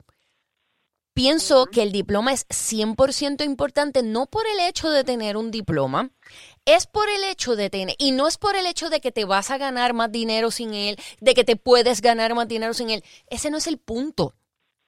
Pienso 1.15 1.67
que 1.67 1.83
el 1.83 1.91
diploma 1.91 2.33
es 2.33 2.47
100% 2.49 3.45
importante, 3.45 4.05
no 4.05 4.27
por 4.27 4.47
el 4.47 4.61
hecho 4.61 4.89
de 4.89 5.03
tener 5.03 5.37
un 5.37 5.51
diploma, 5.51 6.11
es 6.65 6.87
por 6.87 7.09
el 7.09 7.25
hecho 7.25 7.57
de 7.57 7.71
tener, 7.71 7.97
y 7.99 8.13
no 8.13 8.29
es 8.29 8.39
por 8.39 8.55
el 8.55 8.67
hecho 8.67 8.89
de 8.89 9.01
que 9.01 9.11
te 9.11 9.25
vas 9.25 9.51
a 9.51 9.59
ganar 9.59 9.95
más 9.95 10.13
dinero 10.13 10.53
sin 10.53 10.75
él, 10.75 10.97
de 11.21 11.35
que 11.35 11.43
te 11.43 11.57
puedes 11.57 12.03
ganar 12.03 12.35
más 12.37 12.47
dinero 12.47 12.73
sin 12.73 12.91
él. 12.91 13.03
Ese 13.29 13.51
no 13.51 13.57
es 13.59 13.67
el 13.67 13.79
punto. 13.79 14.37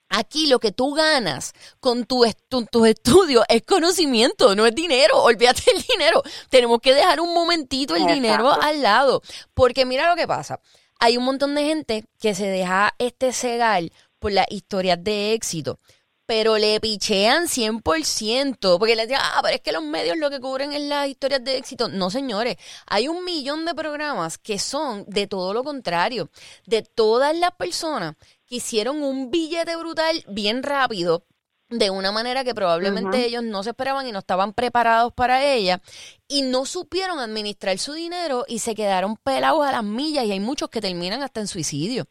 Aquí 0.08 0.46
lo 0.46 0.58
que 0.60 0.70
tú 0.72 0.92
ganas 0.94 1.52
con 1.80 2.04
tu 2.04 2.24
est- 2.24 2.38
tu- 2.48 2.66
tus 2.66 2.86
estudios 2.88 3.44
es 3.48 3.62
conocimiento, 3.62 4.54
no 4.56 4.66
es 4.66 4.74
dinero. 4.74 5.22
Olvídate 5.22 5.62
del 5.72 5.82
dinero. 5.82 6.22
Tenemos 6.48 6.80
que 6.80 6.94
dejar 6.94 7.20
un 7.20 7.32
momentito 7.34 7.94
el 7.94 8.02
Exacto. 8.02 8.14
dinero 8.20 8.50
al 8.62 8.82
lado. 8.82 9.22
Porque 9.54 9.84
mira 9.84 10.08
lo 10.10 10.16
que 10.16 10.26
pasa. 10.26 10.60
Hay 11.02 11.16
un 11.16 11.24
montón 11.24 11.54
de 11.54 11.64
gente 11.64 12.04
que 12.20 12.34
se 12.34 12.46
deja 12.46 12.94
este 12.98 13.32
cegar 13.32 13.84
por 14.18 14.32
las 14.32 14.46
historias 14.50 15.02
de 15.02 15.32
éxito. 15.32 15.78
Pero 16.26 16.58
le 16.58 16.78
pichean 16.78 17.48
100%, 17.48 18.78
porque 18.78 18.94
le 18.94 19.06
dicen, 19.06 19.18
ah, 19.20 19.40
pero 19.42 19.54
es 19.54 19.62
que 19.62 19.72
los 19.72 19.82
medios 19.82 20.16
lo 20.18 20.30
que 20.30 20.38
cubren 20.38 20.72
es 20.72 20.82
las 20.82 21.08
historias 21.08 21.42
de 21.42 21.56
éxito. 21.56 21.88
No, 21.88 22.10
señores, 22.10 22.56
hay 22.86 23.08
un 23.08 23.24
millón 23.24 23.64
de 23.64 23.74
programas 23.74 24.38
que 24.38 24.58
son 24.58 25.04
de 25.08 25.26
todo 25.26 25.54
lo 25.54 25.64
contrario, 25.64 26.30
de 26.66 26.82
todas 26.82 27.34
las 27.36 27.52
personas 27.52 28.14
que 28.46 28.56
hicieron 28.56 29.02
un 29.02 29.30
billete 29.30 29.74
brutal 29.76 30.22
bien 30.28 30.62
rápido, 30.62 31.24
de 31.70 31.88
una 31.90 32.10
manera 32.12 32.44
que 32.44 32.54
probablemente 32.54 33.24
ellos 33.24 33.44
no 33.44 33.62
se 33.62 33.70
esperaban 33.70 34.06
y 34.06 34.12
no 34.12 34.18
estaban 34.18 34.52
preparados 34.52 35.12
para 35.12 35.44
ella, 35.44 35.80
y 36.28 36.42
no 36.42 36.66
supieron 36.66 37.20
administrar 37.20 37.78
su 37.78 37.92
dinero 37.92 38.44
y 38.48 38.58
se 38.58 38.74
quedaron 38.74 39.16
pelados 39.16 39.64
a 39.64 39.72
las 39.72 39.84
millas, 39.84 40.24
y 40.24 40.32
hay 40.32 40.40
muchos 40.40 40.68
que 40.68 40.80
terminan 40.80 41.22
hasta 41.22 41.40
en 41.40 41.46
suicidio. 41.46 42.06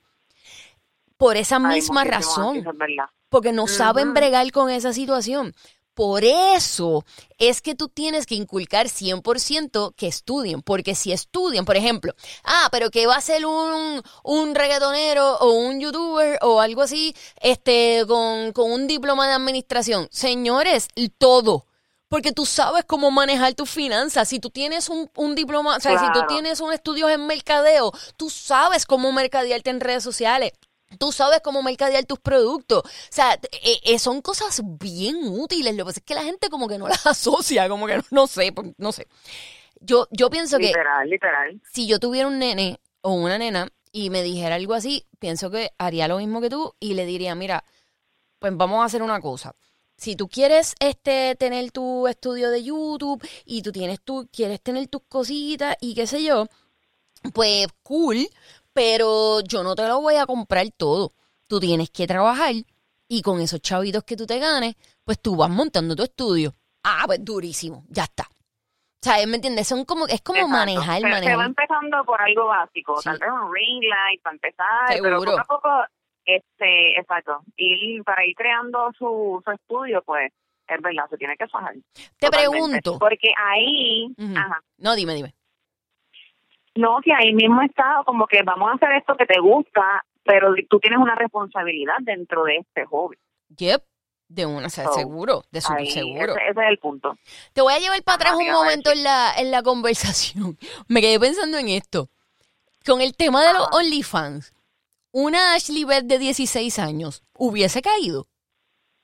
Por 1.18 1.36
esa 1.36 1.58
Hay 1.58 1.76
misma 1.76 2.06
razón 2.06 2.64
porque 3.28 3.52
no 3.52 3.68
saben 3.68 4.14
bregar 4.14 4.50
con 4.52 4.70
esa 4.70 4.94
situación. 4.94 5.54
Por 6.00 6.24
eso 6.24 7.04
es 7.40 7.60
que 7.60 7.76
tú 7.76 7.90
tienes 7.90 8.26
que 8.26 8.36
inculcar 8.36 8.88
100% 8.88 9.94
que 9.98 10.08
estudien, 10.08 10.62
porque 10.62 10.96
si 10.96 11.12
estudian, 11.12 11.66
por 11.66 11.76
ejemplo, 11.76 12.14
ah, 12.46 12.70
pero 12.72 12.90
que 12.90 13.06
va 13.06 13.18
a 13.18 13.22
ser 13.22 13.46
un, 13.46 14.02
un 14.24 14.56
reggaetonero 14.56 15.36
o 15.40 15.52
un 15.52 15.82
youtuber 15.82 16.40
o 16.42 16.62
algo 16.62 16.84
así, 16.84 17.14
este, 17.42 18.06
con, 18.08 18.54
con 18.54 18.72
un 18.72 18.88
diploma 18.88 19.28
de 19.28 19.34
administración. 19.34 20.08
Señores, 20.10 20.88
todo. 21.18 21.66
Porque 22.08 22.32
tú 22.32 22.46
sabes 22.46 22.86
cómo 22.86 23.12
manejar 23.12 23.54
tus 23.56 23.70
finanzas. 23.70 24.30
Si 24.30 24.40
tú 24.40 24.52
tienes 24.52 24.88
un, 24.88 25.12
un 25.18 25.36
diploma, 25.36 25.76
o 25.76 25.80
sea, 25.82 26.00
si 26.00 26.10
tú 26.14 26.26
tienes 26.30 26.62
un 26.62 26.72
estudio 26.72 27.10
en 27.10 27.28
mercadeo, 27.28 27.92
tú 28.16 28.30
sabes 28.30 28.86
cómo 28.86 29.12
mercadearte 29.12 29.70
en 29.70 29.82
redes 29.82 30.04
sociales. 30.04 30.54
Tú 30.98 31.12
sabes 31.12 31.42
cómo 31.44 31.62
mercadear 31.62 32.06
tus 32.06 32.20
productos. 32.20 32.84
O 32.84 32.90
sea, 33.10 33.34
eh, 33.34 33.80
eh, 33.84 34.00
son 34.00 34.22
cosas 34.22 34.62
bien 34.64 35.18
útiles. 35.28 35.76
Lo 35.76 35.84
que 35.84 35.90
pasa 35.90 36.00
es 36.00 36.06
que 36.06 36.16
la 36.16 36.24
gente 36.24 36.50
como 36.50 36.68
que 36.68 36.78
no 36.78 36.88
las 36.90 37.06
asocia, 37.06 37.70
como 37.70 37.86
que 37.88 37.98
no, 37.98 38.04
no 38.12 38.28
sé, 38.28 38.52
pues, 38.52 38.72
no 38.78 38.92
sé. 38.92 39.08
Yo, 39.82 40.08
yo 40.12 40.30
pienso 40.30 40.58
que 40.58 40.68
Literal, 40.68 41.10
literal. 41.10 41.62
si 41.72 41.88
yo 41.88 42.00
tuviera 42.00 42.28
un 42.28 42.40
nene 42.40 42.80
o 43.02 43.14
una 43.14 43.38
nena 43.38 43.70
y 43.92 44.10
me 44.10 44.24
dijera 44.24 44.56
algo 44.56 44.74
así, 44.74 45.06
pienso 45.20 45.50
que 45.50 45.72
haría 45.78 46.08
lo 46.08 46.18
mismo 46.18 46.42
que 46.42 46.50
tú 46.50 46.76
y 46.80 46.96
le 46.96 47.06
diría, 47.06 47.34
mira, 47.36 47.64
pues 48.40 48.56
vamos 48.56 48.82
a 48.82 48.86
hacer 48.86 49.02
una 49.02 49.22
cosa. 49.22 49.56
Si 49.98 50.16
tú 50.16 50.28
quieres 50.28 50.76
este 50.80 51.36
tener 51.36 51.72
tu 51.72 52.08
estudio 52.08 52.50
de 52.52 52.64
YouTube 52.64 53.26
y 53.46 53.62
tú 53.62 53.72
tienes 53.72 54.00
tú 54.02 54.30
quieres 54.32 54.62
tener 54.62 54.88
tus 54.88 55.02
cositas 55.10 55.76
y 55.82 55.94
qué 55.94 56.08
sé 56.08 56.24
yo, 56.24 56.48
pues 57.34 57.68
cool, 57.84 58.30
pero 58.80 59.42
yo 59.42 59.62
no 59.62 59.76
te 59.76 59.86
lo 59.90 60.00
voy 60.00 60.16
a 60.16 60.26
comprar 60.26 60.66
todo. 60.78 61.12
Tú 61.50 61.60
tienes 61.60 61.90
que 61.90 62.08
trabajar 62.08 62.54
y 63.10 63.22
con 63.22 63.42
esos 63.42 63.60
chavitos 63.62 64.06
que 64.06 64.16
tú 64.16 64.26
te 64.26 64.40
ganes, 64.40 64.76
pues 65.04 65.20
tú 65.22 65.36
vas 65.36 65.50
montando 65.50 65.98
tu 65.98 66.04
estudio. 66.04 66.56
Ah, 66.86 67.04
pues 67.06 67.20
durísimo, 67.26 67.84
ya 67.90 68.04
está. 68.04 68.24
O 68.32 69.02
sea, 69.02 69.16
¿me 69.28 69.36
entiendes? 69.36 69.68
Son 69.68 69.84
como, 69.84 70.08
es 70.08 70.22
como 70.22 70.38
Exacto. 70.40 70.58
manejar, 70.58 70.96
Se- 71.02 71.02
Se, 71.02 71.10
manejar. 71.10 71.38
va 71.40 71.46
empezando 71.46 72.06
por 72.06 72.22
algo 72.22 72.46
básico, 72.46 72.96
Sí. 73.02 73.10
tal 73.10 73.20
vez 73.20 73.30
un 73.30 73.54
ring 73.54 73.84
light 73.84 74.22
para 74.24 74.36
empezar, 74.36 74.86
pero 74.88 75.04
Seguro. 75.20 75.32
poco 75.32 75.42
a 75.42 75.44
poco, 75.44 75.70
este, 76.24 76.98
exacto, 77.00 77.42
y 77.58 78.02
para 78.04 78.26
ir 78.26 78.34
creando 78.36 78.92
su, 78.98 79.42
su 79.44 79.52
estudio, 79.52 80.02
pues, 80.06 80.32
es 80.70 80.82
verdad, 80.82 81.04
se 81.10 81.18
tiene 81.18 81.36
que 81.36 81.48
fajar. 81.50 81.74
Te 81.94 82.28
Totalmente. 82.28 82.50
pregunto. 82.82 82.98
Porque 83.00 83.32
ahí, 83.38 84.14
ajá, 84.38 84.62
No, 84.78 84.96
dime, 84.96 85.16
dime. 85.16 85.34
No, 86.80 86.98
que 87.04 87.14
ahí 87.14 87.34
mismo 87.34 87.62
está 87.62 88.02
como 88.06 88.26
que 88.28 88.42
vamos 88.44 88.70
a 88.72 88.76
hacer 88.76 88.94
esto 88.98 89.16
que 89.16 89.26
te 89.26 89.40
gusta, 89.40 90.04
pero 90.24 90.54
tú 90.70 90.80
tienes 90.80 91.00
una 91.00 91.16
responsabilidad 91.16 91.96
dentro 92.02 92.44
de 92.44 92.58
este 92.58 92.86
hobby. 92.86 93.18
Yep, 93.58 93.84
de 94.28 94.46
una, 94.46 94.68
o 94.68 94.70
sea, 94.70 94.86
So, 94.86 94.94
seguro, 94.94 95.44
de 95.52 95.62
Ahí, 95.70 95.90
seguro. 95.90 96.34
Ese, 96.36 96.50
ese 96.52 96.62
es 96.64 96.70
el 96.70 96.78
punto. 96.78 97.18
Te 97.54 97.62
voy 97.62 97.74
a 97.74 97.80
llevar 97.80 98.02
para 98.04 98.16
atrás 98.16 98.34
un 98.36 98.52
momento 98.52 98.92
en 98.92 99.04
la, 99.04 99.34
en 99.38 99.52
la 99.52 99.64
conversación. 99.64 100.58
Me 100.88 101.02
quedé 101.02 101.20
pensando 101.20 101.58
en 101.58 101.70
esto. 101.70 102.10
Con 102.86 103.02
el 103.02 103.16
tema 103.16 103.44
de 103.46 103.54
los. 103.54 103.68
OnlyFans, 103.74 104.54
una 105.12 105.54
Ashley 105.56 105.84
Beth 105.84 106.06
de 106.06 106.18
16 106.20 106.80
años 106.80 107.24
hubiese 107.36 107.82
caído, 107.82 108.28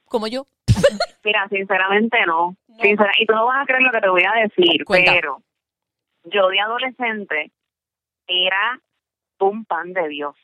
como 0.06 0.28
yo. 0.28 0.46
Mira, 1.24 1.48
sinceramente 1.50 2.18
no. 2.26 2.56
Sincera- 2.82 3.12
y 3.20 3.26
tú 3.26 3.34
no 3.34 3.46
vas 3.46 3.64
a 3.64 3.66
creer 3.66 3.82
lo 3.82 3.92
que 3.92 4.02
te 4.02 4.10
voy 4.10 4.24
a 4.24 4.42
decir, 4.44 4.84
Cuenta. 4.86 5.12
pero 5.14 5.42
yo 6.26 6.48
de 6.50 6.60
adolescente 6.60 7.52
era 8.28 8.80
un 9.40 9.66
pan 9.66 9.94
de 9.94 10.08
Dios. 10.08 10.36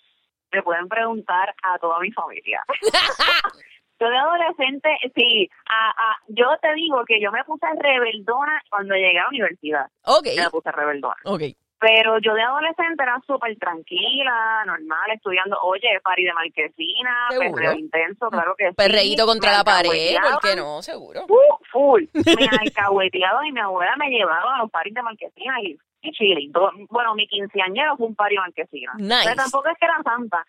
me 0.51 0.61
pueden 0.63 0.87
preguntar 0.89 1.55
a 1.63 1.77
toda 1.79 1.99
mi 1.99 2.11
familia. 2.11 2.63
yo 3.99 4.09
de 4.09 4.17
adolescente, 4.17 4.89
sí, 5.15 5.49
a, 5.69 5.89
a, 5.89 6.17
yo 6.27 6.45
te 6.61 6.73
digo 6.73 7.03
que 7.05 7.21
yo 7.21 7.31
me 7.31 7.43
puse 7.45 7.65
rebeldona 7.79 8.61
cuando 8.69 8.95
llegué 8.95 9.19
a 9.19 9.23
la 9.23 9.29
universidad. 9.29 9.85
Ok. 10.03 10.27
Me 10.35 10.49
puse 10.49 10.71
rebeldona. 10.71 11.15
Ok. 11.25 11.41
Pero 11.81 12.19
yo 12.19 12.35
de 12.35 12.43
adolescente 12.43 13.01
era 13.01 13.19
súper 13.25 13.57
tranquila, 13.57 14.63
normal, 14.67 15.09
estudiando, 15.15 15.57
oye, 15.63 15.99
pari 16.03 16.23
de 16.23 16.33
marquesina, 16.33 17.27
perreo 17.29 17.73
intenso, 17.73 18.29
claro 18.29 18.53
que 18.55 18.69
sí. 18.69 18.75
Perreíto 18.75 19.25
contra 19.25 19.49
Me 19.49 19.57
la 19.57 19.63
pared, 19.63 20.15
¿por 20.21 20.41
qué 20.41 20.55
no? 20.55 20.83
Seguro. 20.83 21.25
Uh, 21.27 21.57
full. 21.71 22.03
Me 22.13 22.47
alcahueteaban 22.59 23.47
y 23.47 23.51
mi 23.51 23.61
abuela 23.61 23.95
me 23.97 24.09
llevaba 24.11 24.57
a 24.57 24.59
los 24.59 24.69
paris 24.69 24.93
de 24.93 25.01
marquesina 25.01 25.59
y, 25.63 25.75
y 26.01 26.11
chilling. 26.11 26.51
Todo- 26.51 26.71
Bueno, 26.89 27.15
mi 27.15 27.27
quinceañero 27.27 27.97
fue 27.97 28.07
un 28.07 28.15
pari 28.15 28.35
de 28.35 28.41
marquesina. 28.41 28.93
Nice. 28.97 29.21
Pero 29.23 29.35
tampoco 29.35 29.69
es 29.69 29.77
que 29.77 29.85
era 29.85 30.01
santa. 30.03 30.45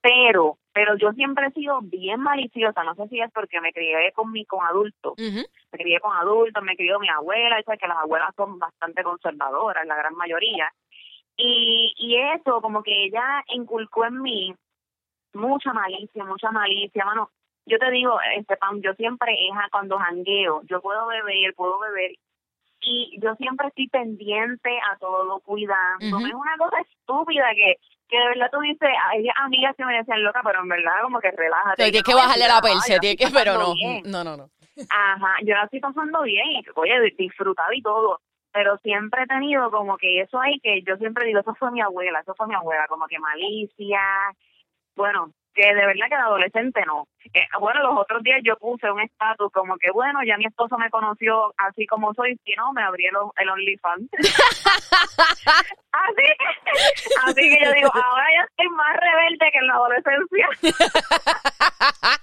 Pero, 0.00 0.58
pero 0.72 0.96
yo 0.96 1.10
siempre 1.12 1.46
he 1.48 1.50
sido 1.52 1.80
bien 1.82 2.20
maliciosa. 2.20 2.84
No 2.84 2.94
sé 2.94 3.08
si 3.08 3.20
es 3.20 3.30
porque 3.32 3.60
me 3.60 3.72
crié 3.72 4.12
con 4.12 4.30
mi, 4.30 4.44
con 4.44 4.64
adultos. 4.64 5.14
Me 5.18 5.78
crié 5.78 5.98
con 6.00 6.16
adultos, 6.16 6.62
me 6.62 6.76
crió 6.76 7.00
mi 7.00 7.08
abuela. 7.08 7.60
Sabes 7.64 7.80
que 7.80 7.88
las 7.88 7.98
abuelas 7.98 8.30
son 8.36 8.58
bastante 8.58 9.02
conservadoras, 9.02 9.84
la 9.86 9.96
gran 9.96 10.14
mayoría. 10.14 10.70
Y, 11.36 11.92
y 11.98 12.16
eso, 12.16 12.60
como 12.62 12.82
que 12.82 13.04
ella 13.04 13.42
inculcó 13.48 14.04
en 14.06 14.22
mí 14.22 14.54
mucha 15.34 15.72
malicia, 15.72 16.24
mucha 16.24 16.50
malicia, 16.50 17.04
mano. 17.04 17.30
Yo 17.66 17.78
te 17.78 17.90
digo, 17.90 18.18
este 18.36 18.56
Pam, 18.56 18.80
yo 18.80 18.94
siempre 18.94 19.32
es 19.34 19.52
a 19.56 19.68
cuando 19.70 19.98
jangueo, 19.98 20.62
yo 20.70 20.80
puedo 20.80 21.06
beber, 21.08 21.52
puedo 21.54 21.80
beber, 21.80 22.12
y 22.86 23.18
yo 23.20 23.34
siempre 23.34 23.66
estoy 23.66 23.88
pendiente 23.88 24.70
a 24.92 24.96
todo, 24.98 25.40
cuidando. 25.40 26.18
Es 26.18 26.34
una 26.34 26.56
cosa 26.56 26.76
estúpida 26.80 27.44
que, 27.54 27.76
que 28.08 28.16
de 28.16 28.28
verdad 28.28 28.48
tú 28.52 28.60
dices, 28.60 28.88
hay 29.10 29.26
amigas 29.42 29.74
que 29.76 29.84
me 29.84 29.96
decían 29.96 30.22
loca, 30.22 30.40
pero 30.44 30.60
en 30.60 30.68
verdad 30.68 31.02
como 31.02 31.18
que 31.20 31.32
relájate. 31.32 31.82
Tienes 31.82 32.02
que 32.04 32.12
no, 32.12 32.18
bajarle 32.18 32.46
la 32.46 32.60
yo 32.88 32.98
tienes 33.00 33.18
que, 33.18 33.34
pero 33.34 33.54
no, 33.54 33.74
bien. 33.74 34.02
no, 34.06 34.22
no, 34.22 34.36
no. 34.36 34.50
Ajá, 34.88 35.36
yo 35.42 35.54
la 35.54 35.64
estoy 35.64 35.80
pasando 35.80 36.22
bien 36.22 36.46
y, 36.52 36.64
oye, 36.74 37.14
disfrutado 37.18 37.72
y 37.72 37.82
todo, 37.82 38.20
pero 38.52 38.78
siempre 38.78 39.24
he 39.24 39.26
tenido 39.26 39.70
como 39.70 39.96
que 39.96 40.20
eso 40.20 40.40
ahí 40.40 40.60
que 40.60 40.82
yo 40.82 40.96
siempre 40.96 41.26
digo, 41.26 41.40
eso 41.40 41.54
fue 41.54 41.72
mi 41.72 41.80
abuela, 41.80 42.20
eso 42.20 42.34
fue 42.36 42.46
mi 42.46 42.54
abuela, 42.54 42.86
como 42.86 43.06
que 43.08 43.18
malicia, 43.18 44.00
bueno, 44.94 45.32
que 45.56 45.66
de 45.66 45.74
verdad 45.86 46.06
que 46.08 46.14
de 46.16 46.22
adolescente 46.22 46.80
no. 46.86 47.08
Eh, 47.34 47.42
bueno, 47.58 47.80
los 47.82 47.98
otros 47.98 48.22
días 48.22 48.40
yo 48.44 48.56
puse 48.58 48.88
un 48.90 49.00
estatus 49.00 49.50
como 49.52 49.76
que, 49.78 49.90
bueno, 49.90 50.20
ya 50.24 50.36
mi 50.36 50.44
esposo 50.46 50.76
me 50.78 50.90
conoció 50.90 51.52
así 51.56 51.86
como 51.86 52.14
soy, 52.14 52.38
si 52.44 52.54
no, 52.54 52.72
me 52.72 52.82
abrí 52.82 53.06
el, 53.06 53.14
el 53.36 53.48
OnlyFans. 53.48 54.08
así, 55.92 56.14
que, 56.16 56.36
así 57.24 57.40
que 57.40 57.64
yo 57.64 57.72
digo, 57.72 57.90
ahora 57.92 58.26
ya 58.36 58.44
estoy 58.48 58.68
más 58.68 58.96
rebelde 58.96 59.50
que 59.52 59.58
en 59.58 59.66
la 59.66 59.74
adolescencia. 59.74 60.48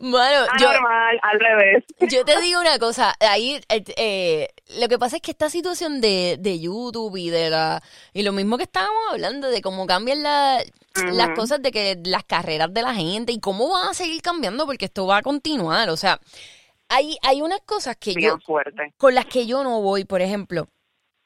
Bueno, 0.00 0.46
yo, 0.60 0.68
Anormal, 0.68 1.18
al 1.22 1.40
revés. 1.40 1.84
Yo 2.00 2.24
te 2.24 2.40
digo 2.40 2.60
una 2.60 2.78
cosa, 2.78 3.14
ahí 3.18 3.60
eh, 3.68 3.82
eh, 3.96 4.48
lo 4.78 4.86
que 4.88 4.96
pasa 4.98 5.16
es 5.16 5.22
que 5.22 5.32
esta 5.32 5.50
situación 5.50 6.00
de, 6.00 6.36
de 6.38 6.60
YouTube 6.60 7.16
y 7.16 7.30
de 7.30 7.50
la 7.50 7.82
y 8.12 8.22
lo 8.22 8.30
mismo 8.32 8.58
que 8.58 8.62
estábamos 8.64 9.00
hablando 9.10 9.50
de 9.50 9.60
cómo 9.60 9.86
cambian 9.88 10.22
la- 10.22 10.62
las 11.04 11.30
cosas 11.30 11.62
de 11.62 11.70
que 11.70 12.00
las 12.04 12.24
carreras 12.24 12.72
de 12.72 12.82
la 12.82 12.94
gente 12.94 13.32
y 13.32 13.40
cómo 13.40 13.70
van 13.70 13.88
a 13.88 13.94
seguir 13.94 14.22
cambiando 14.22 14.66
porque 14.66 14.86
esto 14.86 15.06
va 15.06 15.18
a 15.18 15.22
continuar, 15.22 15.90
o 15.90 15.96
sea, 15.96 16.20
hay 16.88 17.16
hay 17.22 17.42
unas 17.42 17.60
cosas 17.60 17.96
que 17.96 18.14
yo 18.14 18.38
fuerte. 18.44 18.94
con 18.96 19.14
las 19.14 19.26
que 19.26 19.46
yo 19.46 19.62
no 19.62 19.80
voy, 19.80 20.04
por 20.04 20.22
ejemplo, 20.22 20.68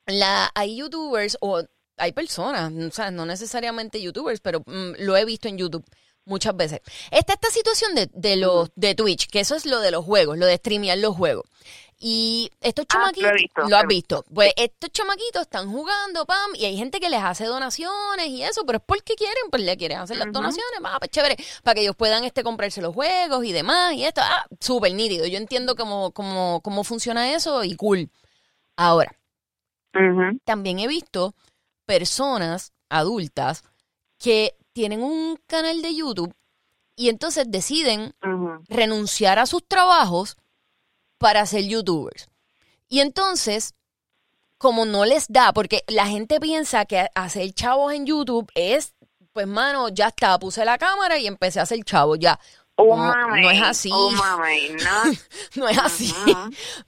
la 0.06 0.50
hay 0.54 0.76
youtubers 0.76 1.36
o 1.40 1.62
hay 1.96 2.12
personas, 2.12 2.72
o 2.72 2.90
sea, 2.90 3.10
no 3.10 3.26
necesariamente 3.26 4.02
youtubers, 4.02 4.40
pero 4.40 4.60
mm, 4.66 4.94
lo 4.98 5.16
he 5.16 5.24
visto 5.24 5.48
en 5.48 5.58
YouTube 5.58 5.84
muchas 6.24 6.56
veces. 6.56 6.80
Está 7.10 7.34
esta 7.34 7.50
situación 7.50 7.94
de, 7.94 8.10
de 8.12 8.36
los 8.36 8.70
de 8.74 8.94
Twitch, 8.94 9.28
que 9.28 9.40
eso 9.40 9.54
es 9.54 9.66
lo 9.66 9.80
de 9.80 9.90
los 9.90 10.04
juegos, 10.04 10.38
lo 10.38 10.46
de 10.46 10.56
streamear 10.56 10.98
los 10.98 11.16
juegos. 11.16 11.44
Y 12.06 12.50
estos 12.60 12.84
Ah, 12.90 12.98
lo 12.98 13.08
he 13.08 13.12
chamaquitos, 13.12 13.32
visto, 13.32 13.62
lo 13.66 13.76
has 13.78 13.86
visto. 13.86 14.24
Pues 14.34 14.52
estos 14.58 14.90
chamaquitos 14.92 15.40
están 15.40 15.72
jugando, 15.72 16.26
pam, 16.26 16.50
y 16.54 16.66
hay 16.66 16.76
gente 16.76 17.00
que 17.00 17.08
les 17.08 17.22
hace 17.22 17.46
donaciones 17.46 18.26
y 18.26 18.42
eso, 18.42 18.66
pero 18.66 18.76
es 18.76 18.84
porque 18.86 19.14
quieren, 19.14 19.44
pues 19.50 19.62
le 19.62 19.74
quieren 19.78 20.00
hacer 20.00 20.18
las 20.18 20.30
donaciones, 20.30 20.80
va, 20.84 20.98
pues 20.98 21.10
chévere, 21.10 21.38
para 21.62 21.76
que 21.76 21.80
ellos 21.80 21.96
puedan 21.96 22.24
este 22.24 22.42
comprarse 22.42 22.82
los 22.82 22.92
juegos 22.92 23.42
y 23.46 23.52
demás, 23.52 23.94
y 23.94 24.04
esto, 24.04 24.20
ah, 24.22 24.44
súper 24.60 24.92
nítido. 24.92 25.26
Yo 25.26 25.38
entiendo 25.38 25.76
cómo, 25.76 26.10
cómo, 26.10 26.60
cómo 26.60 26.84
funciona 26.84 27.32
eso 27.32 27.64
y 27.64 27.74
cool. 27.74 28.10
Ahora, 28.76 29.16
también 30.44 30.80
he 30.80 30.86
visto 30.86 31.34
personas 31.86 32.74
adultas 32.90 33.64
que 34.18 34.56
tienen 34.74 35.02
un 35.02 35.40
canal 35.46 35.80
de 35.80 35.94
YouTube 35.94 36.34
y 36.96 37.08
entonces 37.08 37.50
deciden 37.50 38.12
renunciar 38.68 39.38
a 39.38 39.46
sus 39.46 39.66
trabajos 39.66 40.36
para 41.18 41.46
ser 41.46 41.64
youtubers. 41.64 42.28
Y 42.88 43.00
entonces, 43.00 43.74
como 44.58 44.86
no 44.86 45.04
les 45.04 45.26
da, 45.28 45.52
porque 45.52 45.82
la 45.88 46.06
gente 46.06 46.40
piensa 46.40 46.84
que 46.84 47.08
hacer 47.14 47.52
chavos 47.52 47.92
en 47.92 48.06
YouTube 48.06 48.50
es, 48.54 48.94
pues 49.32 49.46
mano, 49.46 49.88
ya 49.88 50.08
está, 50.08 50.38
puse 50.38 50.64
la 50.64 50.78
cámara 50.78 51.18
y 51.18 51.26
empecé 51.26 51.60
a 51.60 51.64
hacer 51.64 51.82
chavos, 51.84 52.18
ya. 52.18 52.38
Oh, 52.76 52.96
no, 52.96 53.04
mami. 53.04 53.42
no 53.42 53.50
es 53.52 53.62
así. 53.62 53.90
Oh, 53.92 54.10
mami, 54.10 54.70
no. 54.70 55.12
No 55.54 55.68
es 55.68 55.78
así. 55.82 56.12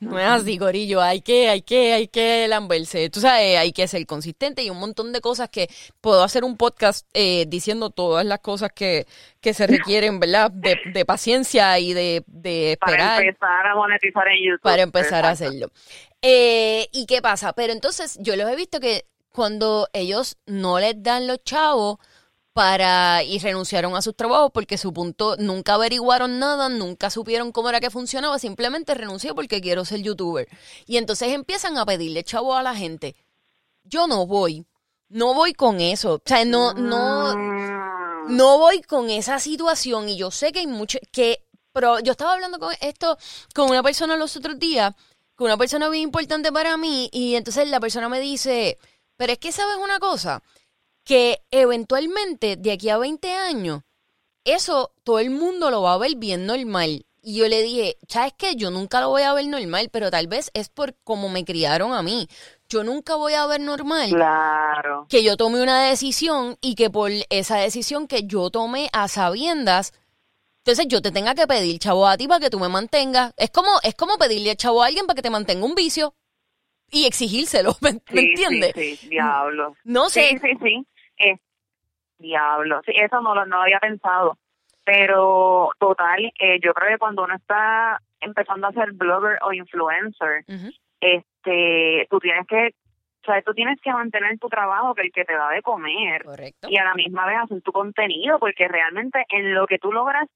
No 0.01 0.18
es 0.18 0.26
así, 0.26 0.59
Corillo. 0.59 1.01
Hay 1.01 1.20
que, 1.20 1.49
hay 1.49 1.62
que, 1.62 1.93
hay 1.93 2.09
que 2.09 2.49
lamberse. 2.49 3.09
Tú 3.09 3.20
sabes, 3.20 3.57
hay 3.57 3.72
que 3.72 3.87
ser 3.87 4.05
consistente 4.05 4.64
y 4.64 4.70
un 4.70 4.80
montón 4.80 5.12
de 5.12 5.20
cosas 5.20 5.49
que 5.49 5.68
puedo 6.01 6.24
hacer 6.24 6.43
un 6.43 6.57
podcast 6.57 7.07
eh, 7.14 7.45
diciendo 7.47 7.91
todas 7.91 8.26
las 8.26 8.41
cosas 8.41 8.70
que, 8.74 9.07
que 9.41 9.55
se 9.55 9.66
requieren, 9.68 10.18
¿verdad? 10.18 10.51
De, 10.51 10.76
de 10.93 11.05
paciencia 11.05 11.78
y 11.78 11.93
de, 11.93 12.24
de 12.26 12.76
Para 12.80 12.93
esperar 12.93 13.22
empezar 13.22 13.66
a 13.66 13.74
monetizar 13.76 14.28
en 14.28 14.45
YouTube. 14.45 14.62
para 14.62 14.82
empezar 14.82 15.24
a 15.24 15.30
hacerlo. 15.30 15.70
Eh, 16.20 16.89
¿Y 16.93 17.07
qué 17.07 17.22
pasa? 17.22 17.53
Pero 17.53 17.72
entonces 17.72 18.18
yo 18.20 18.34
los 18.34 18.51
he 18.51 18.57
visto 18.57 18.80
que 18.80 19.05
cuando 19.30 19.87
ellos 19.93 20.37
no 20.47 20.80
les 20.80 21.01
dan 21.01 21.26
los 21.28 21.45
chavos 21.45 21.99
para 22.57 23.22
y 23.22 23.38
renunciaron 23.38 23.96
a 23.96 24.00
sus 24.00 24.16
trabajos 24.16 24.50
porque 24.50 24.78
su 24.78 24.90
punto 24.90 25.36
nunca 25.36 25.74
averiguaron 25.74 26.38
nada, 26.38 26.70
nunca 26.70 27.11
supieron 27.11 27.52
cómo 27.52 27.68
era 27.68 27.80
que 27.80 27.90
funcionaba, 27.90 28.38
simplemente 28.38 28.94
renuncié 28.94 29.34
porque 29.34 29.61
quiero 29.61 29.84
ser 29.84 30.00
youtuber. 30.00 30.48
Y 30.86 30.96
entonces 30.96 31.32
empiezan 31.32 31.76
a 31.76 31.84
pedirle 31.84 32.24
chavos 32.24 32.57
a 32.57 32.62
la 32.62 32.74
gente. 32.74 33.14
Yo 33.84 34.07
no 34.07 34.26
voy, 34.26 34.64
no 35.11 35.34
voy 35.34 35.52
con 35.52 35.82
eso, 35.82 36.14
o 36.14 36.22
sea, 36.24 36.46
no 36.46 36.72
no 36.72 37.34
no 38.26 38.59
voy 38.59 38.80
con 38.80 39.11
esa 39.11 39.38
situación 39.38 40.09
y 40.09 40.16
yo 40.16 40.30
sé 40.30 40.50
que 40.50 40.61
hay 40.61 40.66
mucho 40.66 40.98
que 41.12 41.44
pero 41.74 42.00
yo 42.00 42.12
estaba 42.12 42.32
hablando 42.32 42.59
con 42.59 42.74
esto 42.80 43.18
con 43.54 43.68
una 43.68 43.82
persona 43.82 44.16
los 44.16 44.34
otros 44.34 44.59
días 44.59 44.94
con 45.34 45.44
una 45.44 45.59
persona 45.59 45.90
bien 45.90 46.04
importante 46.04 46.50
para 46.50 46.78
mí 46.78 47.11
y 47.12 47.34
entonces 47.34 47.68
la 47.68 47.80
persona 47.80 48.09
me 48.09 48.18
dice 48.18 48.78
pero 49.18 49.32
es 49.34 49.38
que 49.38 49.52
sabes 49.52 49.76
una 49.76 50.00
cosa 50.00 50.42
que 51.07 51.38
eventualmente 51.52 52.57
de 52.57 52.72
aquí 52.72 52.90
a 52.90 52.98
20 52.98 53.32
años 53.32 53.82
eso 54.44 54.92
todo 55.04 55.20
el 55.20 55.30
mundo 55.30 55.70
lo 55.70 55.82
va 55.82 55.94
a 55.94 55.98
ver 55.98 56.16
bien 56.16 56.46
normal 56.46 57.07
y 57.22 57.38
yo 57.38 57.48
le 57.48 57.61
dije, 57.62 57.96
¿sabes 58.09 58.34
qué? 58.38 58.54
Yo 58.54 58.70
nunca 58.70 59.00
lo 59.00 59.09
voy 59.09 59.22
a 59.22 59.32
ver 59.32 59.46
normal, 59.48 59.88
pero 59.90 60.12
tal 60.12 60.28
vez 60.28 60.50
es 60.54 60.68
por 60.68 60.94
cómo 61.02 61.28
me 61.28 61.44
criaron 61.44 61.92
a 61.92 62.00
mí. 62.04 62.28
Yo 62.68 62.84
nunca 62.84 63.16
voy 63.16 63.34
a 63.34 63.46
ver 63.46 63.61
normal 63.61 64.11
Claro. 64.11 65.07
que 65.09 65.24
yo 65.24 65.36
tome 65.36 65.61
una 65.61 65.88
decisión 65.88 66.57
y 66.61 66.76
que 66.76 66.88
por 66.88 67.11
esa 67.30 67.57
decisión 67.59 68.07
que 68.07 68.28
yo 68.28 68.50
tomé 68.50 68.88
a 68.92 69.09
sabiendas, 69.09 69.92
entonces 70.59 70.86
yo 70.88 71.02
te 71.02 71.11
tenga 71.11 71.34
que 71.34 71.48
pedir 71.48 71.80
chavo 71.80 72.07
a 72.07 72.16
ti 72.16 72.28
para 72.28 72.38
que 72.40 72.50
tú 72.50 72.61
me 72.61 72.68
mantengas. 72.68 73.32
Es 73.36 73.50
como, 73.50 73.70
es 73.82 73.96
como 73.96 74.18
pedirle 74.18 74.54
chavo 74.54 74.84
a 74.84 74.86
alguien 74.86 75.07
para 75.07 75.16
que 75.16 75.22
te 75.22 75.30
mantenga 75.30 75.64
un 75.66 75.74
vicio 75.74 76.14
y 76.92 77.07
exigírselo, 77.07 77.76
¿me, 77.80 77.92
me 77.92 77.98
Sí, 78.07 78.16
entiendes? 78.30 78.72
Sí, 78.76 78.96
sí, 78.96 79.09
diablo. 79.09 79.74
No 79.82 80.11
sé, 80.11 80.28
Sí, 80.30 80.38
sí, 80.40 80.59
sí. 80.62 80.86
Eh, 81.18 81.36
diablo. 82.18 82.80
Sí, 82.84 82.92
eso 82.94 83.20
no 83.20 83.34
lo 83.34 83.46
no 83.46 83.62
había 83.62 83.78
pensado. 83.78 84.38
Pero, 84.84 85.70
total, 85.78 86.32
eh, 86.38 86.60
yo 86.62 86.72
creo 86.72 86.90
que 86.90 86.98
cuando 86.98 87.24
uno 87.24 87.34
está 87.34 88.00
empezando 88.20 88.68
a 88.68 88.72
ser 88.72 88.92
blogger 88.92 89.38
o 89.42 89.52
influencer, 89.52 90.44
este, 91.00 92.06
tú 92.08 92.20
tienes 92.20 92.46
que, 92.46 92.68
o 92.68 93.26
sea, 93.26 93.42
tú 93.42 93.52
tienes 93.52 93.80
que 93.80 93.92
mantener 93.92 94.38
tu 94.38 94.48
trabajo 94.48 94.94
que 94.94 95.02
el 95.02 95.12
que 95.12 95.24
te 95.24 95.34
da 95.34 95.50
de 95.50 95.62
comer. 95.62 96.22
correcto. 96.22 96.68
y 96.70 96.76
a 96.78 96.84
la 96.84 96.94
misma 96.94 97.26
vez 97.26 97.38
hacer 97.42 97.62
tu 97.62 97.72
contenido, 97.72 98.38
porque 98.38 98.68
realmente 98.68 99.24
en 99.28 99.54
lo 99.54 99.66
que 99.66 99.78
tú 99.78 99.92
logras 99.92 100.28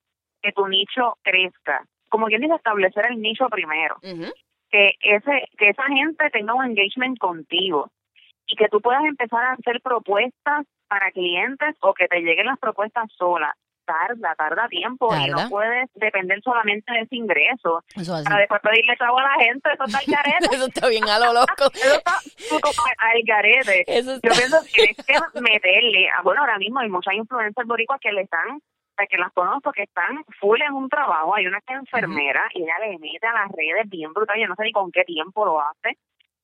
que 0.42 0.52
tu 0.52 0.66
nicho 0.66 1.16
crezca, 1.22 1.84
como 2.08 2.26
quien 2.26 2.40
dice, 2.40 2.54
establecer 2.54 3.06
el 3.06 3.20
nicho 3.20 3.48
primero, 3.48 3.98
que 4.02 4.94
ese 5.00 5.48
que 5.56 5.68
esa 5.68 5.84
gente 5.84 6.28
tenga 6.30 6.54
un 6.54 6.64
engagement 6.64 7.18
contigo 7.18 7.90
y 8.50 8.56
que 8.56 8.68
tú 8.68 8.80
puedas 8.80 9.04
empezar 9.04 9.44
a 9.44 9.52
hacer 9.52 9.80
propuestas 9.82 10.66
para 10.88 11.10
clientes 11.12 11.76
o 11.80 11.94
que 11.94 12.08
te 12.08 12.20
lleguen 12.20 12.46
las 12.46 12.58
propuestas 12.58 13.06
solas. 13.16 13.54
Tarda, 13.84 14.34
tarda 14.36 14.68
tiempo 14.68 15.12
y 15.16 15.28
no 15.30 15.48
puedes 15.48 15.88
depender 15.94 16.40
solamente 16.42 16.92
de 16.92 17.00
ese 17.00 17.16
ingreso 17.16 17.82
Eso 17.96 18.14
así. 18.14 18.24
para 18.24 18.38
después 18.38 18.60
pedirle 18.60 18.96
chavo 18.96 19.18
a 19.18 19.22
la 19.22 19.34
gente, 19.44 19.68
eso 19.72 19.84
está 19.84 19.98
al 19.98 20.04
garete. 20.06 20.46
Eso 20.54 20.66
está 20.66 20.88
bien 20.88 21.08
a 21.08 21.18
lo 21.18 21.32
loco. 21.32 21.64
Eso 21.74 22.56
está 22.56 22.82
al 22.98 23.20
garete. 23.26 23.84
Eso 23.88 24.14
está- 24.14 24.28
Yo 24.28 24.34
pienso 24.34 24.58
que 24.72 24.94
tienes 25.04 25.32
que 25.32 25.40
meterle, 25.40 26.08
bueno, 26.22 26.40
ahora 26.42 26.58
mismo 26.58 26.78
hay 26.78 26.88
muchas 26.88 27.14
influencers 27.14 27.66
boricuas 27.66 27.98
que 28.00 28.12
le 28.12 28.22
están, 28.22 28.60
que 29.08 29.16
las 29.16 29.32
conozco, 29.32 29.72
que 29.72 29.84
están 29.84 30.22
full 30.38 30.60
en 30.60 30.74
un 30.74 30.88
trabajo, 30.88 31.34
hay 31.34 31.46
una 31.46 31.58
que 31.62 31.72
es 31.72 31.80
enfermera 31.80 32.44
y 32.54 32.62
ella 32.62 32.78
le 32.80 32.98
mete 32.98 33.26
a 33.26 33.32
las 33.32 33.48
redes 33.50 33.88
bien 33.88 34.12
brutal, 34.12 34.38
yo 34.38 34.46
no 34.46 34.54
sé 34.54 34.62
ni 34.64 34.72
con 34.72 34.92
qué 34.92 35.02
tiempo 35.04 35.46
lo 35.46 35.60
hace. 35.60 35.96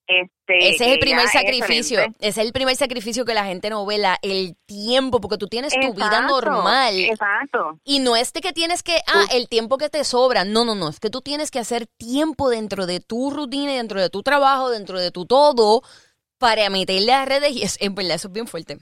Este, 0.09 0.69
Ese 0.69 0.87
es 0.87 0.93
el 0.93 0.99
primer 1.01 1.25
es 1.25 1.33
sacrificio. 1.33 1.99
Ese 2.01 2.15
es 2.21 2.39
el 2.39 2.53
primer 2.53 2.77
sacrificio 2.77 3.25
que 3.25 3.35
la 3.35 3.45
gente 3.45 3.71
no 3.71 3.85
ve, 3.85 3.99
la- 3.99 4.19
el 4.23 4.57
tiempo, 4.67 5.21
porque 5.21 5.37
tú 5.37 5.49
tienes 5.49 5.73
tu 5.75 5.95
vida 5.95 6.21
normal. 6.21 6.95
Exacto. 6.97 7.81
Y 7.85 7.99
no 7.99 8.15
es 8.15 8.33
de 8.33 8.41
que 8.41 8.53
tienes 8.53 8.83
que, 8.85 8.99
ah, 9.09 9.25
el 9.33 9.49
tiempo 9.49 9.79
que 9.79 9.89
te 9.89 10.05
sobra. 10.05 10.45
No, 10.45 10.65
no, 10.65 10.77
no. 10.77 10.89
Es 10.89 11.01
que 11.01 11.11
tú 11.11 11.23
tienes 11.23 11.51
que 11.51 11.59
hacer 11.59 11.87
tiempo 11.99 12.51
dentro 12.51 12.87
de 12.87 13.01
tu 13.01 13.31
rutina, 13.31 13.73
dentro 13.73 14.01
de 14.01 14.09
tu 14.09 14.23
trabajo, 14.23 14.71
dentro 14.71 15.01
de 15.01 15.11
tu 15.11 15.27
todo, 15.27 15.83
para 16.39 16.71
meterle 16.71 17.13
a 17.13 17.25
redes. 17.25 17.57
Y 17.57 17.63
es, 17.63 17.81
en 17.83 17.95
verdad, 17.97 18.15
eso 18.15 18.29
es 18.29 18.35
bien 18.35 18.47
fuerte. 18.47 18.79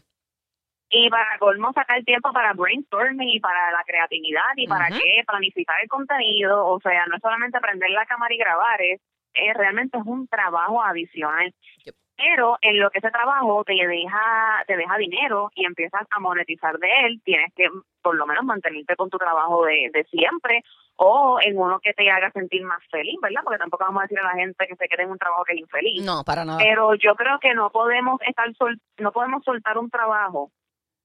Y 0.90 1.08
para 1.08 1.38
colmo 1.38 1.72
sacar 1.72 2.04
tiempo 2.04 2.32
para 2.32 2.52
brainstorming 2.52 3.28
y 3.28 3.40
para 3.40 3.72
la 3.72 3.82
creatividad 3.86 4.42
y 4.56 4.66
para 4.68 4.88
Ujú. 4.90 4.98
qué 4.98 5.24
planificar 5.26 5.76
el 5.82 5.88
contenido, 5.88 6.66
o 6.66 6.78
sea, 6.80 7.06
no 7.06 7.16
es 7.16 7.22
solamente 7.22 7.58
prender 7.60 7.90
la 7.90 8.04
cámara 8.06 8.32
y 8.34 8.38
grabar, 8.38 8.80
es, 8.82 9.00
es 9.34 9.54
realmente 9.54 9.98
es 9.98 10.04
un 10.06 10.26
trabajo 10.28 10.82
adicional. 10.82 11.52
Yep. 11.84 11.94
Pero 12.16 12.56
en 12.60 12.78
lo 12.78 12.90
que 12.90 12.98
ese 12.98 13.10
trabajo 13.10 13.64
te 13.64 13.74
deja 13.74 14.64
te 14.66 14.76
deja 14.76 14.96
dinero 14.96 15.50
y 15.54 15.66
empiezas 15.66 16.06
a 16.10 16.20
monetizar 16.20 16.78
de 16.78 16.88
él, 17.06 17.20
tienes 17.24 17.52
que 17.54 17.68
por 18.02 18.14
lo 18.14 18.26
menos 18.26 18.44
mantenerte 18.44 18.94
con 18.94 19.10
tu 19.10 19.18
trabajo 19.18 19.64
de, 19.64 19.90
de 19.92 20.04
siempre 20.04 20.62
o 20.96 21.38
en 21.42 21.58
uno 21.58 21.80
que 21.80 21.92
te 21.92 22.08
haga 22.08 22.30
sentir 22.30 22.62
más 22.62 22.80
feliz, 22.88 23.18
¿verdad? 23.20 23.40
Porque 23.42 23.58
tampoco 23.58 23.84
vamos 23.84 24.02
a 24.02 24.04
decir 24.04 24.20
a 24.20 24.28
la 24.28 24.34
gente 24.34 24.66
que 24.66 24.76
se 24.76 24.86
quede 24.86 25.02
en 25.02 25.10
un 25.10 25.18
trabajo 25.18 25.44
que 25.44 25.54
es 25.54 25.60
infeliz. 25.60 26.04
No, 26.04 26.22
para 26.24 26.44
nada. 26.44 26.58
Pero 26.58 26.94
yo 26.94 27.16
creo 27.16 27.40
que 27.40 27.52
no 27.54 27.70
podemos 27.70 28.20
estar 28.22 28.52
sol 28.54 28.78
no 28.98 29.10
podemos 29.10 29.42
soltar 29.42 29.76
un 29.78 29.90
trabajo 29.90 30.52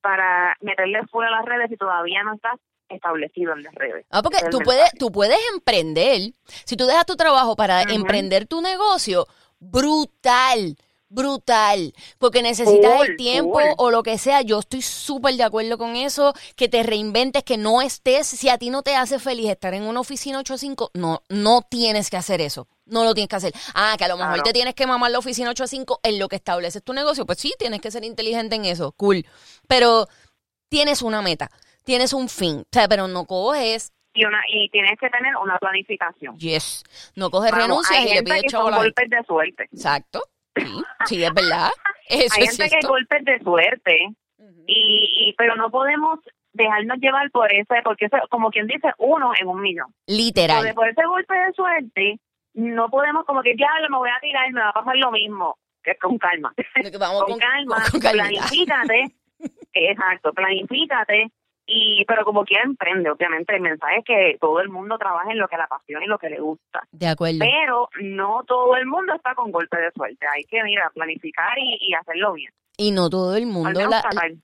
para 0.02 0.56
meterle 0.62 1.06
fuera 1.08 1.30
a 1.30 1.40
las 1.40 1.46
redes 1.46 1.70
si 1.70 1.78
todavía 1.78 2.24
no 2.24 2.36
estás 2.36 2.60
establecido 2.90 3.54
en 3.54 3.64
las 3.64 3.74
redes. 3.76 4.06
Ah, 4.10 4.22
porque 4.22 4.40
tú 4.52 4.60
puedes, 4.60 4.90
tú 4.98 5.12
puedes 5.12 5.40
emprender. 5.54 6.34
Si 6.66 6.76
tú 6.76 6.86
dejas 6.86 7.06
tu 7.06 7.16
trabajo 7.16 7.56
para 7.56 7.84
emprender 7.84 8.48
tu 8.48 8.62
negocio, 8.62 9.28
brutal, 9.60 10.78
brutal. 11.08 11.94
Porque 12.18 12.42
necesitas 12.42 13.02
el 13.08 13.16
tiempo 13.18 13.60
o 13.78 13.92
lo 13.92 14.04
que 14.04 14.18
sea. 14.18 14.42
Yo 14.42 14.60
estoy 14.60 14.82
súper 14.82 15.36
de 15.36 15.44
acuerdo 15.44 15.78
con 15.78 15.96
eso. 15.96 16.34
Que 16.56 16.68
te 16.70 16.84
reinventes, 16.84 17.44
que 17.44 17.58
no 17.58 17.82
estés. 17.82 18.28
Si 18.28 18.50
a 18.50 18.58
ti 18.58 18.70
no 18.70 18.82
te 18.84 18.96
hace 18.96 19.20
feliz 19.20 19.50
estar 19.50 19.74
en 19.74 19.84
una 19.84 20.00
oficina 20.00 20.40
8 20.40 20.54
a 20.54 20.58
5, 20.58 20.92
no, 20.94 21.24
no 21.30 21.62
tienes 21.70 22.10
que 22.10 22.18
hacer 22.18 22.42
eso. 22.42 22.68
No 22.86 23.04
lo 23.04 23.14
tienes 23.14 23.30
que 23.30 23.36
hacer. 23.36 23.54
Ah, 23.76 23.96
que 23.98 24.06
a 24.06 24.08
lo 24.08 24.18
mejor 24.18 24.34
Claro. 24.34 24.44
te 24.44 24.54
tienes 24.54 24.74
que 24.74 24.88
mamar 24.88 25.12
la 25.12 25.20
oficina 25.20 25.50
8 25.52 25.64
a 25.64 25.68
5 25.68 26.00
en 26.04 26.20
lo 26.20 26.28
que 26.28 26.38
estableces 26.38 26.84
tu 26.84 26.94
negocio. 26.94 27.26
Pues 27.26 27.38
sí, 27.40 27.54
tienes 27.60 27.82
que 27.82 27.92
ser 27.92 28.04
inteligente 28.04 28.56
en 28.56 28.66
eso. 28.66 28.92
Cool. 28.94 29.26
Pero 29.68 30.08
tienes 30.70 31.02
una 31.02 31.22
meta. 31.22 31.52
Tienes 31.90 32.14
un 32.14 32.30
fin. 32.30 32.60
O 32.60 32.70
sea, 32.72 32.88
pero 32.88 33.08
no 33.08 33.26
coges 33.26 33.92
Y 34.14 34.24
una 34.24 34.40
y 34.48 34.70
tienes 34.70 34.92
que 35.00 35.10
tener 35.10 35.36
una 35.38 35.58
planificación. 35.58 36.38
Yes. 36.38 36.84
No 37.16 37.32
coges 37.32 37.50
Vamos, 37.50 37.66
renuncias 37.66 37.98
hay 37.98 38.06
y 38.06 38.10
le 38.10 38.16
gente 38.18 38.30
pides 38.30 38.44
que 38.44 38.50
chavo 38.50 38.68
a 38.68 38.72
son 38.74 38.80
golpes 38.84 39.10
de 39.10 39.24
suerte. 39.24 39.64
Exacto. 39.72 40.22
Sí, 40.56 40.84
sí, 41.06 41.24
es 41.24 41.34
verdad. 41.34 41.70
Eso 42.08 42.36
hay 42.38 42.44
es 42.44 42.50
gente 42.52 42.58
que 42.58 42.64
hay 42.64 42.70
cierto. 42.70 42.90
golpes 42.90 43.26
de 43.26 43.40
suerte 43.40 43.98
y, 44.68 45.30
y 45.30 45.34
pero 45.36 45.56
no 45.56 45.72
podemos 45.72 46.20
dejarnos 46.54 47.00
llevar 47.00 47.32
por 47.32 47.52
ese 47.52 47.82
porque 47.84 48.06
eso, 48.06 48.18
como 48.30 48.52
quien 48.52 48.68
dice 48.68 48.90
uno 49.00 49.32
en 49.40 49.48
un 49.48 49.60
millón. 49.60 49.92
Literal. 50.06 50.72
por 50.76 50.90
ese 50.90 51.04
golpe 51.08 51.34
de 51.34 51.54
suerte 51.54 52.20
no 52.54 52.90
podemos 52.92 53.26
como 53.26 53.42
que 53.42 53.56
ya 53.58 53.68
me 53.90 53.98
voy 53.98 54.12
a 54.12 54.20
tirar 54.22 54.48
y 54.48 54.54
me 54.54 54.62
va 54.62 54.70
a 54.70 54.74
pasar 54.74 54.96
lo 54.96 55.10
mismo 55.10 55.58
que 55.82 55.96
con 55.96 56.20
calma. 56.20 56.54
Vamos 57.00 57.24
con, 57.24 57.32
con, 57.32 57.40
calma, 57.40 57.84
con 57.90 58.00
planifícate, 58.00 59.06
exacto, 59.74 60.34
planifícate 60.34 61.32
y 61.70 62.06
pero 62.06 62.26
como 62.26 62.44
quiera 62.44 62.64
emprende, 62.64 63.10
obviamente 63.12 63.56
el 63.56 63.62
mensaje 63.62 63.98
es 64.00 64.06
que 64.06 64.38
todo 64.42 64.60
el 64.60 64.70
mundo 64.70 64.98
trabaja 64.98 65.32
en 65.32 65.38
lo 65.40 65.48
que 65.48 65.58
le 65.58 65.64
apasiona 65.64 66.04
y 66.04 66.08
lo 66.08 66.18
que 66.18 66.30
le 66.30 66.40
gusta, 66.40 66.82
De 66.92 67.08
acuerdo. 67.08 67.40
pero 67.40 67.90
no 68.02 68.44
todo 68.48 68.76
el 68.76 68.86
mundo 68.88 69.14
está 69.14 69.36
con 69.36 69.52
golpe 69.52 69.78
de 69.78 69.92
suerte, 69.92 70.26
hay 70.34 70.44
que 70.46 70.64
mira 70.64 70.90
planificar 70.94 71.58
y, 71.60 71.78
y 71.82 71.94
hacerlo 71.94 72.34
bien. 72.34 72.52
Y 72.78 72.92
no 72.92 73.10
todo 73.10 73.36
el 73.36 73.46
mundo 73.46 73.82
la, 73.90 74.02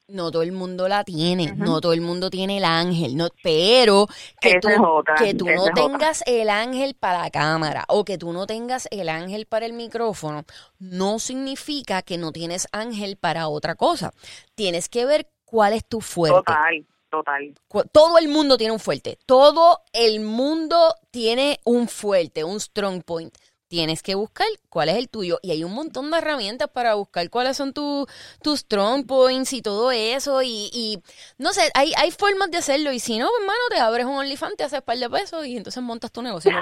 no 0.09 0.29
todo 0.29 0.43
el 0.43 0.51
mundo 0.51 0.89
la 0.89 1.05
tiene, 1.05 1.53
no 1.55 1.79
todo 1.79 1.93
el 1.93 2.01
mundo 2.01 2.29
tiene 2.29 2.57
el 2.57 2.65
ángel, 2.65 3.15
no, 3.15 3.29
pero 3.41 4.07
que 4.41 4.59
tú, 4.59 4.67
otra, 4.85 5.15
que 5.15 5.33
tú 5.33 5.45
no 5.45 5.61
otra. 5.63 5.73
tengas 5.73 6.21
el 6.27 6.49
ángel 6.49 6.95
para 6.99 7.19
la 7.19 7.29
cámara 7.31 7.85
o 7.87 8.03
que 8.03 8.17
tú 8.17 8.33
no 8.33 8.45
tengas 8.45 8.89
el 8.91 9.07
ángel 9.07 9.45
para 9.45 9.65
el 9.65 9.71
micrófono, 9.71 10.43
no 10.79 11.17
significa 11.19 12.01
que 12.01 12.17
no 12.17 12.33
tienes 12.33 12.67
ángel 12.73 13.15
para 13.15 13.47
otra 13.47 13.75
cosa. 13.75 14.11
Tienes 14.53 14.89
que 14.89 15.05
ver 15.05 15.27
cuál 15.45 15.71
es 15.71 15.85
tu 15.87 16.01
fuerte. 16.01 16.35
Total, 16.35 16.85
total. 17.17 17.53
Todo 17.91 18.17
el 18.17 18.27
mundo 18.27 18.57
tiene 18.57 18.73
un 18.73 18.79
fuerte. 18.79 19.17
Todo 19.25 19.81
el 19.93 20.19
mundo 20.19 20.95
tiene 21.11 21.59
un 21.63 21.87
fuerte, 21.87 22.43
un 22.43 22.59
strong 22.59 23.03
point. 23.03 23.35
Tienes 23.75 24.01
que 24.01 24.15
buscar 24.15 24.47
cuál 24.69 24.87
es 24.87 24.95
el 24.95 25.09
tuyo. 25.09 25.37
Y 25.41 25.51
hay 25.51 25.65
un 25.65 25.73
montón 25.73 26.09
de 26.09 26.17
herramientas 26.19 26.69
para 26.69 26.93
buscar 26.93 27.29
cuáles 27.29 27.57
son 27.57 27.73
tu- 27.73 28.07
tus 28.41 28.61
strong 28.61 29.05
points 29.05 29.51
y 29.51 29.61
todo 29.61 29.91
eso. 29.91 30.41
Y, 30.43 30.69
y 30.71 31.03
no 31.37 31.51
sé, 31.51 31.69
hay, 31.73 31.91
hay 31.97 32.11
formas 32.11 32.49
de 32.51 32.59
hacerlo. 32.59 32.93
Y 32.93 33.01
si 33.01 33.17
no, 33.19 33.27
hermano, 33.41 33.59
te 33.69 33.79
abres 33.81 34.05
un 34.05 34.15
OnlyFans, 34.15 34.55
te 34.55 34.63
haces 34.63 34.81
par 34.81 34.97
de 34.97 35.09
pesos 35.09 35.45
y 35.45 35.57
entonces 35.57 35.83
montas 35.83 36.09
tu 36.13 36.21
negocio. 36.21 36.51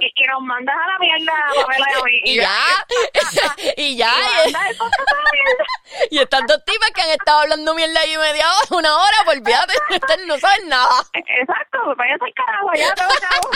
Y, 0.00 0.06
y 0.06 0.26
nos 0.28 0.40
mandas 0.42 0.74
a 0.76 0.86
la 0.86 0.98
mierda, 0.98 1.32
y 2.24 2.30
y 2.32 2.36
ya, 2.36 2.86
y 3.76 3.96
ya. 3.96 4.12
y. 4.46 6.14
Y 6.14 6.18
estas 6.18 6.42
dos 6.46 6.64
tipas 6.64 6.90
que 6.92 7.00
han 7.02 7.10
estado 7.10 7.40
hablando 7.40 7.74
mierda 7.74 8.00
ahí 8.00 8.16
media 8.16 8.46
hora, 8.48 8.76
una 8.78 8.96
hora, 8.96 9.16
pues 9.24 9.38
olvídate, 9.38 9.74
ustedes 9.90 10.26
no 10.26 10.38
saben 10.38 10.68
nada. 10.68 11.04
Exacto, 11.12 11.78
vaya 11.96 12.14
al 12.14 12.34
carajo, 12.34 12.70
ya 12.76 12.94
te 12.94 13.02
chavo. 13.20 13.50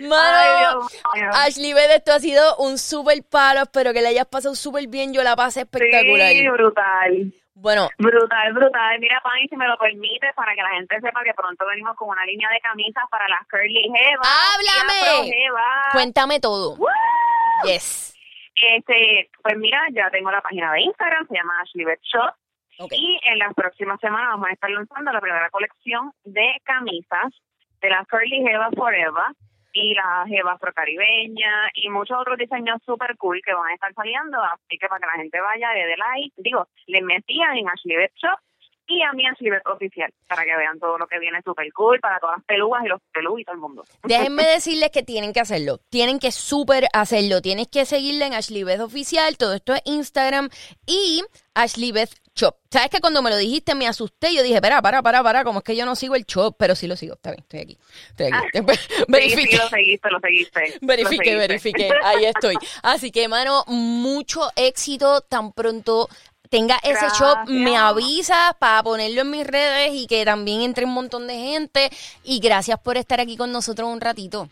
Mano, 0.00 0.88
Ay. 1.12 1.22
Ashley 1.46 1.72
Beth, 1.72 1.90
esto 1.90 2.12
ha 2.12 2.20
sido 2.20 2.56
un 2.56 2.78
super 2.78 3.22
palo. 3.30 3.62
Espero 3.62 3.92
que 3.92 4.02
le 4.02 4.08
hayas 4.08 4.26
pasado 4.26 4.54
súper 4.54 4.86
bien. 4.88 5.12
Yo 5.12 5.22
la 5.22 5.36
pasé 5.36 5.62
espectacular. 5.62 6.30
Sí, 6.30 6.48
brutal. 6.48 7.34
Bueno, 7.56 7.88
Brutal, 7.98 8.52
brutal. 8.52 8.98
Mira, 8.98 9.20
Pani, 9.22 9.46
si 9.48 9.56
me 9.56 9.68
lo 9.68 9.78
permite, 9.78 10.32
para 10.34 10.54
que 10.54 10.62
la 10.62 10.70
gente 10.70 11.00
sepa 11.00 11.22
que 11.22 11.32
pronto 11.34 11.64
venimos 11.66 11.96
con 11.96 12.08
una 12.08 12.24
línea 12.26 12.48
de 12.50 12.60
camisas 12.60 13.04
para 13.10 13.28
las 13.28 13.46
curly 13.48 13.90
jevas. 13.96 14.28
¡Háblame! 14.28 15.38
cuéntame 15.92 16.40
todo. 16.40 16.76
¡Woo! 16.76 16.88
Yes. 17.64 18.14
Este, 18.56 19.30
pues 19.42 19.56
mira, 19.56 19.80
ya 19.92 20.10
tengo 20.10 20.30
la 20.30 20.40
página 20.40 20.72
de 20.72 20.82
Instagram, 20.82 21.26
se 21.28 21.34
llama 21.34 21.60
Ashley 21.60 21.84
Beth 21.84 22.02
Shop. 22.02 22.34
Y 22.90 23.20
en 23.24 23.38
las 23.38 23.54
próximas 23.54 24.00
semanas 24.00 24.30
vamos 24.30 24.48
a 24.48 24.52
estar 24.52 24.68
lanzando 24.70 25.12
la 25.12 25.20
primera 25.20 25.48
colección 25.50 26.12
de 26.24 26.60
camisas 26.64 27.32
de 27.84 27.90
las 27.90 28.06
Curly 28.08 28.42
Jeva 28.42 28.70
Forever 28.74 29.36
y 29.74 29.92
la 29.94 30.24
Jeva 30.26 30.52
Afrocaribeña 30.52 31.68
y 31.74 31.90
muchos 31.90 32.16
otros 32.18 32.38
diseños 32.38 32.80
super 32.86 33.14
cool 33.18 33.42
que 33.44 33.52
van 33.52 33.70
a 33.70 33.74
estar 33.74 33.92
saliendo. 33.92 34.40
Así 34.42 34.78
que 34.78 34.88
para 34.88 35.00
que 35.00 35.06
la 35.06 35.20
gente 35.20 35.38
vaya, 35.40 35.74
le 35.74 35.86
dé 35.86 35.96
like, 35.96 36.34
digo, 36.38 36.66
le 36.86 37.02
metían 37.02 37.58
en 37.58 37.68
Ashley 37.68 38.08
Shop 38.14 38.38
y 38.86 39.02
a 39.02 39.12
mi 39.12 39.26
Ashley 39.26 39.50
Oficial 39.66 40.12
para 40.28 40.44
que 40.44 40.56
vean 40.56 40.78
todo 40.78 40.96
lo 40.96 41.06
que 41.06 41.18
viene 41.18 41.40
super 41.42 41.70
cool 41.72 42.00
para 42.00 42.20
todas 42.20 42.38
las 42.38 42.46
pelugas 42.46 42.84
y 42.84 42.88
los 42.88 43.00
pelú 43.12 43.38
y 43.38 43.44
todo 43.44 43.54
el 43.54 43.60
mundo. 43.60 43.84
Déjenme 44.04 44.44
decirles 44.44 44.90
que 44.90 45.02
tienen 45.02 45.32
que 45.32 45.40
hacerlo. 45.40 45.78
Tienen 45.90 46.18
que 46.18 46.32
súper 46.32 46.84
hacerlo. 46.94 47.42
Tienes 47.42 47.68
que 47.68 47.84
seguirla 47.84 48.26
en 48.26 48.34
Ashley 48.34 48.62
Oficial. 48.62 49.36
Todo 49.36 49.54
esto 49.54 49.74
es 49.74 49.82
Instagram 49.84 50.48
y 50.86 51.22
Ashley 51.54 51.92
Beth 51.92 52.23
Shop. 52.36 52.56
¿Sabes 52.68 52.90
que 52.90 53.00
cuando 53.00 53.22
me 53.22 53.30
lo 53.30 53.36
dijiste 53.36 53.74
me 53.76 53.86
asusté? 53.86 54.34
Yo 54.34 54.42
dije, 54.42 54.60
para, 54.60 54.82
para, 54.82 55.02
para, 55.02 55.22
para. 55.22 55.44
Como 55.44 55.60
es 55.60 55.64
que 55.64 55.76
yo 55.76 55.86
no 55.86 55.94
sigo 55.94 56.16
el 56.16 56.24
shop, 56.24 56.56
pero 56.58 56.74
sí 56.74 56.88
lo 56.88 56.96
sigo. 56.96 57.14
Está 57.14 57.30
bien, 57.30 57.42
estoy 57.42 57.60
aquí. 57.60 57.78
Estoy 58.10 58.26
aquí. 58.26 58.58
Sí, 58.94 59.04
Verifique. 59.08 59.56
sí, 59.56 59.56
lo 59.56 59.68
seguiste, 59.68 60.10
lo 60.10 60.20
seguiste. 60.20 60.78
Verifique, 60.80 61.36
verifique. 61.36 61.90
Ahí 62.04 62.24
estoy. 62.24 62.56
Así 62.82 63.10
que, 63.12 63.28
mano, 63.28 63.64
mucho 63.68 64.50
éxito 64.56 65.20
tan 65.20 65.52
pronto 65.52 66.08
tenga 66.50 66.78
ese 66.82 67.06
shop. 67.18 67.36
Gracias. 67.46 67.48
Me 67.48 67.76
avisas 67.76 68.54
para 68.58 68.82
ponerlo 68.82 69.22
en 69.22 69.30
mis 69.30 69.46
redes 69.46 69.90
y 69.92 70.06
que 70.06 70.24
también 70.24 70.62
entre 70.62 70.84
un 70.84 70.92
montón 70.92 71.26
de 71.28 71.34
gente. 71.34 71.90
Y 72.24 72.40
gracias 72.40 72.78
por 72.80 72.96
estar 72.96 73.20
aquí 73.20 73.36
con 73.36 73.52
nosotros 73.52 73.88
un 73.88 74.00
ratito. 74.00 74.48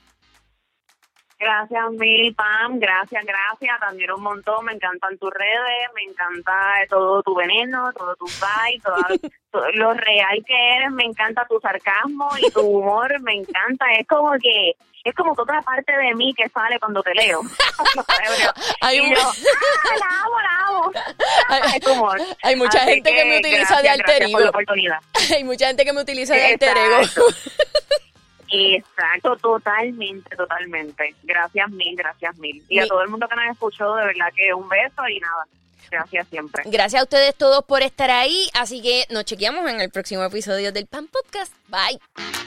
Gracias 1.43 1.91
mil, 1.99 2.35
Pam. 2.37 2.79
Gracias, 2.79 3.25
gracias. 3.25 3.81
Te 3.81 3.85
admiro 3.87 4.17
un 4.17 4.23
montón. 4.23 4.65
Me 4.65 4.73
encantan 4.75 5.19
tus 5.19 5.31
redes. 5.33 5.89
Me 5.95 6.03
encanta 6.05 6.53
todo 6.89 7.21
tu 7.23 7.35
veneno, 7.35 7.93
todo 7.93 8.15
tu 8.15 8.27
vibe, 8.27 8.81
todo, 8.81 8.97
todo 9.51 9.71
lo 9.73 9.93
real 9.95 10.39
que 10.47 10.77
eres. 10.77 10.93
Me 10.93 11.05
encanta 11.05 11.45
tu 11.49 11.59
sarcasmo 11.59 12.29
y 12.41 12.49
tu 12.53 12.61
humor. 12.61 13.21
Me 13.23 13.35
encanta. 13.35 13.87
Es 13.99 14.07
como 14.07 14.31
que 14.41 14.75
es 15.05 15.15
como 15.17 15.35
que 15.35 15.43
otra 15.43 15.61
parte 15.63 15.93
de 15.97 16.15
mí 16.15 16.33
que 16.33 16.49
sale 16.49 16.79
cuando 16.79 17.03
te 17.03 17.13
leo. 17.13 17.41
Hay 18.81 18.99
yo, 18.99 19.19
ah, 19.21 19.33
la 19.99 20.21
amo, 20.21 20.41
la 20.41 20.67
amo. 20.69 20.93
Hay- 22.45 22.55
mucha 22.55 22.83
Así 22.83 22.93
gente 22.93 23.13
que 23.13 23.25
me 23.25 23.39
utiliza 23.39 23.83
de 23.83 23.89
alter 23.89 24.23
ego. 24.23 24.39
Hay 25.35 25.43
mucha 25.43 25.67
gente 25.67 25.85
que 25.85 25.93
me 25.93 26.03
utiliza 26.03 26.35
de 26.35 26.53
alter 26.53 26.77
ego. 26.77 27.01
Exacto. 28.53 29.37
Totalmente, 29.37 30.37
totalmente. 30.37 31.15
Gracias 31.23 31.71
mil, 31.71 31.97
gracias 31.97 32.37
mil. 32.39 32.63
Y 32.69 32.79
a 32.79 32.87
todo 32.87 33.03
el 33.03 33.09
mundo 33.09 33.27
que 33.29 33.37
nos 33.37 33.53
escuchó, 33.53 33.95
de 33.97 34.07
verdad 34.07 34.29
que 34.37 34.53
un 34.53 34.69
beso 34.69 35.09
y 35.09 35.19
nada. 35.21 35.47
Gracias 35.91 36.29
siempre. 36.29 36.63
Gracias 36.67 37.01
a 37.01 37.05
ustedes 37.05 37.35
todos 37.37 37.65
por 37.65 37.83
estar 37.83 38.11
ahí. 38.11 38.49
Así 38.55 38.81
que 38.81 39.05
nos 39.11 39.25
chequeamos 39.25 39.69
en 39.71 39.81
el 39.81 39.91
próximo 39.91 40.23
episodio 40.23 40.73
del 40.73 40.87
Pan 40.87 41.07
Podcast. 41.09 41.53
Bye. 41.69 42.42